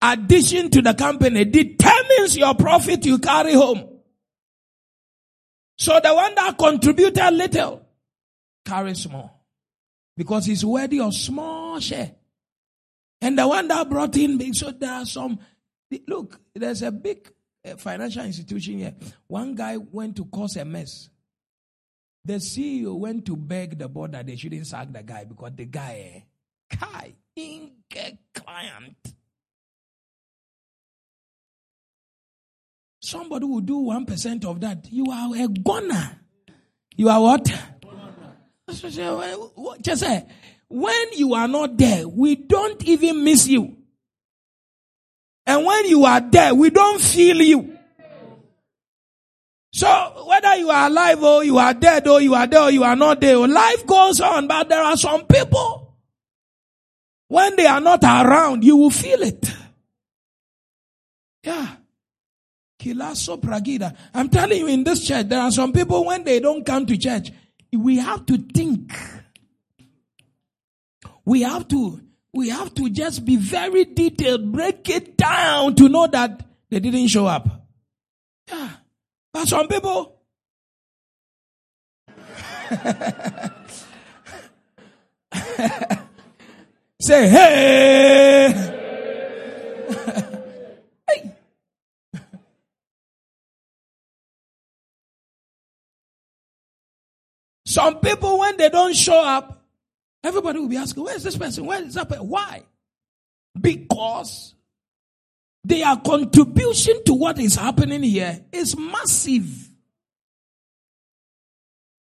addition 0.00 0.70
to 0.70 0.80
the 0.80 0.94
company 0.94 1.44
determines 1.44 2.36
your 2.36 2.54
profit 2.54 3.04
you 3.04 3.18
carry 3.18 3.52
home. 3.52 3.86
So 5.76 6.00
the 6.02 6.14
one 6.14 6.34
that 6.34 6.56
contributed 6.56 7.34
little 7.34 7.86
carries 8.70 9.08
more 9.08 9.30
because 10.16 10.46
he's 10.46 10.64
worthy 10.64 11.00
of 11.00 11.12
small 11.12 11.80
share. 11.80 12.12
And 13.20 13.36
the 13.36 13.46
one 13.46 13.66
that 13.68 13.88
brought 13.90 14.16
in 14.16 14.38
big, 14.38 14.54
so 14.54 14.70
there 14.70 14.92
are 14.92 15.04
some, 15.04 15.40
look, 16.06 16.40
there's 16.54 16.82
a 16.82 16.92
big 16.92 17.32
uh, 17.66 17.74
financial 17.76 18.24
institution 18.24 18.78
here. 18.78 18.94
One 19.26 19.54
guy 19.56 19.76
went 19.76 20.16
to 20.16 20.24
cause 20.26 20.56
a 20.56 20.64
mess. 20.64 21.08
The 22.24 22.34
CEO 22.34 22.96
went 22.96 23.26
to 23.26 23.36
beg 23.36 23.76
the 23.76 23.88
board 23.88 24.12
that 24.12 24.26
they 24.26 24.36
shouldn't 24.36 24.66
sack 24.66 24.92
the 24.92 25.02
guy 25.02 25.24
because 25.24 25.52
the 25.56 25.64
guy, 25.64 26.14
eh, 26.14 26.76
Kai, 26.76 27.14
Inke 27.36 28.18
client. 28.32 29.14
Somebody 33.02 33.46
will 33.46 33.62
do 33.62 33.80
1% 33.80 34.44
of 34.44 34.60
that. 34.60 34.86
You 34.92 35.06
are 35.10 35.34
a 35.34 35.48
goner. 35.48 36.20
You 36.96 37.08
are 37.08 37.20
what? 37.20 37.50
Just 39.80 40.00
say, 40.00 40.26
when 40.68 41.12
you 41.14 41.34
are 41.34 41.48
not 41.48 41.76
there, 41.76 42.06
we 42.06 42.36
don't 42.36 42.82
even 42.84 43.24
miss 43.24 43.46
you. 43.46 43.76
And 45.46 45.64
when 45.66 45.86
you 45.86 46.04
are 46.04 46.20
there, 46.20 46.54
we 46.54 46.70
don't 46.70 47.00
feel 47.00 47.36
you. 47.40 47.76
So 49.72 50.24
whether 50.28 50.56
you 50.56 50.70
are 50.70 50.88
alive 50.88 51.22
or 51.22 51.44
you 51.44 51.58
are 51.58 51.74
dead 51.74 52.06
or 52.06 52.20
you 52.20 52.34
are 52.34 52.46
there 52.46 52.62
or 52.62 52.70
you 52.70 52.84
are 52.84 52.96
not 52.96 53.20
there, 53.20 53.36
life 53.36 53.86
goes 53.86 54.20
on, 54.20 54.46
but 54.46 54.68
there 54.68 54.82
are 54.82 54.96
some 54.96 55.26
people 55.26 55.90
when 57.30 57.54
they 57.54 57.66
are 57.66 57.80
not 57.80 58.02
around, 58.02 58.64
you 58.64 58.76
will 58.76 58.90
feel 58.90 59.22
it. 59.22 59.52
Yeah. 61.44 61.76
Kilaso 62.76 63.40
Pragida. 63.40 63.96
I'm 64.12 64.28
telling 64.28 64.58
you, 64.58 64.66
in 64.66 64.82
this 64.82 65.06
church, 65.06 65.28
there 65.28 65.40
are 65.40 65.52
some 65.52 65.72
people 65.72 66.04
when 66.04 66.24
they 66.24 66.40
don't 66.40 66.66
come 66.66 66.86
to 66.86 66.96
church, 66.96 67.30
we 67.72 67.98
have 67.98 68.26
to 68.26 68.38
think. 68.38 68.92
We 71.24 71.42
have 71.42 71.68
to, 71.68 72.00
we 72.32 72.48
have 72.48 72.74
to 72.74 72.90
just 72.90 73.24
be 73.24 73.36
very 73.36 73.84
detailed, 73.84 74.52
break 74.52 74.88
it 74.88 75.16
down 75.16 75.74
to 75.76 75.88
know 75.88 76.06
that 76.08 76.44
they 76.70 76.80
didn't 76.80 77.08
show 77.08 77.26
up. 77.26 77.66
Yeah. 78.48 78.70
But 79.32 79.48
some 79.48 79.68
people, 79.68 80.16
say, 87.00 87.28
hey! 87.28 87.28
hey! 87.28 88.29
Some 97.70 98.00
people, 98.00 98.40
when 98.40 98.56
they 98.56 98.68
don't 98.68 98.96
show 98.96 99.24
up, 99.24 99.62
everybody 100.24 100.58
will 100.58 100.66
be 100.66 100.76
asking, 100.76 101.04
where 101.04 101.14
is 101.14 101.22
this 101.22 101.36
person? 101.36 101.66
Where 101.66 101.80
is 101.80 101.94
that 101.94 102.08
person? 102.08 102.28
Why? 102.28 102.64
Because 103.60 104.56
their 105.62 105.94
contribution 106.04 107.04
to 107.04 107.14
what 107.14 107.38
is 107.38 107.54
happening 107.54 108.02
here 108.02 108.44
is 108.50 108.76
massive. 108.76 109.68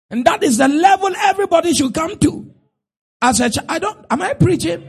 And 0.09 0.25
that 0.25 0.43
is 0.43 0.57
the 0.57 0.67
level 0.67 1.15
everybody 1.15 1.75
should 1.75 1.93
come 1.93 2.19
to. 2.21 2.55
As 3.21 3.41
a 3.41 3.51
ch- 3.51 3.59
I 3.69 3.79
don't, 3.79 4.07
am 4.11 4.23
I 4.23 4.33
preaching? 4.33 4.89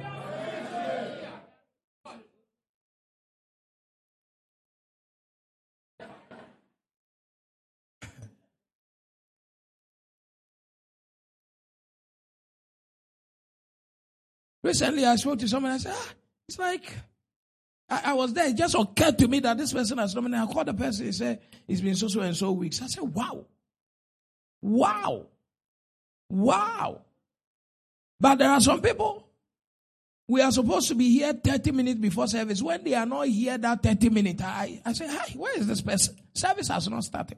Recently, 14.63 15.05
I 15.05 15.15
spoke 15.15 15.39
to 15.39 15.47
someone. 15.47 15.71
I 15.71 15.77
said, 15.77 15.93
ah, 15.95 16.09
it's 16.47 16.59
like 16.59 16.93
I, 17.89 18.01
I, 18.05 18.13
was 18.13 18.33
there. 18.33 18.47
It 18.47 18.55
just 18.55 18.75
occurred 18.75 19.17
to 19.19 19.27
me 19.27 19.39
that 19.39 19.57
this 19.57 19.73
person 19.73 19.97
has 19.97 20.15
nominated. 20.15 20.49
I 20.49 20.53
called 20.53 20.67
the 20.67 20.73
person. 20.73 21.07
He 21.07 21.11
said 21.11 21.41
it's 21.67 21.81
been 21.81 21.95
so 21.95 22.07
so 22.07 22.21
and 22.21 22.35
so 22.35 22.51
weeks. 22.51 22.81
I 22.81 22.87
said, 22.87 23.03
wow, 23.03 23.45
wow, 24.61 25.25
wow. 26.29 27.01
But 28.19 28.35
there 28.35 28.51
are 28.51 28.61
some 28.61 28.81
people. 28.81 29.27
We 30.27 30.41
are 30.41 30.51
supposed 30.51 30.87
to 30.87 30.95
be 30.95 31.09
here 31.09 31.33
30 31.33 31.71
minutes 31.71 31.99
before 31.99 32.27
service. 32.27 32.61
When 32.61 32.83
they 32.83 32.93
are 32.93 33.05
not 33.05 33.27
here 33.27 33.57
that 33.57 33.83
30 33.83 34.09
minutes, 34.09 34.41
I, 34.41 34.81
I 34.85 34.93
say, 34.93 35.07
hi, 35.07 35.33
where 35.35 35.57
is 35.57 35.67
this 35.67 35.81
person? 35.81 36.15
Service 36.33 36.69
has 36.69 36.87
not 36.87 37.03
started. 37.03 37.37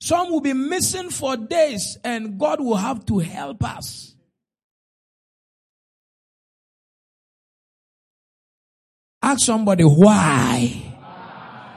Some 0.00 0.30
will 0.30 0.42
be 0.42 0.52
missing 0.52 1.10
for 1.10 1.36
days 1.36 1.98
and 2.04 2.38
God 2.38 2.60
will 2.60 2.76
have 2.76 3.04
to 3.06 3.18
help 3.18 3.64
us. 3.64 4.15
Ask 9.26 9.44
somebody 9.44 9.82
why. 9.82 10.68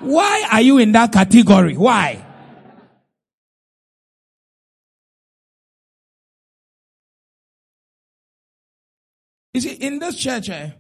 Why 0.01 0.47
are 0.51 0.61
you 0.61 0.77
in 0.77 0.91
that 0.91 1.11
category? 1.11 1.75
Why? 1.75 2.23
You 9.55 9.61
see, 9.61 9.73
in 9.73 9.97
this 9.97 10.15
church, 10.15 10.49
eh, 10.49 10.73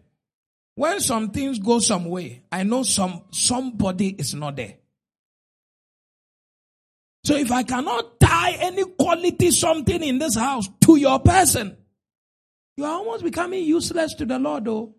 when 0.75 0.99
some 0.99 1.31
things 1.31 1.57
go 1.57 1.79
some 1.79 2.05
way, 2.05 2.43
I 2.51 2.61
know 2.61 2.83
some 2.83 3.23
somebody 3.31 4.09
is 4.09 4.35
not 4.35 4.55
there. 4.57 4.75
So 7.23 7.35
if 7.35 7.51
I 7.51 7.63
cannot 7.63 8.19
tie 8.19 8.51
any 8.59 8.83
quality 8.85 9.49
something 9.49 10.03
in 10.03 10.19
this 10.19 10.35
house 10.35 10.69
to 10.81 10.97
your 10.97 11.17
person, 11.17 11.77
you 12.77 12.85
are 12.85 12.93
almost 12.93 13.23
becoming 13.23 13.63
useless 13.63 14.13
to 14.13 14.25
the 14.27 14.37
Lord, 14.37 14.65
though. 14.65 14.98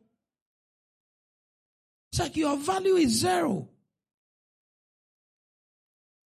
It's 2.10 2.18
like 2.18 2.36
your 2.36 2.56
value 2.56 2.96
is 2.96 3.20
zero. 3.20 3.68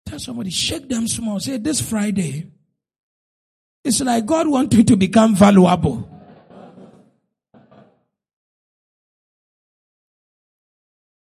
Tell 0.06 0.20
somebody, 0.20 0.52
shake 0.52 0.88
them 0.88 1.08
small. 1.08 1.40
Say, 1.40 1.58
this 1.58 1.82
Friday, 1.82 2.52
it's 3.84 4.02
like 4.02 4.26
God 4.26 4.48
wants 4.48 4.76
you 4.76 4.84
to 4.84 4.96
become 4.96 5.36
valuable. 5.36 6.08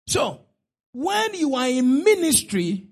So, 0.07 0.41
when 0.93 1.33
you 1.33 1.55
are 1.55 1.67
in 1.67 2.03
ministry, 2.03 2.87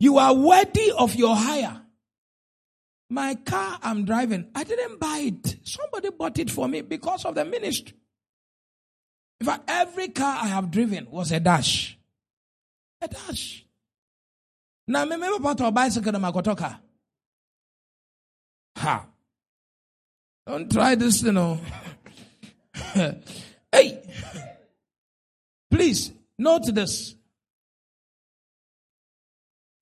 you 0.00 0.18
are 0.18 0.34
worthy 0.34 0.92
of 0.98 1.14
your 1.14 1.36
hire. 1.36 1.82
My 3.08 3.36
car 3.36 3.78
I'm 3.82 4.04
driving, 4.04 4.50
I 4.54 4.64
didn't 4.64 4.98
buy 4.98 5.18
it. 5.18 5.56
Somebody 5.62 6.10
bought 6.10 6.38
it 6.40 6.50
for 6.50 6.66
me 6.68 6.80
because 6.80 7.24
of 7.24 7.36
the 7.36 7.44
ministry. 7.44 7.94
In 9.40 9.46
fact, 9.46 9.64
every 9.68 10.08
car 10.08 10.38
I 10.42 10.46
have 10.48 10.70
driven 10.70 11.06
was 11.10 11.32
a 11.32 11.40
dash. 11.40 11.98
A 13.00 13.08
dash. 13.08 13.64
Now, 14.88 15.04
me 15.04 15.16
me 15.16 15.38
part 15.40 15.60
of 15.60 15.66
a 15.66 15.70
bicycle 15.72 16.12
na 16.12 16.18
makotoka. 16.18 16.78
Ha. 18.76 19.06
Don't 20.46 20.70
try 20.70 20.94
this, 20.94 21.22
you 21.22 21.32
know. 21.32 21.58
hey. 23.72 24.02
Please, 25.70 26.12
note 26.38 26.72
this. 26.72 27.14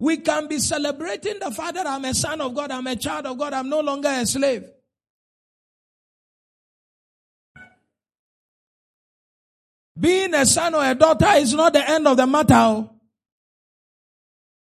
We 0.00 0.16
can 0.18 0.48
be 0.48 0.58
celebrating 0.58 1.38
the 1.38 1.50
fact 1.50 1.74
that 1.74 1.86
I'm 1.86 2.04
a 2.04 2.14
son 2.14 2.40
of 2.40 2.54
God, 2.54 2.70
I'm 2.70 2.86
a 2.86 2.96
child 2.96 3.26
of 3.26 3.38
God, 3.38 3.52
I'm 3.52 3.68
no 3.68 3.80
longer 3.80 4.08
a 4.08 4.26
slave. 4.26 4.64
Being 9.98 10.34
a 10.34 10.44
son 10.44 10.74
or 10.74 10.84
a 10.84 10.94
daughter 10.94 11.30
is 11.36 11.54
not 11.54 11.72
the 11.72 11.88
end 11.88 12.06
of 12.08 12.16
the 12.16 12.26
matter. 12.26 12.54
Oh. 12.54 12.90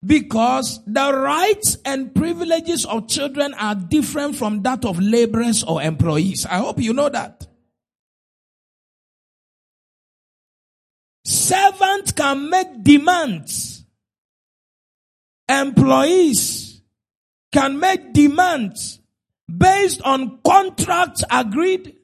Because 0.04 0.80
the 0.86 1.14
rights 1.14 1.78
and 1.84 2.14
privileges 2.14 2.84
of 2.84 3.08
children 3.08 3.54
are 3.54 3.74
different 3.74 4.36
from 4.36 4.62
that 4.62 4.84
of 4.84 5.00
laborers 5.00 5.62
or 5.62 5.80
employees. 5.80 6.44
I 6.44 6.56
hope 6.56 6.80
you 6.80 6.92
know 6.92 7.08
that. 7.08 7.46
Servants 11.24 12.12
can 12.12 12.50
make 12.50 12.82
demands. 12.82 13.84
Employees 15.48 16.82
can 17.52 17.78
make 17.78 18.12
demands 18.12 18.98
based 19.46 20.02
on 20.02 20.40
contracts 20.44 21.22
agreed 21.30 21.94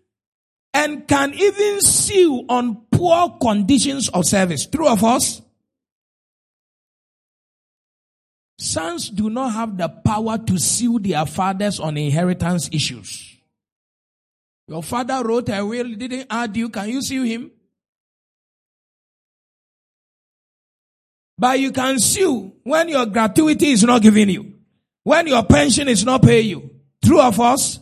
and 0.74 1.08
can 1.08 1.34
even 1.34 1.80
sue 1.80 2.44
on 2.48 2.86
poor 2.98 3.38
conditions 3.40 4.08
of 4.08 4.26
service. 4.26 4.66
True 4.66 4.88
of 4.88 5.04
us? 5.04 5.40
Sons 8.58 9.08
do 9.10 9.30
not 9.30 9.52
have 9.52 9.78
the 9.78 9.88
power 9.88 10.36
to 10.36 10.58
sue 10.58 10.98
their 10.98 11.24
fathers 11.24 11.78
on 11.78 11.96
inheritance 11.96 12.68
issues. 12.72 13.36
Your 14.66 14.82
father 14.82 15.22
wrote 15.24 15.48
a 15.48 15.64
will, 15.64 15.94
didn't 15.94 16.26
add 16.28 16.56
you. 16.56 16.68
Can 16.70 16.88
you 16.88 17.00
sue 17.00 17.22
him? 17.22 17.52
But 21.38 21.60
you 21.60 21.70
can 21.70 22.00
sue 22.00 22.52
when 22.64 22.88
your 22.88 23.06
gratuity 23.06 23.70
is 23.70 23.84
not 23.84 24.02
giving 24.02 24.28
you. 24.28 24.54
When 25.04 25.28
your 25.28 25.44
pension 25.44 25.86
is 25.86 26.04
not 26.04 26.22
paying 26.22 26.48
you. 26.48 26.70
True 27.02 27.20
of 27.20 27.38
us? 27.38 27.78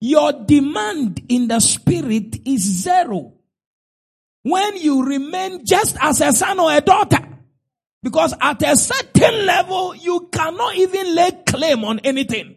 Your 0.00 0.32
demand 0.32 1.22
in 1.28 1.46
the 1.46 1.60
spirit 1.60 2.36
is 2.44 2.62
zero 2.82 3.33
when 4.44 4.76
you 4.76 5.04
remain 5.04 5.64
just 5.64 5.96
as 6.00 6.20
a 6.20 6.32
son 6.32 6.60
or 6.60 6.72
a 6.72 6.80
daughter. 6.80 7.18
Because 8.02 8.34
at 8.38 8.62
a 8.62 8.76
certain 8.76 9.46
level, 9.46 9.96
you 9.96 10.28
cannot 10.30 10.76
even 10.76 11.14
lay 11.14 11.32
claim 11.46 11.82
on 11.84 11.98
anything. 12.00 12.56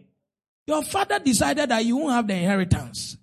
Your 0.66 0.82
father 0.82 1.18
decided 1.18 1.70
that 1.70 1.84
you 1.86 1.96
won't 1.96 2.12
have 2.12 2.28
the 2.28 2.34
inheritance. 2.34 3.16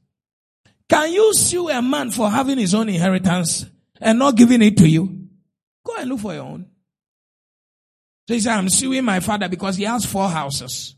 Can 0.89 1.11
you 1.13 1.31
sue 1.35 1.69
a 1.69 1.79
man 1.81 2.09
for 2.09 2.29
having 2.29 2.57
his 2.57 2.73
own 2.73 2.89
inheritance 2.89 3.65
and 4.01 4.17
not 4.17 4.35
giving 4.35 4.63
it 4.63 4.77
to 4.77 4.89
you? 4.89 5.27
Go 5.85 5.95
and 5.97 6.09
look 6.09 6.21
for 6.21 6.33
your 6.33 6.43
own. 6.43 6.65
So 8.27 8.33
he 8.33 8.39
said, 8.39 8.57
I'm 8.57 8.69
suing 8.69 9.05
my 9.05 9.19
father 9.19 9.47
because 9.47 9.77
he 9.77 9.83
has 9.83 10.05
four 10.05 10.27
houses. 10.27 10.95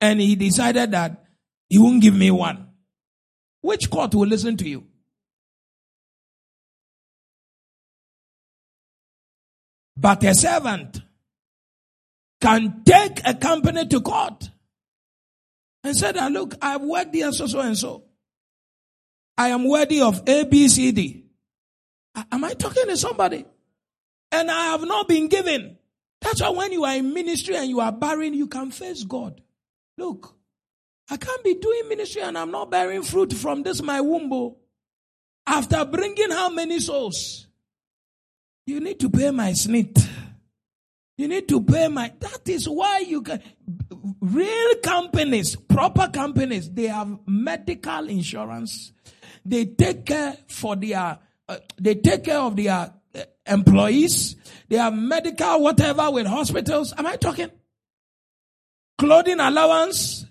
And 0.00 0.18
he 0.18 0.34
decided 0.34 0.92
that 0.92 1.24
he 1.68 1.78
won't 1.78 2.00
give 2.00 2.14
me 2.14 2.30
one. 2.30 2.68
Which 3.60 3.90
court 3.90 4.14
will 4.14 4.26
listen 4.26 4.56
to 4.56 4.68
you? 4.68 4.86
But 10.02 10.22
a 10.24 10.34
servant 10.34 11.00
can 12.42 12.82
take 12.84 13.20
a 13.24 13.32
company 13.34 13.86
to 13.86 14.00
court 14.02 14.50
and 15.82 15.96
say 15.96 16.12
that, 16.12 16.30
look, 16.30 16.54
I've 16.60 16.82
worked 16.82 17.14
here 17.14 17.32
so, 17.32 17.46
so 17.46 17.60
and 17.60 17.78
so. 17.78 18.04
I 19.38 19.48
am 19.48 19.66
worthy 19.66 20.02
of 20.02 20.28
A, 20.28 20.44
B, 20.44 20.68
C, 20.68 20.92
D. 20.92 21.24
Am 22.30 22.44
I 22.44 22.52
talking 22.52 22.86
to 22.86 22.96
somebody? 22.98 23.46
and 24.32 24.50
I 24.50 24.64
have 24.72 24.82
not 24.82 25.06
been 25.06 25.28
given. 25.28 25.76
That's 26.20 26.40
why 26.40 26.48
when 26.48 26.72
you 26.72 26.84
are 26.84 26.96
in 26.96 27.12
ministry 27.12 27.54
and 27.54 27.68
you 27.68 27.80
are 27.80 27.92
barren, 27.92 28.32
you 28.34 28.46
can 28.46 28.70
face 28.70 29.04
God. 29.04 29.40
Look, 29.98 30.34
I 31.10 31.18
can't 31.18 31.44
be 31.44 31.54
doing 31.54 31.88
ministry 31.88 32.22
and 32.22 32.38
I'm 32.38 32.50
not 32.50 32.70
bearing 32.70 33.02
fruit 33.02 33.32
from 33.32 33.62
this 33.62 33.82
my 33.82 34.00
womb. 34.00 34.32
Oh. 34.32 34.56
After 35.46 35.84
bringing 35.84 36.30
how 36.30 36.48
many 36.48 36.80
souls? 36.80 37.46
You 38.66 38.80
need 38.80 39.00
to 39.00 39.10
pay 39.10 39.30
my 39.30 39.50
snit. 39.50 40.08
You 41.18 41.28
need 41.28 41.48
to 41.48 41.62
pay 41.62 41.88
my. 41.88 42.12
That 42.20 42.48
is 42.48 42.68
why 42.68 43.00
you 43.00 43.22
can. 43.22 43.42
Real 44.20 44.74
companies, 44.82 45.56
proper 45.56 46.08
companies, 46.08 46.70
they 46.70 46.86
have 46.86 47.18
medical 47.26 48.08
insurance. 48.08 48.92
They 49.44 49.66
take 49.66 50.06
care 50.06 50.36
for 50.48 50.76
their. 50.76 51.18
Uh, 51.48 51.56
they 51.80 51.96
take 51.96 52.24
care 52.24 52.38
of 52.38 52.56
their 52.56 52.92
uh, 53.14 53.20
employees. 53.46 54.36
They 54.68 54.76
have 54.76 54.94
medical 54.94 55.62
whatever 55.62 56.10
with 56.10 56.26
hospitals. 56.26 56.94
Am 56.96 57.06
I 57.06 57.16
talking? 57.16 57.50
Clothing 58.98 59.40
allowance. 59.40 60.26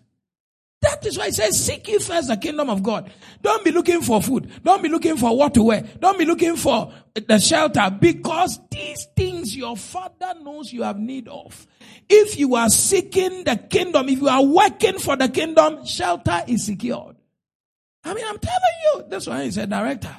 That 0.82 1.06
is 1.06 1.16
why 1.16 1.28
it 1.28 1.36
says, 1.36 1.64
seek 1.64 1.88
ye 1.88 2.00
first 2.00 2.28
the 2.28 2.38
kingdom 2.38 2.70
of 2.70 2.82
God. 2.82 3.12
Don't 3.44 3.64
be 3.64 3.72
looking 3.72 4.02
for 4.02 4.20
food. 4.22 4.52
Don't 4.64 4.82
be 4.82 4.90
looking 4.90 5.16
for 5.16 5.38
what 5.38 5.54
to 5.54 5.62
wear. 5.62 5.84
Don't 6.00 6.18
be 6.18 6.26
looking 6.26 6.56
for 6.56 6.92
the 7.14 7.40
shelter 7.40 7.96
because 8.00 8.60
these 8.72 9.06
things 9.16 9.56
your 9.56 9.78
father 9.78 10.34
knows 10.42 10.74
you 10.74 10.82
have 10.82 10.98
need 10.98 11.28
of. 11.28 11.68
If 12.10 12.40
you 12.40 12.56
are 12.56 12.70
seeking 12.70 13.44
the 13.44 13.58
kingdom, 13.58 14.10
if 14.10 14.22
you 14.22 14.28
are 14.28 14.44
working 14.44 14.98
for 14.98 15.16
the 15.16 15.30
kingdom, 15.30 15.86
shelter 15.86 16.42
is 16.48 16.66
secured. 16.66 17.16
I 18.04 18.16
mean, 18.16 18.26
I'm 18.28 18.40
telling 18.40 18.60
you, 18.86 19.06
that's 19.08 19.28
why 19.28 19.44
he 19.44 19.52
said, 19.52 19.70
director, 19.70 20.18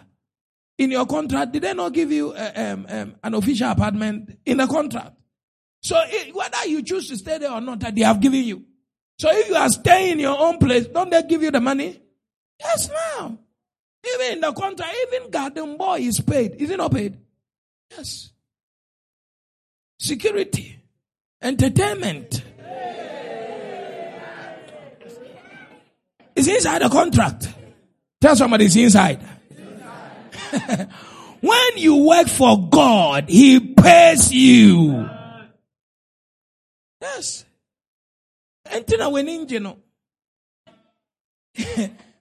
in 0.79 0.93
your 0.93 1.07
contract, 1.07 1.53
did 1.53 1.63
they 1.63 1.75
not 1.75 1.93
give 1.93 2.13
you 2.13 2.31
uh, 2.33 2.53
um, 2.55 2.87
um, 2.89 3.15
an 3.25 3.35
official 3.35 3.69
apartment 3.69 4.39
in 4.47 4.59
the 4.59 4.69
contract? 4.69 5.17
So 5.83 5.97
it, 6.07 6.33
whether 6.33 6.67
you 6.67 6.83
choose 6.85 7.09
to 7.09 7.17
stay 7.17 7.39
there 7.39 7.51
or 7.51 7.61
not, 7.61 7.81
they 7.81 8.03
have 8.03 8.21
given 8.21 8.45
you. 8.45 8.65
So 9.23 9.31
if 9.31 9.49
you 9.49 9.55
are 9.55 9.69
staying 9.69 10.15
in 10.15 10.19
your 10.19 10.37
own 10.37 10.59
place, 10.59 10.89
don't 10.89 11.09
they 11.09 11.23
give 11.23 11.45
you 11.45 11.53
the 11.53 11.61
money? 11.61 11.97
Yes, 12.59 12.91
now. 12.91 13.39
Even 14.05 14.33
in 14.33 14.41
the 14.41 14.53
contract, 14.53 14.93
even 15.07 15.31
garden 15.31 15.77
boy 15.77 15.99
is 16.01 16.21
paid. 16.21 16.57
Is 16.57 16.71
he 16.71 16.75
not 16.75 16.91
paid? 16.91 17.17
Yes. 17.97 18.33
Security, 20.01 20.77
entertainment. 21.41 22.43
Is 26.35 26.49
inside 26.49 26.83
the 26.83 26.89
contract. 26.89 27.49
Tell 28.21 28.35
somebody 28.35 28.65
it's 28.65 28.75
inside. 28.75 29.21
when 31.41 31.77
you 31.77 31.95
work 32.09 32.27
for 32.27 32.69
God, 32.69 33.29
He 33.29 33.61
pays 33.61 34.33
you. 34.33 35.09
Yes. 37.01 37.45
Enti 38.73 38.99
na 38.99 39.09
w'ani 39.09 39.39
ngye 39.39 39.61
no. 39.61 39.79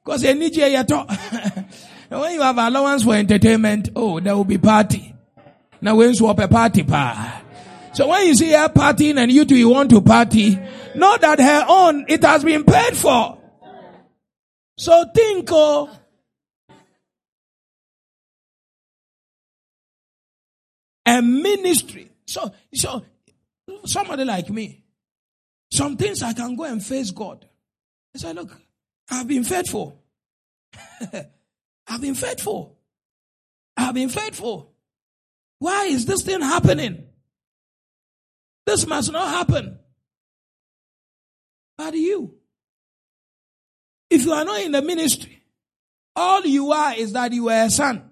Because 0.04 0.22
day 0.24 0.74
you 0.74 0.84
talk. 0.84 1.10
when 2.10 2.34
you 2.34 2.42
have 2.42 2.58
allowance 2.58 3.04
for 3.04 3.16
entertainment, 3.16 3.90
oh, 3.96 4.20
there 4.20 4.36
will 4.36 4.44
be 4.44 4.58
party. 4.58 5.16
Now 5.80 5.96
when 5.96 6.14
swap 6.14 6.40
a 6.40 6.48
party 6.48 6.84
pa. 6.84 7.44
So 7.94 8.08
when 8.08 8.28
you 8.28 8.36
see 8.36 8.52
her 8.52 8.70
partying 8.70 9.18
and 9.18 9.32
you 9.32 9.46
two 9.46 9.56
you 9.56 9.70
want 9.70 9.90
to 9.92 10.02
party, 10.02 10.60
know 10.96 11.18
that 11.18 11.40
her 11.40 11.66
own, 11.68 12.06
it 12.08 12.24
has 12.24 12.44
been 12.44 12.64
paid 12.64 12.96
for. 12.96 13.38
So 14.78 15.06
think, 15.14 15.48
oh, 15.52 15.90
a 21.06 21.22
ministry. 21.22 22.10
So, 22.26 22.52
so 22.74 23.06
somebody 23.86 24.26
like 24.26 24.50
me, 24.50 24.81
some 25.72 25.98
things 25.98 26.22
I 26.22 26.34
can 26.34 26.56
go 26.56 26.64
and 26.66 26.84
face 26.84 27.12
God. 27.12 27.46
I 28.16 28.20
said, 28.20 28.36
look, 28.36 28.56
I've 29.10 29.28
been 29.28 29.44
faithful. 29.44 30.04
I've 31.88 32.02
been 32.02 32.16
faithful. 32.16 32.78
I've 33.78 33.94
been 33.94 34.10
faithful. 34.10 34.74
Why 35.60 35.86
is 35.86 36.06
this 36.06 36.24
thing 36.24 36.42
happening? 36.42 37.06
This 38.66 38.86
must 38.86 39.12
not 39.12 39.28
happen. 39.28 39.80
But 41.78 41.96
you, 41.96 42.36
if 44.10 44.26
you 44.26 44.34
are 44.34 44.46
not 44.46 44.62
in 44.62 44.72
the 44.72 44.82
ministry, 44.82 45.42
all 46.16 46.42
you 46.46 46.72
are 46.72 46.94
is 46.96 47.14
that 47.14 47.32
you 47.32 47.50
are 47.50 47.66
a 47.66 47.70
son. 47.70 48.12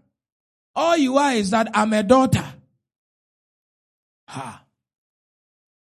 All 0.76 0.98
you 0.98 1.18
are 1.18 1.34
is 1.34 1.52
that 1.52 1.70
I'm 1.74 1.92
a 1.94 2.04
daughter. 2.04 2.46
Ha. 4.30 4.64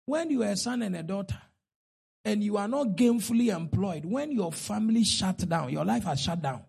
When 0.07 0.31
you 0.31 0.43
are 0.43 0.51
a 0.51 0.57
son 0.57 0.83
and 0.83 0.95
a 0.95 1.03
daughter, 1.03 1.41
and 2.25 2.43
you 2.43 2.57
are 2.57 2.69
not 2.69 2.89
gainfully 2.89 3.55
employed, 3.55 4.05
when 4.05 4.33
your 4.33 4.53
family 4.53 5.05
shut 5.05 5.49
down, 5.49 5.71
your 5.71 5.85
life 5.85 6.05
has 6.05 6.21
shut 6.21 6.41
down. 6.41 6.63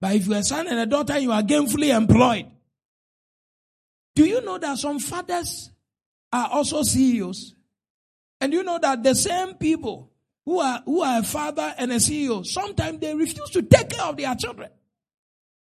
But 0.00 0.14
if 0.14 0.26
you're 0.26 0.38
a 0.38 0.42
son 0.42 0.68
and 0.68 0.78
a 0.78 0.86
daughter 0.86 1.18
you 1.18 1.32
are 1.32 1.42
gainfully 1.42 1.94
employed, 1.94 2.46
do 4.14 4.24
you 4.24 4.40
know 4.40 4.58
that 4.58 4.78
some 4.78 4.98
fathers 4.98 5.70
are 6.32 6.48
also 6.50 6.82
CEOs? 6.82 7.54
And 8.40 8.52
you 8.52 8.62
know 8.62 8.78
that 8.78 9.02
the 9.02 9.14
same 9.14 9.54
people 9.54 10.10
who 10.44 10.60
are, 10.60 10.82
who 10.84 11.02
are 11.02 11.20
a 11.20 11.22
father 11.22 11.74
and 11.76 11.92
a 11.92 11.96
CEO, 11.96 12.46
sometimes 12.46 13.00
they 13.00 13.14
refuse 13.14 13.50
to 13.50 13.62
take 13.62 13.90
care 13.90 14.04
of 14.04 14.16
their 14.16 14.34
children. 14.34 14.70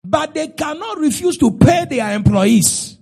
But 0.05 0.34
they 0.34 0.48
cannot 0.48 0.98
refuse 0.98 1.36
to 1.38 1.57
pay 1.57 1.84
their 1.84 2.12
employees. 2.12 2.98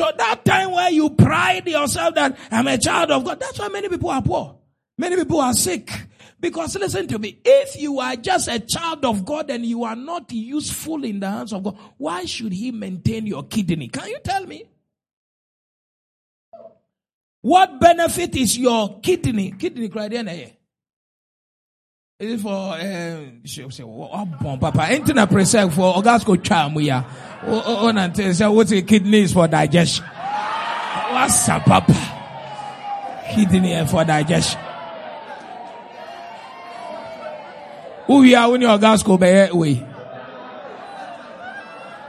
So 0.00 0.10
that 0.16 0.46
time 0.46 0.70
where 0.70 0.90
you 0.90 1.10
pride 1.10 1.68
yourself 1.68 2.14
that 2.14 2.38
I'm 2.50 2.66
a 2.66 2.78
child 2.78 3.10
of 3.10 3.22
God, 3.22 3.38
that's 3.38 3.58
why 3.58 3.68
many 3.68 3.86
people 3.90 4.08
are 4.08 4.22
poor. 4.22 4.56
Many 4.96 5.16
people 5.16 5.42
are 5.42 5.52
sick. 5.52 5.92
Because 6.40 6.74
listen 6.76 7.06
to 7.08 7.18
me, 7.18 7.38
if 7.44 7.78
you 7.78 8.00
are 8.00 8.16
just 8.16 8.48
a 8.48 8.60
child 8.60 9.04
of 9.04 9.26
God 9.26 9.50
and 9.50 9.62
you 9.66 9.84
are 9.84 9.94
not 9.94 10.32
useful 10.32 11.04
in 11.04 11.20
the 11.20 11.28
hands 11.28 11.52
of 11.52 11.64
God, 11.64 11.76
why 11.98 12.24
should 12.24 12.54
He 12.54 12.72
maintain 12.72 13.26
your 13.26 13.42
kidney? 13.42 13.88
Can 13.88 14.08
you 14.08 14.18
tell 14.24 14.46
me? 14.46 14.64
What 17.42 17.78
benefit 17.78 18.34
is 18.36 18.56
your 18.56 19.00
kidney? 19.00 19.52
Kidney 19.52 19.90
criteria. 19.90 20.52
Is 22.20 22.34
it 22.34 22.40
for 22.42 22.74
uh, 22.74 23.24
say 23.46 23.82
oh 23.82 24.28
bon 24.42 24.58
papa. 24.58 24.88
Anything 24.90 25.16
I 25.16 25.24
present 25.24 25.72
for 25.72 25.94
ogasco 25.94 26.42
charm 26.44 26.74
we 26.74 26.90
are 26.90 27.06
oh 27.46 27.62
oh 27.66 28.32
say 28.32 28.46
what's 28.46 28.68
the 28.68 28.82
kidneys 28.82 29.32
for 29.32 29.48
digestion? 29.48 30.04
What's 30.04 31.48
up 31.48 31.64
papa? 31.64 31.94
Kidney 33.34 33.86
for 33.86 34.04
digestion. 34.04 34.60
Who 38.06 38.34
are 38.34 38.50
when 38.50 38.60
your 38.60 38.76
ogasco 38.78 39.18
be 39.18 39.56
we 39.56 39.82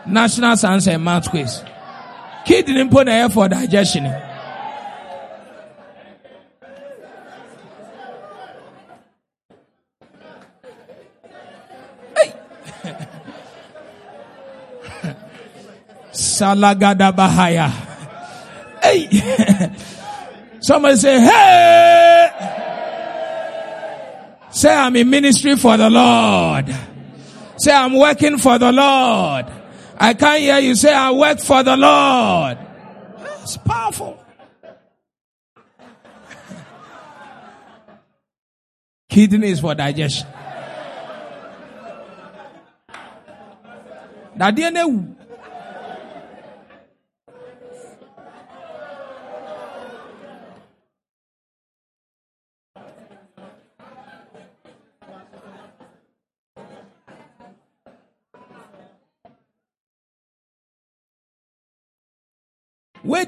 national 0.06 0.58
science 0.58 0.88
and 0.88 1.06
math 1.06 1.30
quiz. 1.30 1.64
Kidney 2.46 2.86
put 2.90 3.08
for 3.32 3.48
digestion 3.48 4.12
Salagada 16.42 17.14
Bahaya. 17.14 17.70
Hey. 18.82 19.08
Somebody 20.60 20.98
say, 20.98 21.20
hey. 21.20 22.30
Say, 24.50 24.74
I'm 24.74 24.96
in 24.96 25.08
ministry 25.10 25.56
for 25.56 25.78
the 25.78 25.90
Lord. 25.90 26.76
Say, 27.58 27.72
I'm 27.72 27.98
working 27.98 28.38
for 28.40 28.58
the 28.58 28.72
Lord. 28.72 29.46
I 29.98 30.16
can't 30.16 30.42
hear 30.42 30.58
you 30.58 30.74
say, 30.76 30.92
I 30.92 31.12
work 31.12 31.40
for 31.40 31.62
the 31.62 31.78
Lord. 31.78 32.58
It's 33.44 33.58
powerful. 33.58 34.18
Kidneys 39.10 39.60
for 39.60 39.76
digestion. 39.76 40.28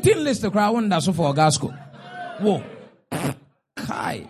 waiting 0.03 0.23
list 0.23 0.43
koraa 0.43 0.71
wonda 0.71 1.01
so 1.01 1.13
for 1.13 1.33
gasco 1.33 1.73
Whoa. 2.41 2.63
kai 3.75 4.27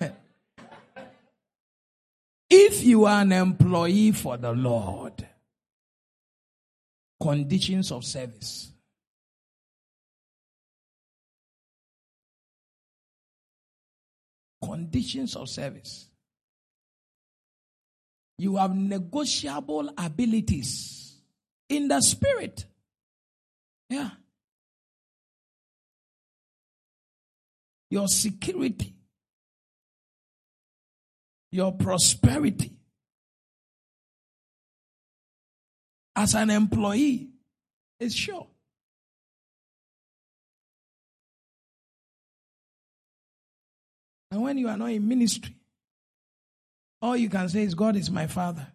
If 2.50 2.84
you 2.84 3.06
are 3.06 3.22
an 3.22 3.32
employee 3.32 4.12
for 4.12 4.36
the 4.36 4.52
Lord, 4.52 5.26
conditions 7.20 7.90
of 7.90 8.04
service. 8.04 8.72
Conditions 14.66 15.36
of 15.36 15.48
service. 15.48 16.08
You 18.38 18.56
have 18.56 18.74
negotiable 18.74 19.90
abilities 19.96 21.20
in 21.68 21.86
the 21.88 22.00
spirit. 22.00 22.66
Yeah. 23.88 24.10
Your 27.90 28.08
security, 28.08 28.94
your 31.52 31.72
prosperity 31.72 32.72
as 36.16 36.34
an 36.34 36.50
employee 36.50 37.28
is 38.00 38.14
sure. 38.14 38.48
And 44.30 44.42
when 44.42 44.58
you 44.58 44.68
are 44.68 44.76
not 44.76 44.90
in 44.90 45.06
ministry, 45.06 45.54
all 47.00 47.16
you 47.16 47.28
can 47.28 47.48
say 47.48 47.62
is, 47.62 47.74
God 47.74 47.96
is 47.96 48.10
my 48.10 48.26
father. 48.26 48.66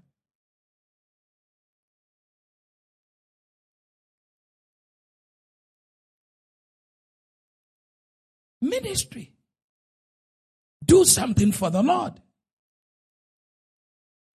Ministry. 8.62 9.34
Do 10.86 11.04
something 11.04 11.52
for 11.52 11.70
the 11.70 11.82
Lord. 11.82 12.14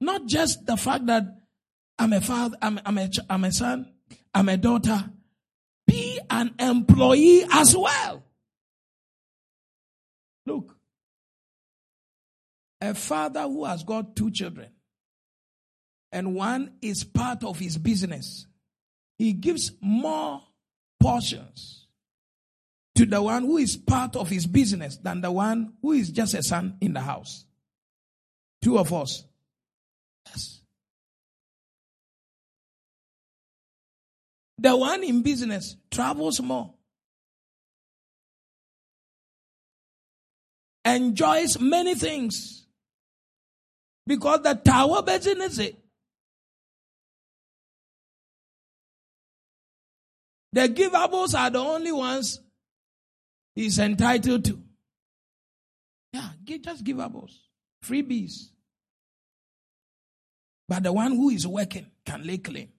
Not 0.00 0.26
just 0.26 0.66
the 0.66 0.76
fact 0.76 1.06
that 1.06 1.24
I'm 1.98 2.12
a 2.12 2.20
father, 2.20 2.56
I'm, 2.60 2.80
I'm, 2.84 2.98
a, 2.98 3.10
I'm 3.30 3.44
a 3.44 3.52
son, 3.52 3.92
I'm 4.34 4.48
a 4.48 4.56
daughter. 4.56 5.10
Be 5.86 6.20
an 6.28 6.54
employee 6.58 7.44
as 7.50 7.76
well. 7.76 8.24
Look, 10.44 10.75
a 12.80 12.94
father 12.94 13.42
who 13.42 13.64
has 13.64 13.82
got 13.82 14.14
two 14.14 14.30
children 14.30 14.70
and 16.12 16.34
one 16.34 16.72
is 16.80 17.04
part 17.04 17.44
of 17.44 17.58
his 17.58 17.76
business, 17.78 18.46
he 19.18 19.32
gives 19.32 19.72
more 19.80 20.42
portions 21.00 21.86
to 22.94 23.04
the 23.04 23.20
one 23.22 23.42
who 23.42 23.58
is 23.58 23.76
part 23.76 24.16
of 24.16 24.30
his 24.30 24.46
business 24.46 24.96
than 24.96 25.20
the 25.20 25.30
one 25.30 25.74
who 25.82 25.92
is 25.92 26.10
just 26.10 26.34
a 26.34 26.42
son 26.42 26.76
in 26.80 26.94
the 26.94 27.00
house. 27.00 27.44
Two 28.62 28.78
of 28.78 28.92
us. 28.92 29.24
Yes. 30.26 30.60
The 34.58 34.74
one 34.74 35.04
in 35.04 35.20
business 35.20 35.76
travels 35.90 36.40
more, 36.40 36.72
enjoys 40.84 41.60
many 41.60 41.94
things 41.94 42.65
because 44.06 44.42
the 44.42 44.54
tower 44.54 45.02
business 45.02 45.58
it. 45.58 45.76
The 50.52 50.68
givables 50.68 51.38
are 51.38 51.50
the 51.50 51.58
only 51.58 51.92
ones 51.92 52.40
he's 53.54 53.78
entitled 53.78 54.44
to. 54.46 54.62
Yeah, 56.12 56.30
just 56.60 56.82
givables, 56.84 57.32
freebies. 57.84 58.50
But 60.68 60.82
the 60.82 60.92
one 60.92 61.12
who 61.12 61.30
is 61.30 61.46
working 61.46 61.86
can 62.04 62.26
lay 62.26 62.38
claim 62.38 62.70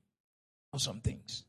on 0.73 0.79
some 0.79 1.01
things. 1.01 1.43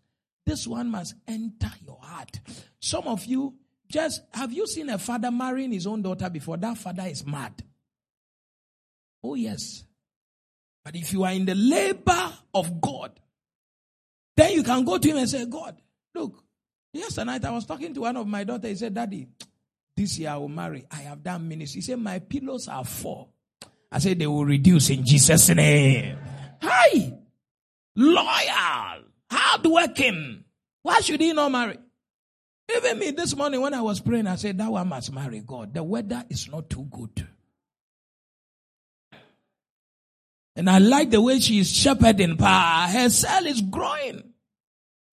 This 0.44 0.66
one 0.66 0.90
must 0.90 1.14
enter 1.26 1.70
your 1.84 1.98
heart. 2.00 2.40
Some 2.80 3.06
of 3.06 3.24
you 3.24 3.55
just 3.90 4.22
have 4.32 4.52
you 4.52 4.66
seen 4.66 4.90
a 4.90 4.98
father 4.98 5.30
marrying 5.30 5.72
his 5.72 5.86
own 5.86 6.02
daughter 6.02 6.28
before? 6.28 6.56
That 6.59 6.76
father 6.76 7.05
is 7.05 7.26
mad. 7.26 7.62
Oh, 9.22 9.34
yes. 9.34 9.84
But 10.84 10.96
if 10.96 11.12
you 11.12 11.24
are 11.24 11.32
in 11.32 11.44
the 11.44 11.54
labor 11.54 12.32
of 12.54 12.80
God, 12.80 13.18
then 14.36 14.52
you 14.52 14.62
can 14.62 14.84
go 14.84 14.98
to 14.98 15.08
him 15.08 15.16
and 15.16 15.28
say, 15.28 15.44
God, 15.46 15.76
look, 16.14 16.42
yesterday 16.92 17.24
night 17.26 17.44
I 17.44 17.50
was 17.50 17.66
talking 17.66 17.92
to 17.94 18.00
one 18.00 18.16
of 18.16 18.26
my 18.26 18.44
daughters. 18.44 18.70
He 18.70 18.76
said, 18.76 18.94
Daddy, 18.94 19.28
this 19.96 20.18
year 20.18 20.30
I 20.30 20.36
will 20.36 20.48
marry. 20.48 20.86
I 20.90 21.02
have 21.02 21.22
done 21.22 21.48
ministry. 21.48 21.80
He 21.80 21.82
said, 21.82 21.98
My 21.98 22.20
pillows 22.20 22.68
are 22.68 22.84
four. 22.84 23.28
I 23.90 23.98
said, 23.98 24.18
They 24.18 24.26
will 24.26 24.44
reduce 24.44 24.90
in 24.90 25.04
Jesus' 25.04 25.48
name. 25.50 26.16
Hi! 26.62 27.12
Loyal! 27.96 29.04
Hardworking. 29.30 30.44
Why 30.82 31.00
should 31.00 31.20
he 31.20 31.32
not 31.32 31.50
marry? 31.50 31.78
Even 32.76 32.98
me 32.98 33.10
this 33.10 33.34
morning 33.34 33.60
when 33.60 33.74
I 33.74 33.80
was 33.80 33.98
praying, 34.00 34.26
I 34.26 34.36
said, 34.36 34.58
That 34.58 34.70
one 34.70 34.88
must 34.88 35.12
marry 35.12 35.40
God. 35.40 35.74
The 35.74 35.82
weather 35.82 36.24
is 36.30 36.48
not 36.48 36.70
too 36.70 36.86
good. 36.90 37.26
And 40.59 40.68
I 40.68 40.78
like 40.78 41.10
the 41.10 41.20
way 41.20 41.39
she 41.39 41.60
is 41.60 41.72
shepherding. 41.72 42.36
Power. 42.36 42.89
Her 42.89 43.09
cell 43.10 43.47
is 43.47 43.60
growing. 43.60 44.24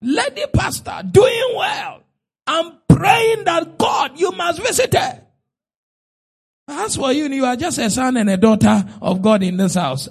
Lady 0.02 0.42
pastor, 0.52 1.02
doing 1.08 1.54
well. 1.56 2.02
I'm 2.48 2.72
praying 2.88 3.44
that 3.44 3.78
God, 3.78 4.18
you 4.18 4.32
must 4.32 4.60
visit 4.60 4.92
her. 4.94 5.22
As 6.66 6.96
for 6.96 7.12
you, 7.12 7.28
you 7.28 7.44
are 7.44 7.54
just 7.54 7.78
a 7.78 7.88
son 7.88 8.16
and 8.16 8.28
a 8.28 8.36
daughter 8.36 8.84
of 9.00 9.22
God 9.22 9.44
in 9.44 9.56
this 9.56 9.74
house. 9.74 10.08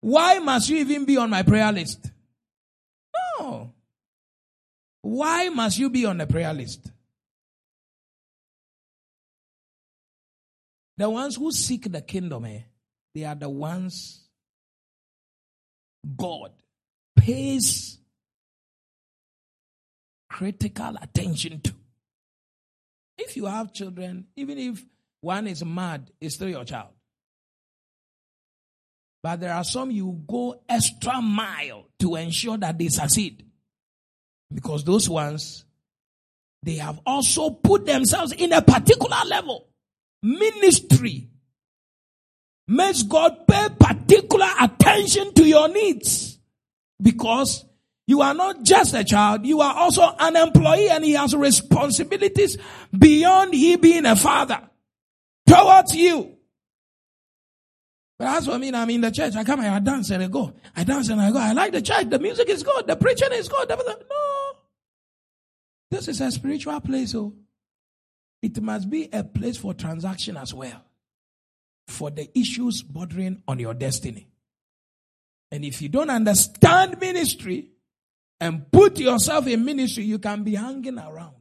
Why 0.00 0.38
must 0.38 0.68
you 0.68 0.76
even 0.76 1.04
be 1.04 1.16
on 1.16 1.28
my 1.28 1.42
prayer 1.42 1.72
list? 1.72 2.12
No. 3.40 3.72
Why 5.02 5.48
must 5.48 5.78
you 5.78 5.90
be 5.90 6.06
on 6.06 6.18
the 6.18 6.28
prayer 6.28 6.54
list? 6.54 6.92
The 10.96 11.10
ones 11.10 11.34
who 11.34 11.50
seek 11.50 11.90
the 11.90 12.02
kingdom, 12.02 12.44
eh, 12.44 12.60
they 13.16 13.24
are 13.24 13.34
the 13.34 13.48
ones 13.48 14.28
God 16.18 16.52
pays 17.16 17.96
critical 20.28 20.98
attention 21.00 21.62
to. 21.62 21.74
If 23.16 23.34
you 23.38 23.46
have 23.46 23.72
children, 23.72 24.26
even 24.36 24.58
if 24.58 24.84
one 25.22 25.46
is 25.46 25.64
mad, 25.64 26.10
it's 26.20 26.34
still 26.34 26.50
your 26.50 26.66
child. 26.66 26.90
But 29.22 29.40
there 29.40 29.54
are 29.54 29.64
some 29.64 29.90
you 29.90 30.22
go 30.28 30.60
extra 30.68 31.22
mile 31.22 31.86
to 32.00 32.16
ensure 32.16 32.58
that 32.58 32.76
they 32.76 32.88
succeed. 32.88 33.46
Because 34.52 34.84
those 34.84 35.08
ones, 35.08 35.64
they 36.62 36.74
have 36.74 37.00
also 37.06 37.48
put 37.48 37.86
themselves 37.86 38.32
in 38.32 38.52
a 38.52 38.60
particular 38.60 39.16
level. 39.26 39.68
Ministry 40.22 41.30
makes 42.68 43.02
God 43.02 43.46
pay 43.46 43.68
particular 43.78 44.48
attention 44.60 45.32
to 45.34 45.44
your 45.44 45.68
needs. 45.68 46.38
Because 47.00 47.64
you 48.06 48.22
are 48.22 48.34
not 48.34 48.62
just 48.62 48.94
a 48.94 49.04
child, 49.04 49.44
you 49.44 49.60
are 49.60 49.74
also 49.74 50.02
an 50.18 50.36
employee 50.36 50.88
and 50.88 51.04
he 51.04 51.12
has 51.12 51.34
responsibilities 51.34 52.56
beyond 52.96 53.52
he 53.52 53.76
being 53.76 54.06
a 54.06 54.16
father 54.16 54.60
towards 55.46 55.94
you. 55.94 56.36
But 58.18 58.28
as 58.28 58.46
for 58.46 58.58
me, 58.58 58.72
I'm 58.72 58.88
in 58.88 59.02
the 59.02 59.10
church. 59.10 59.36
I 59.36 59.44
come 59.44 59.60
here, 59.60 59.70
I 59.70 59.78
dance 59.78 60.10
and 60.10 60.22
I 60.22 60.28
go. 60.28 60.54
I 60.74 60.84
dance 60.84 61.10
and 61.10 61.20
I 61.20 61.30
go. 61.30 61.38
I 61.38 61.52
like 61.52 61.72
the 61.72 61.82
church. 61.82 62.08
The 62.08 62.18
music 62.18 62.48
is 62.48 62.62
good. 62.62 62.86
The 62.86 62.96
preaching 62.96 63.32
is 63.32 63.48
good. 63.48 63.68
No. 63.68 63.76
This 65.90 66.08
is 66.08 66.20
a 66.22 66.30
spiritual 66.30 66.80
place. 66.80 67.12
So 67.12 67.18
oh. 67.20 67.34
it 68.40 68.60
must 68.62 68.88
be 68.88 69.10
a 69.12 69.22
place 69.22 69.58
for 69.58 69.74
transaction 69.74 70.38
as 70.38 70.54
well. 70.54 70.85
For 71.86 72.10
the 72.10 72.28
issues 72.38 72.82
bordering 72.82 73.42
on 73.46 73.58
your 73.58 73.74
destiny. 73.74 74.28
And 75.50 75.64
if 75.64 75.80
you 75.80 75.88
don't 75.88 76.10
understand 76.10 76.98
ministry 77.00 77.68
and 78.40 78.70
put 78.70 78.98
yourself 78.98 79.46
in 79.46 79.64
ministry, 79.64 80.04
you 80.04 80.18
can 80.18 80.42
be 80.42 80.56
hanging 80.56 80.98
around. 80.98 81.34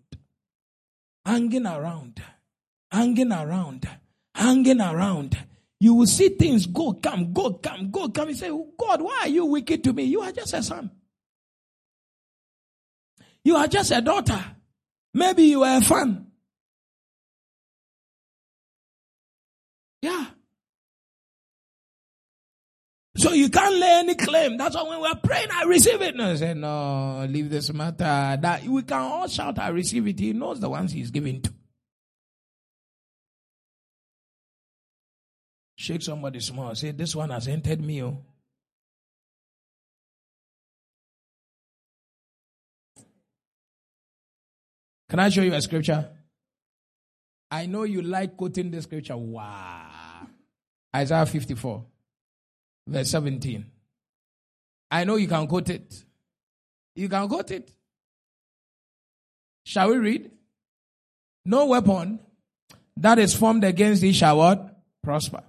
Hanging 1.26 1.66
around. 1.66 2.22
Hanging 2.92 3.32
around. 3.32 3.90
Hanging 4.36 4.82
around 4.82 5.38
you 5.80 5.94
will 5.94 6.08
see 6.08 6.30
things 6.30 6.66
go, 6.66 6.94
come, 6.94 7.34
go, 7.34 7.54
come, 7.54 7.92
go, 7.92 8.10
come. 8.10 8.30
You 8.30 8.36
say, 8.36 8.50
oh, 8.50 8.70
God, 8.78 9.02
why 9.02 9.20
are 9.24 9.28
you 9.28 9.46
wicked 9.46 9.84
to 9.84 9.94
me? 9.94 10.04
You 10.04 10.22
are 10.22 10.32
just 10.32 10.54
a 10.54 10.64
son. 10.64 10.90
You 13.44 13.58
are 13.58 13.68
just 13.68 13.92
a 13.92 14.02
daughter. 14.02 14.44
Maybe 15.14 15.44
you 15.44 15.64
are 15.64 15.78
a 15.78 15.82
fan. 15.82 16.28
So 23.26 23.34
you 23.34 23.50
can't 23.50 23.74
lay 23.74 24.02
any 24.02 24.14
claim. 24.14 24.56
That's 24.56 24.76
why 24.76 24.84
when 24.84 25.02
we're 25.02 25.16
praying, 25.16 25.48
I 25.52 25.64
receive 25.64 26.00
it. 26.00 26.16
No, 26.16 26.30
I 26.30 26.36
say, 26.36 26.54
no, 26.54 27.26
leave 27.28 27.50
this 27.50 27.74
matter. 27.74 28.38
That 28.40 28.64
we 28.66 28.84
can 28.84 29.00
all 29.00 29.28
shout, 29.28 29.58
I 29.58 29.70
receive 29.70 30.08
it. 30.08 30.20
He 30.20 30.32
knows 30.32 30.60
the 30.60 30.70
ones 30.70 30.92
he's 30.92 31.10
giving 31.10 31.42
to. 31.42 31.52
Shake 35.76 36.04
somebody 36.04 36.40
small. 36.40 36.76
Say, 36.76 36.92
this 36.92 37.16
one 37.16 37.32
has 37.32 37.48
entered 37.48 37.82
me. 37.82 38.04
Oh. 38.04 38.24
Can 45.10 45.18
I 45.18 45.30
show 45.30 45.42
you 45.42 45.56
a 45.56 45.62
scripture? 45.64 46.12
I 47.50 47.66
know 47.66 47.86
you 47.86 48.04
like 48.04 48.38
quoting 48.38 48.70
the 48.70 48.84
scripture. 48.84 49.18
Wow. 49.18 50.28
Isaiah 50.96 51.26
54, 51.26 51.86
verse 52.88 53.10
17. 53.10 53.66
I 54.92 55.04
know 55.04 55.16
you 55.16 55.28
can 55.28 55.48
quote 55.48 55.70
it. 55.70 56.04
You 56.96 57.10
can 57.10 57.28
quote 57.28 57.52
it. 57.52 57.72
Shall 59.66 59.90
we 59.90 59.98
read? 59.98 60.32
No 61.44 61.66
weapon 61.66 62.20
that 62.98 63.20
is 63.20 63.36
formed 63.36 63.64
against 63.64 64.02
thee 64.02 64.14
shall 64.14 64.38
what? 64.38 64.78
Prosper. 65.04 65.44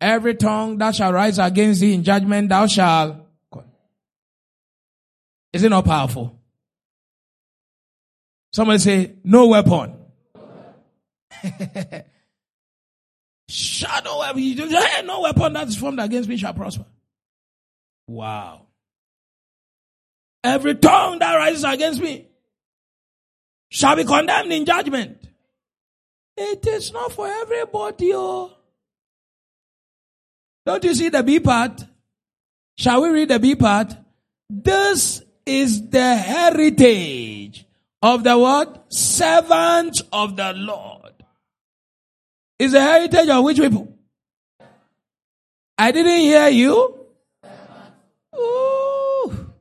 Every 0.00 0.34
tongue 0.34 0.78
that 0.78 0.94
shall 0.96 1.12
rise 1.12 1.38
against 1.38 1.80
thee 1.80 1.94
in 1.94 2.02
judgment 2.02 2.48
thou 2.48 2.66
shalt. 2.66 3.18
Is 5.52 5.62
it 5.62 5.68
not 5.68 5.84
powerful? 5.84 6.38
Somebody 8.52 8.78
say, 8.78 9.12
no 9.24 9.48
weapon. 9.48 9.94
Shadow 13.52 14.20
weapon. 14.20 14.42
You 14.42 14.54
just, 14.54 14.74
hey, 14.74 15.02
no 15.04 15.20
weapon 15.20 15.52
that 15.52 15.68
is 15.68 15.76
formed 15.76 16.00
against 16.00 16.26
me 16.26 16.38
shall 16.38 16.54
prosper. 16.54 16.86
Wow. 18.08 18.62
Every 20.42 20.74
tongue 20.74 21.18
that 21.18 21.34
rises 21.34 21.62
against 21.62 22.00
me 22.00 22.28
shall 23.68 23.94
be 23.94 24.04
condemned 24.04 24.50
in 24.54 24.64
judgment. 24.64 25.28
It 26.34 26.66
is 26.66 26.94
not 26.94 27.12
for 27.12 27.28
everybody. 27.28 28.12
Oh. 28.14 28.52
Don't 30.64 30.82
you 30.84 30.94
see 30.94 31.10
the 31.10 31.22
B 31.22 31.38
part? 31.38 31.84
Shall 32.78 33.02
we 33.02 33.10
read 33.10 33.28
the 33.28 33.38
B 33.38 33.54
part? 33.54 33.94
This 34.48 35.20
is 35.44 35.90
the 35.90 36.16
heritage 36.16 37.66
of 38.00 38.24
the 38.24 38.38
what? 38.38 38.86
Servants 38.90 40.02
of 40.10 40.36
the 40.36 40.54
Lord. 40.54 41.01
Is 42.62 42.70
the 42.70 42.80
heritage 42.80 43.28
of 43.28 43.42
which 43.42 43.58
people? 43.58 43.92
I 45.76 45.90
didn't 45.90 46.20
hear 46.20 46.48
you. 46.48 47.06
Ooh. 48.36 49.52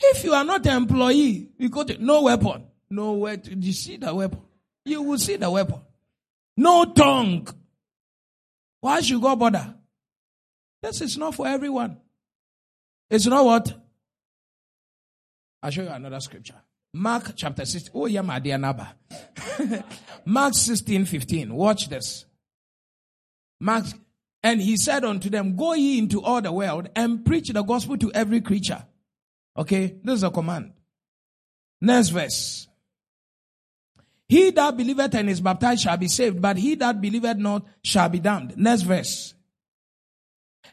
If 0.00 0.24
you 0.24 0.34
are 0.34 0.42
not 0.42 0.66
an 0.66 0.78
employee, 0.78 1.50
you 1.56 1.68
go 1.68 1.84
to 1.84 1.96
no 2.04 2.22
weapon. 2.22 2.66
No 2.90 3.12
way. 3.12 3.40
You 3.44 3.72
see 3.72 3.98
the 3.98 4.12
weapon. 4.12 4.40
You 4.84 5.02
will 5.02 5.18
see 5.18 5.36
the 5.36 5.48
weapon. 5.48 5.80
No 6.56 6.86
tongue. 6.86 7.46
Why 8.80 9.02
should 9.02 9.22
God 9.22 9.38
bother? 9.38 9.76
This 10.82 11.02
is 11.02 11.16
not 11.16 11.36
for 11.36 11.46
everyone. 11.46 11.98
It's 13.08 13.26
not 13.26 13.44
what? 13.44 13.72
I'll 15.62 15.70
show 15.70 15.82
you 15.82 15.88
another 15.88 16.18
scripture. 16.18 16.60
Mark 16.94 17.32
chapter 17.36 17.64
16. 17.64 17.90
Oh, 17.94 18.06
yeah, 18.06 18.22
my 18.22 18.38
dear 18.38 18.58
Naba. 18.58 18.94
Mark 20.24 20.54
16, 20.54 21.04
15. 21.04 21.54
Watch 21.54 21.88
this. 21.88 22.24
Mark, 23.60 23.84
and 24.42 24.60
he 24.60 24.76
said 24.76 25.04
unto 25.04 25.28
them, 25.28 25.56
Go 25.56 25.74
ye 25.74 25.98
into 25.98 26.22
all 26.22 26.40
the 26.40 26.52
world 26.52 26.88
and 26.96 27.24
preach 27.24 27.48
the 27.48 27.62
gospel 27.62 27.96
to 27.98 28.12
every 28.12 28.40
creature. 28.40 28.84
Okay, 29.56 29.96
this 30.02 30.16
is 30.16 30.22
a 30.22 30.30
command. 30.30 30.72
Next 31.80 32.10
verse. 32.10 32.68
He 34.28 34.50
that 34.50 34.76
believeth 34.76 35.14
and 35.14 35.30
is 35.30 35.40
baptized 35.40 35.82
shall 35.82 35.96
be 35.96 36.08
saved, 36.08 36.42
but 36.42 36.56
he 36.56 36.74
that 36.76 37.00
believeth 37.00 37.36
not 37.36 37.64
shall 37.82 38.08
be 38.08 38.18
damned. 38.18 38.56
Next 38.56 38.82
verse. 38.82 39.34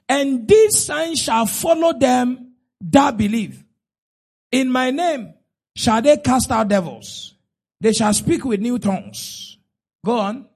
And 0.10 0.48
these 0.48 0.84
signs 0.84 1.20
shall 1.20 1.46
follow 1.46 1.94
them 1.98 2.54
that 2.82 3.16
believe. 3.16 3.64
In 4.52 4.70
my 4.70 4.92
name 4.92 5.34
shall 5.76 6.02
they 6.02 6.18
cast 6.18 6.52
out 6.52 6.68
devils. 6.68 7.36
They 7.82 7.94
shall 7.94 8.14
speak 8.14 8.46
with 8.46 8.60
new 8.60 8.80
tongues. 8.80 9.58
Go 10.06 10.20
on. 10.20 10.48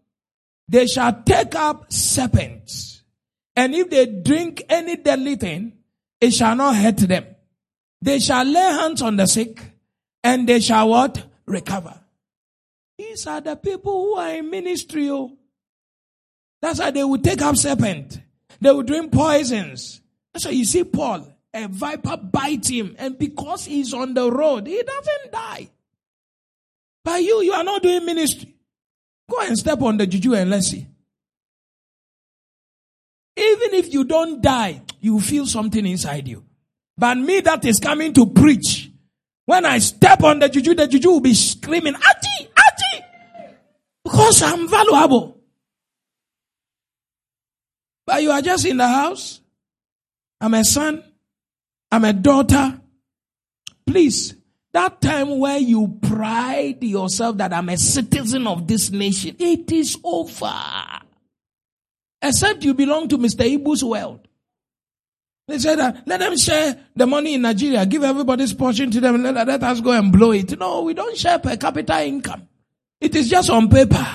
They 0.68 0.88
shall 0.88 1.23
take 1.23 1.56
up 1.56 1.91
serpents. 1.91 3.03
And 3.56 3.73
if 3.73 3.89
they 3.89 4.06
drink 4.06 4.64
any 4.69 4.98
deadly 4.98 5.35
thing, 5.35 5.73
it 6.22 6.31
shall 6.31 6.56
not 6.56 6.76
hurt 6.76 6.98
them. 6.98 7.26
They 8.02 8.19
shall 8.19 8.45
lay 8.45 8.60
hands 8.60 9.02
on 9.02 9.15
the 9.15 9.26
sick 9.26 9.61
and 10.23 10.48
they 10.48 10.60
shall 10.60 10.89
what? 10.89 11.23
Recover. 11.45 11.99
These 12.98 13.27
are 13.27 13.41
the 13.41 13.56
people 13.56 13.94
who 13.94 14.15
are 14.15 14.35
in 14.35 14.49
ministry. 14.49 15.10
Oh. 15.10 15.38
That's 16.61 16.80
why 16.80 16.91
they 16.91 17.03
will 17.03 17.19
take 17.19 17.41
up 17.41 17.56
serpent. 17.56 18.19
They 18.60 18.72
will 18.72 18.84
drink 18.84 19.11
poisons. 19.11 20.02
That's 20.34 20.45
why 20.45 20.52
you 20.52 20.65
see 20.65 20.84
Paul, 20.84 21.27
a 21.57 21.67
viper 21.67 22.17
bites 22.17 22.69
him, 22.69 22.95
and 22.97 23.17
because 23.17 23.65
he's 23.65 23.93
on 23.93 24.13
the 24.13 24.31
road, 24.31 24.67
he 24.67 24.81
doesn't 24.81 25.31
die. 25.31 25.69
But 27.03 27.23
you, 27.23 27.41
you 27.41 27.53
are 27.53 27.63
not 27.63 27.84
doing 27.84 28.05
ministry. 28.05 28.53
Go 29.29 29.39
and 29.41 29.57
step 29.57 29.81
on 29.81 29.97
the 29.97 30.07
juju 30.07 30.34
and 30.34 30.49
let's 30.49 30.67
see. 30.69 30.88
Even 33.38 33.73
if 33.75 33.93
you 33.93 34.03
don't 34.03 34.41
die, 34.41 34.81
you 34.99 35.19
feel 35.19 35.45
something 35.45 35.85
inside 35.85 36.27
you. 36.27 36.43
But 36.97 37.17
me 37.17 37.41
that 37.41 37.63
is 37.65 37.79
coming 37.79 38.13
to 38.13 38.25
preach, 38.25 38.89
when 39.45 39.63
I 39.65 39.77
step 39.79 40.23
on 40.23 40.39
the 40.39 40.49
juju, 40.49 40.73
the 40.73 40.88
juju 40.88 41.09
will 41.09 41.19
be 41.19 41.34
screaming, 41.34 41.93
Aji, 41.93 42.47
Aji! 42.49 43.03
Because 44.03 44.41
I'm 44.41 44.67
valuable. 44.67 45.38
But 48.05 48.23
you 48.23 48.31
are 48.31 48.41
just 48.41 48.65
in 48.65 48.77
the 48.77 48.88
house. 48.88 49.41
I'm 50.41 50.53
a 50.53 50.63
son. 50.63 51.03
I'm 51.91 52.05
a 52.05 52.14
daughter. 52.14 52.80
Please, 53.85 54.35
that 54.73 55.01
time 55.01 55.39
where 55.39 55.57
you 55.57 55.99
pride 56.01 56.84
yourself 56.84 57.38
that 57.38 57.53
I'm 57.53 57.69
a 57.69 57.77
citizen 57.77 58.45
of 58.47 58.68
this 58.68 58.91
nation, 58.91 59.35
it 59.39 59.72
is 59.72 59.97
over. 60.03 60.53
Except 62.22 62.64
you 62.64 62.73
belong 62.73 63.07
to 63.09 63.18
Mr. 63.18 63.45
Ibu's 63.57 63.84
world. 63.84 64.27
They 65.47 65.59
said 65.59 65.80
that 65.80 66.03
let 66.05 66.19
them 66.19 66.35
share 66.38 66.77
the 66.93 67.07
money 67.07 67.35
in 67.35 67.41
Nigeria, 67.41 67.85
give 67.85 68.03
everybody's 68.03 68.53
portion 68.53 68.91
to 68.91 68.99
them, 68.99 69.23
let, 69.23 69.34
let 69.47 69.64
us 69.64 69.80
go 69.80 69.91
and 69.91 70.11
blow 70.11 70.31
it. 70.31 70.59
No, 70.59 70.81
we 70.81 70.93
don't 70.93 71.15
share 71.15 71.39
per 71.39 71.55
capita 71.55 72.03
income. 72.05 72.47
It 72.99 73.15
is 73.15 73.30
just 73.30 73.49
on 73.49 73.69
paper. 73.69 74.05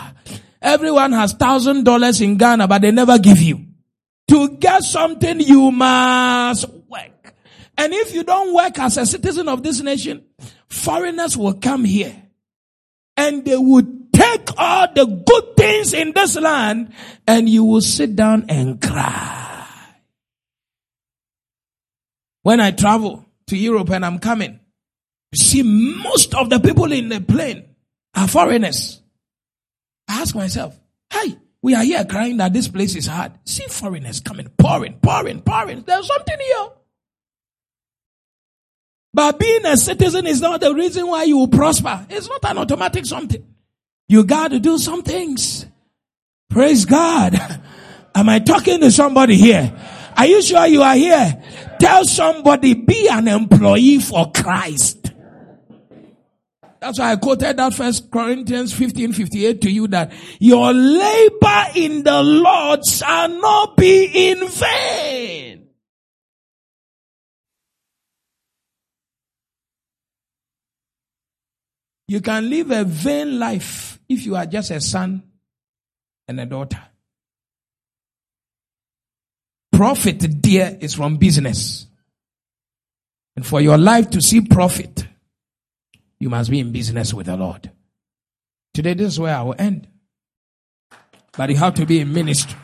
Everyone 0.61 1.13
has 1.13 1.33
thousand 1.33 1.85
dollars 1.85 2.21
in 2.21 2.37
Ghana, 2.37 2.69
but 2.69 2.83
they 2.83 2.91
never 2.91 3.19
give 3.19 3.41
you. 3.41 3.65
To 4.29 4.57
get 4.59 4.83
something, 4.85 5.41
you 5.41 5.71
must. 5.71 6.67
And 7.77 7.93
if 7.93 8.15
you 8.15 8.23
don't 8.25 8.55
work 8.55 8.79
as 8.79 8.99
a 8.99 9.07
citizen 9.07 9.49
of 9.49 9.63
this 9.63 9.81
nation, 9.81 10.25
foreigners 10.69 11.37
will 11.37 11.55
come 11.55 11.85
here 11.85 12.15
and 13.17 13.45
they 13.45 13.57
will 13.57 13.83
take 14.13 14.51
all 14.59 14.93
the 14.95 15.07
good 15.07 15.57
things 15.57 15.95
in 15.95 16.13
this 16.13 16.37
land 16.39 16.93
and 17.27 17.49
you 17.49 17.65
will 17.65 17.81
sit 17.81 18.15
down 18.15 18.47
and 18.49 18.81
cry. 18.81 19.67
When 22.43 22.61
I 22.61 22.73
travel 22.73 23.25
to 23.49 23.57
Europe 23.57 23.91
and 23.91 24.05
I'm 24.05 24.19
coming, 24.19 24.59
you 25.31 25.39
see 25.39 25.63
most 25.63 26.35
of 26.35 26.51
the 26.51 26.61
people 26.61 26.93
in 26.93 27.09
the 27.09 27.21
plane 27.21 27.65
are 28.15 28.29
foreigners. 28.29 29.01
I 30.09 30.21
ask 30.21 30.35
myself, 30.35 30.79
hey, 31.11 31.39
we 31.63 31.75
are 31.75 31.85
here 31.85 32.05
crying 32.05 32.37
that 32.39 32.53
this 32.53 32.69
place 32.69 32.97
is 32.97 33.07
hard. 33.07 33.33
See 33.45 33.65
foreigners 33.69 34.21
coming, 34.21 34.49
pouring, 34.59 34.95
pouring, 34.95 35.41
pouring. 35.41 35.83
There's 35.83 36.07
something 36.07 36.37
here. 36.39 36.69
But 39.15 39.39
being 39.39 39.67
a 39.67 39.77
citizen 39.77 40.27
is 40.27 40.41
not 40.41 40.61
the 40.61 40.75
reason 40.75 41.07
why 41.07 41.25
you 41.25 41.37
will 41.39 41.49
prosper. 41.49 42.07
It's 42.09 42.29
not 42.29 42.45
an 42.45 42.59
automatic 42.59 43.05
something. 43.05 43.45
You 44.09 44.25
got 44.25 44.53
to 44.53 44.61
do 44.61 44.79
some 44.79 45.03
things. 45.03 45.67
Praise 46.49 46.85
God. 46.85 47.35
Am 48.15 48.29
I 48.29 48.39
talking 48.39 48.81
to 48.81 48.91
somebody 48.91 49.37
here? 49.37 49.73
Are 50.17 50.27
you 50.27 50.43
sure 50.43 50.67
you 50.67 50.83
are 50.83 50.95
here? 50.95 51.43
Tell 51.79 52.05
somebody, 52.05 52.75
be 52.75 53.09
an 53.09 53.29
employee 53.29 53.99
for 53.99 54.31
Christ. 54.31 55.13
That's 56.81 56.99
why 56.99 57.13
I 57.13 57.17
quoted 57.17 57.57
that 57.59 57.75
first 57.75 58.11
Corinthians 58.11 58.75
15, 58.75 59.13
58 59.13 59.61
to 59.61 59.71
you 59.71 59.87
that 59.89 60.13
your 60.41 60.73
labor 60.73 61.65
in 61.77 62.03
the 62.03 62.23
Lord 62.23 62.81
shall 62.85 63.29
not 63.29 63.77
be 63.77 64.31
in 64.31 64.49
vain. 64.49 65.62
You 72.13 72.21
can 72.21 72.51
live 72.51 72.71
a 72.71 72.85
vain 72.85 73.39
life 73.39 73.99
if 74.07 74.27
you 74.27 74.37
are 74.37 74.45
just 74.45 74.71
a 74.71 74.83
son 74.83 75.23
and 76.29 76.41
a 76.41 76.45
daughter. 76.45 76.83
Profit, 79.73 80.43
dear, 80.43 80.77
is 80.79 80.93
from 80.93 81.17
business. 81.17 81.87
And 83.35 83.47
for 83.47 83.63
your 83.63 83.79
life 83.79 84.11
to 84.11 84.21
see 84.21 84.43
profit, 84.43 85.07
you 86.21 86.29
must 86.29 86.51
be 86.51 86.61
in 86.61 86.71
business 86.71 87.15
with 87.15 87.29
the 87.29 87.37
Lord. 87.39 87.71
Today, 88.75 88.93
this 88.93 89.15
is 89.15 89.19
where 89.19 89.35
I 89.35 89.41
will 89.41 89.57
end. 89.59 89.89
but 91.35 91.49
you 91.49 91.57
have 91.57 91.73
to 91.77 91.87
be 91.87 92.01
in 92.01 92.13
ministry. 92.13 92.59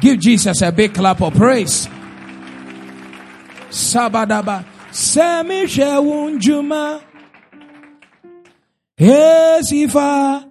Give 0.00 0.18
Jesus 0.18 0.62
a 0.62 0.72
big 0.72 0.94
clap 0.94 1.22
of 1.22 1.32
praise. 1.34 1.86
Sabadaba. 3.70 4.64
Semi 4.90 5.66
Shewunjuma. 5.66 7.13
Esifa. 8.96 10.44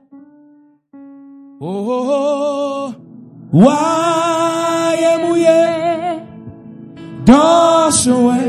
Oh, 1.62 1.90
oh, 1.90 2.10
oh, 2.12 2.96
why 3.52 4.98
am 5.00 5.32
we? 5.32 5.46
Doswe. 7.24 8.40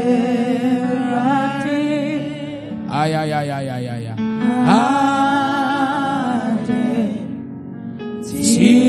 Ay, 2.91 3.15
ay, 3.15 3.33
ay, 3.33 3.51
ay, 3.51 3.69
ay, 3.69 3.89
ay, 3.89 4.07
ay. 4.09 4.15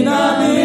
I 0.07 0.64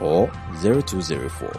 or 0.00 0.28
0204 0.60 1.52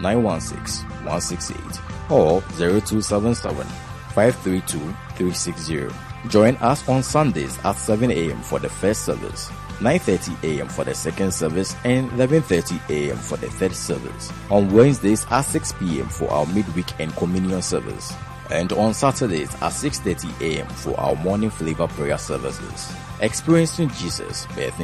916 0.00 0.88
168 1.04 2.10
or 2.10 2.40
0277 2.56 3.66
532 4.14 4.78
360. 5.16 5.88
Join 6.28 6.56
us 6.56 6.86
on 6.88 7.02
Sundays 7.02 7.58
at 7.64 7.72
7 7.72 8.10
a.m. 8.10 8.42
for 8.42 8.58
the 8.58 8.68
first 8.68 9.04
service, 9.04 9.48
9.30 9.78 10.44
a.m. 10.44 10.68
for 10.68 10.84
the 10.84 10.94
second 10.94 11.32
service, 11.32 11.74
and 11.84 12.10
11.30 12.10 12.90
a.m. 12.90 13.16
for 13.16 13.36
the 13.38 13.48
third 13.48 13.74
service. 13.74 14.30
On 14.50 14.70
Wednesdays 14.70 15.26
at 15.30 15.42
6 15.42 15.72
p.m. 15.78 16.08
for 16.08 16.30
our 16.30 16.46
midweek 16.46 16.88
and 16.98 17.14
communion 17.16 17.62
service. 17.62 18.12
And 18.50 18.72
on 18.72 18.92
Saturdays 18.92 19.54
at 19.54 19.72
6.30 19.72 20.40
a.m. 20.42 20.66
for 20.66 20.98
our 21.00 21.14
morning 21.16 21.50
flavor 21.50 21.86
prayer 21.86 22.18
services. 22.18 22.92
Experiencing 23.20 23.88
Jesus, 23.90 24.46
birthing 24.48 24.78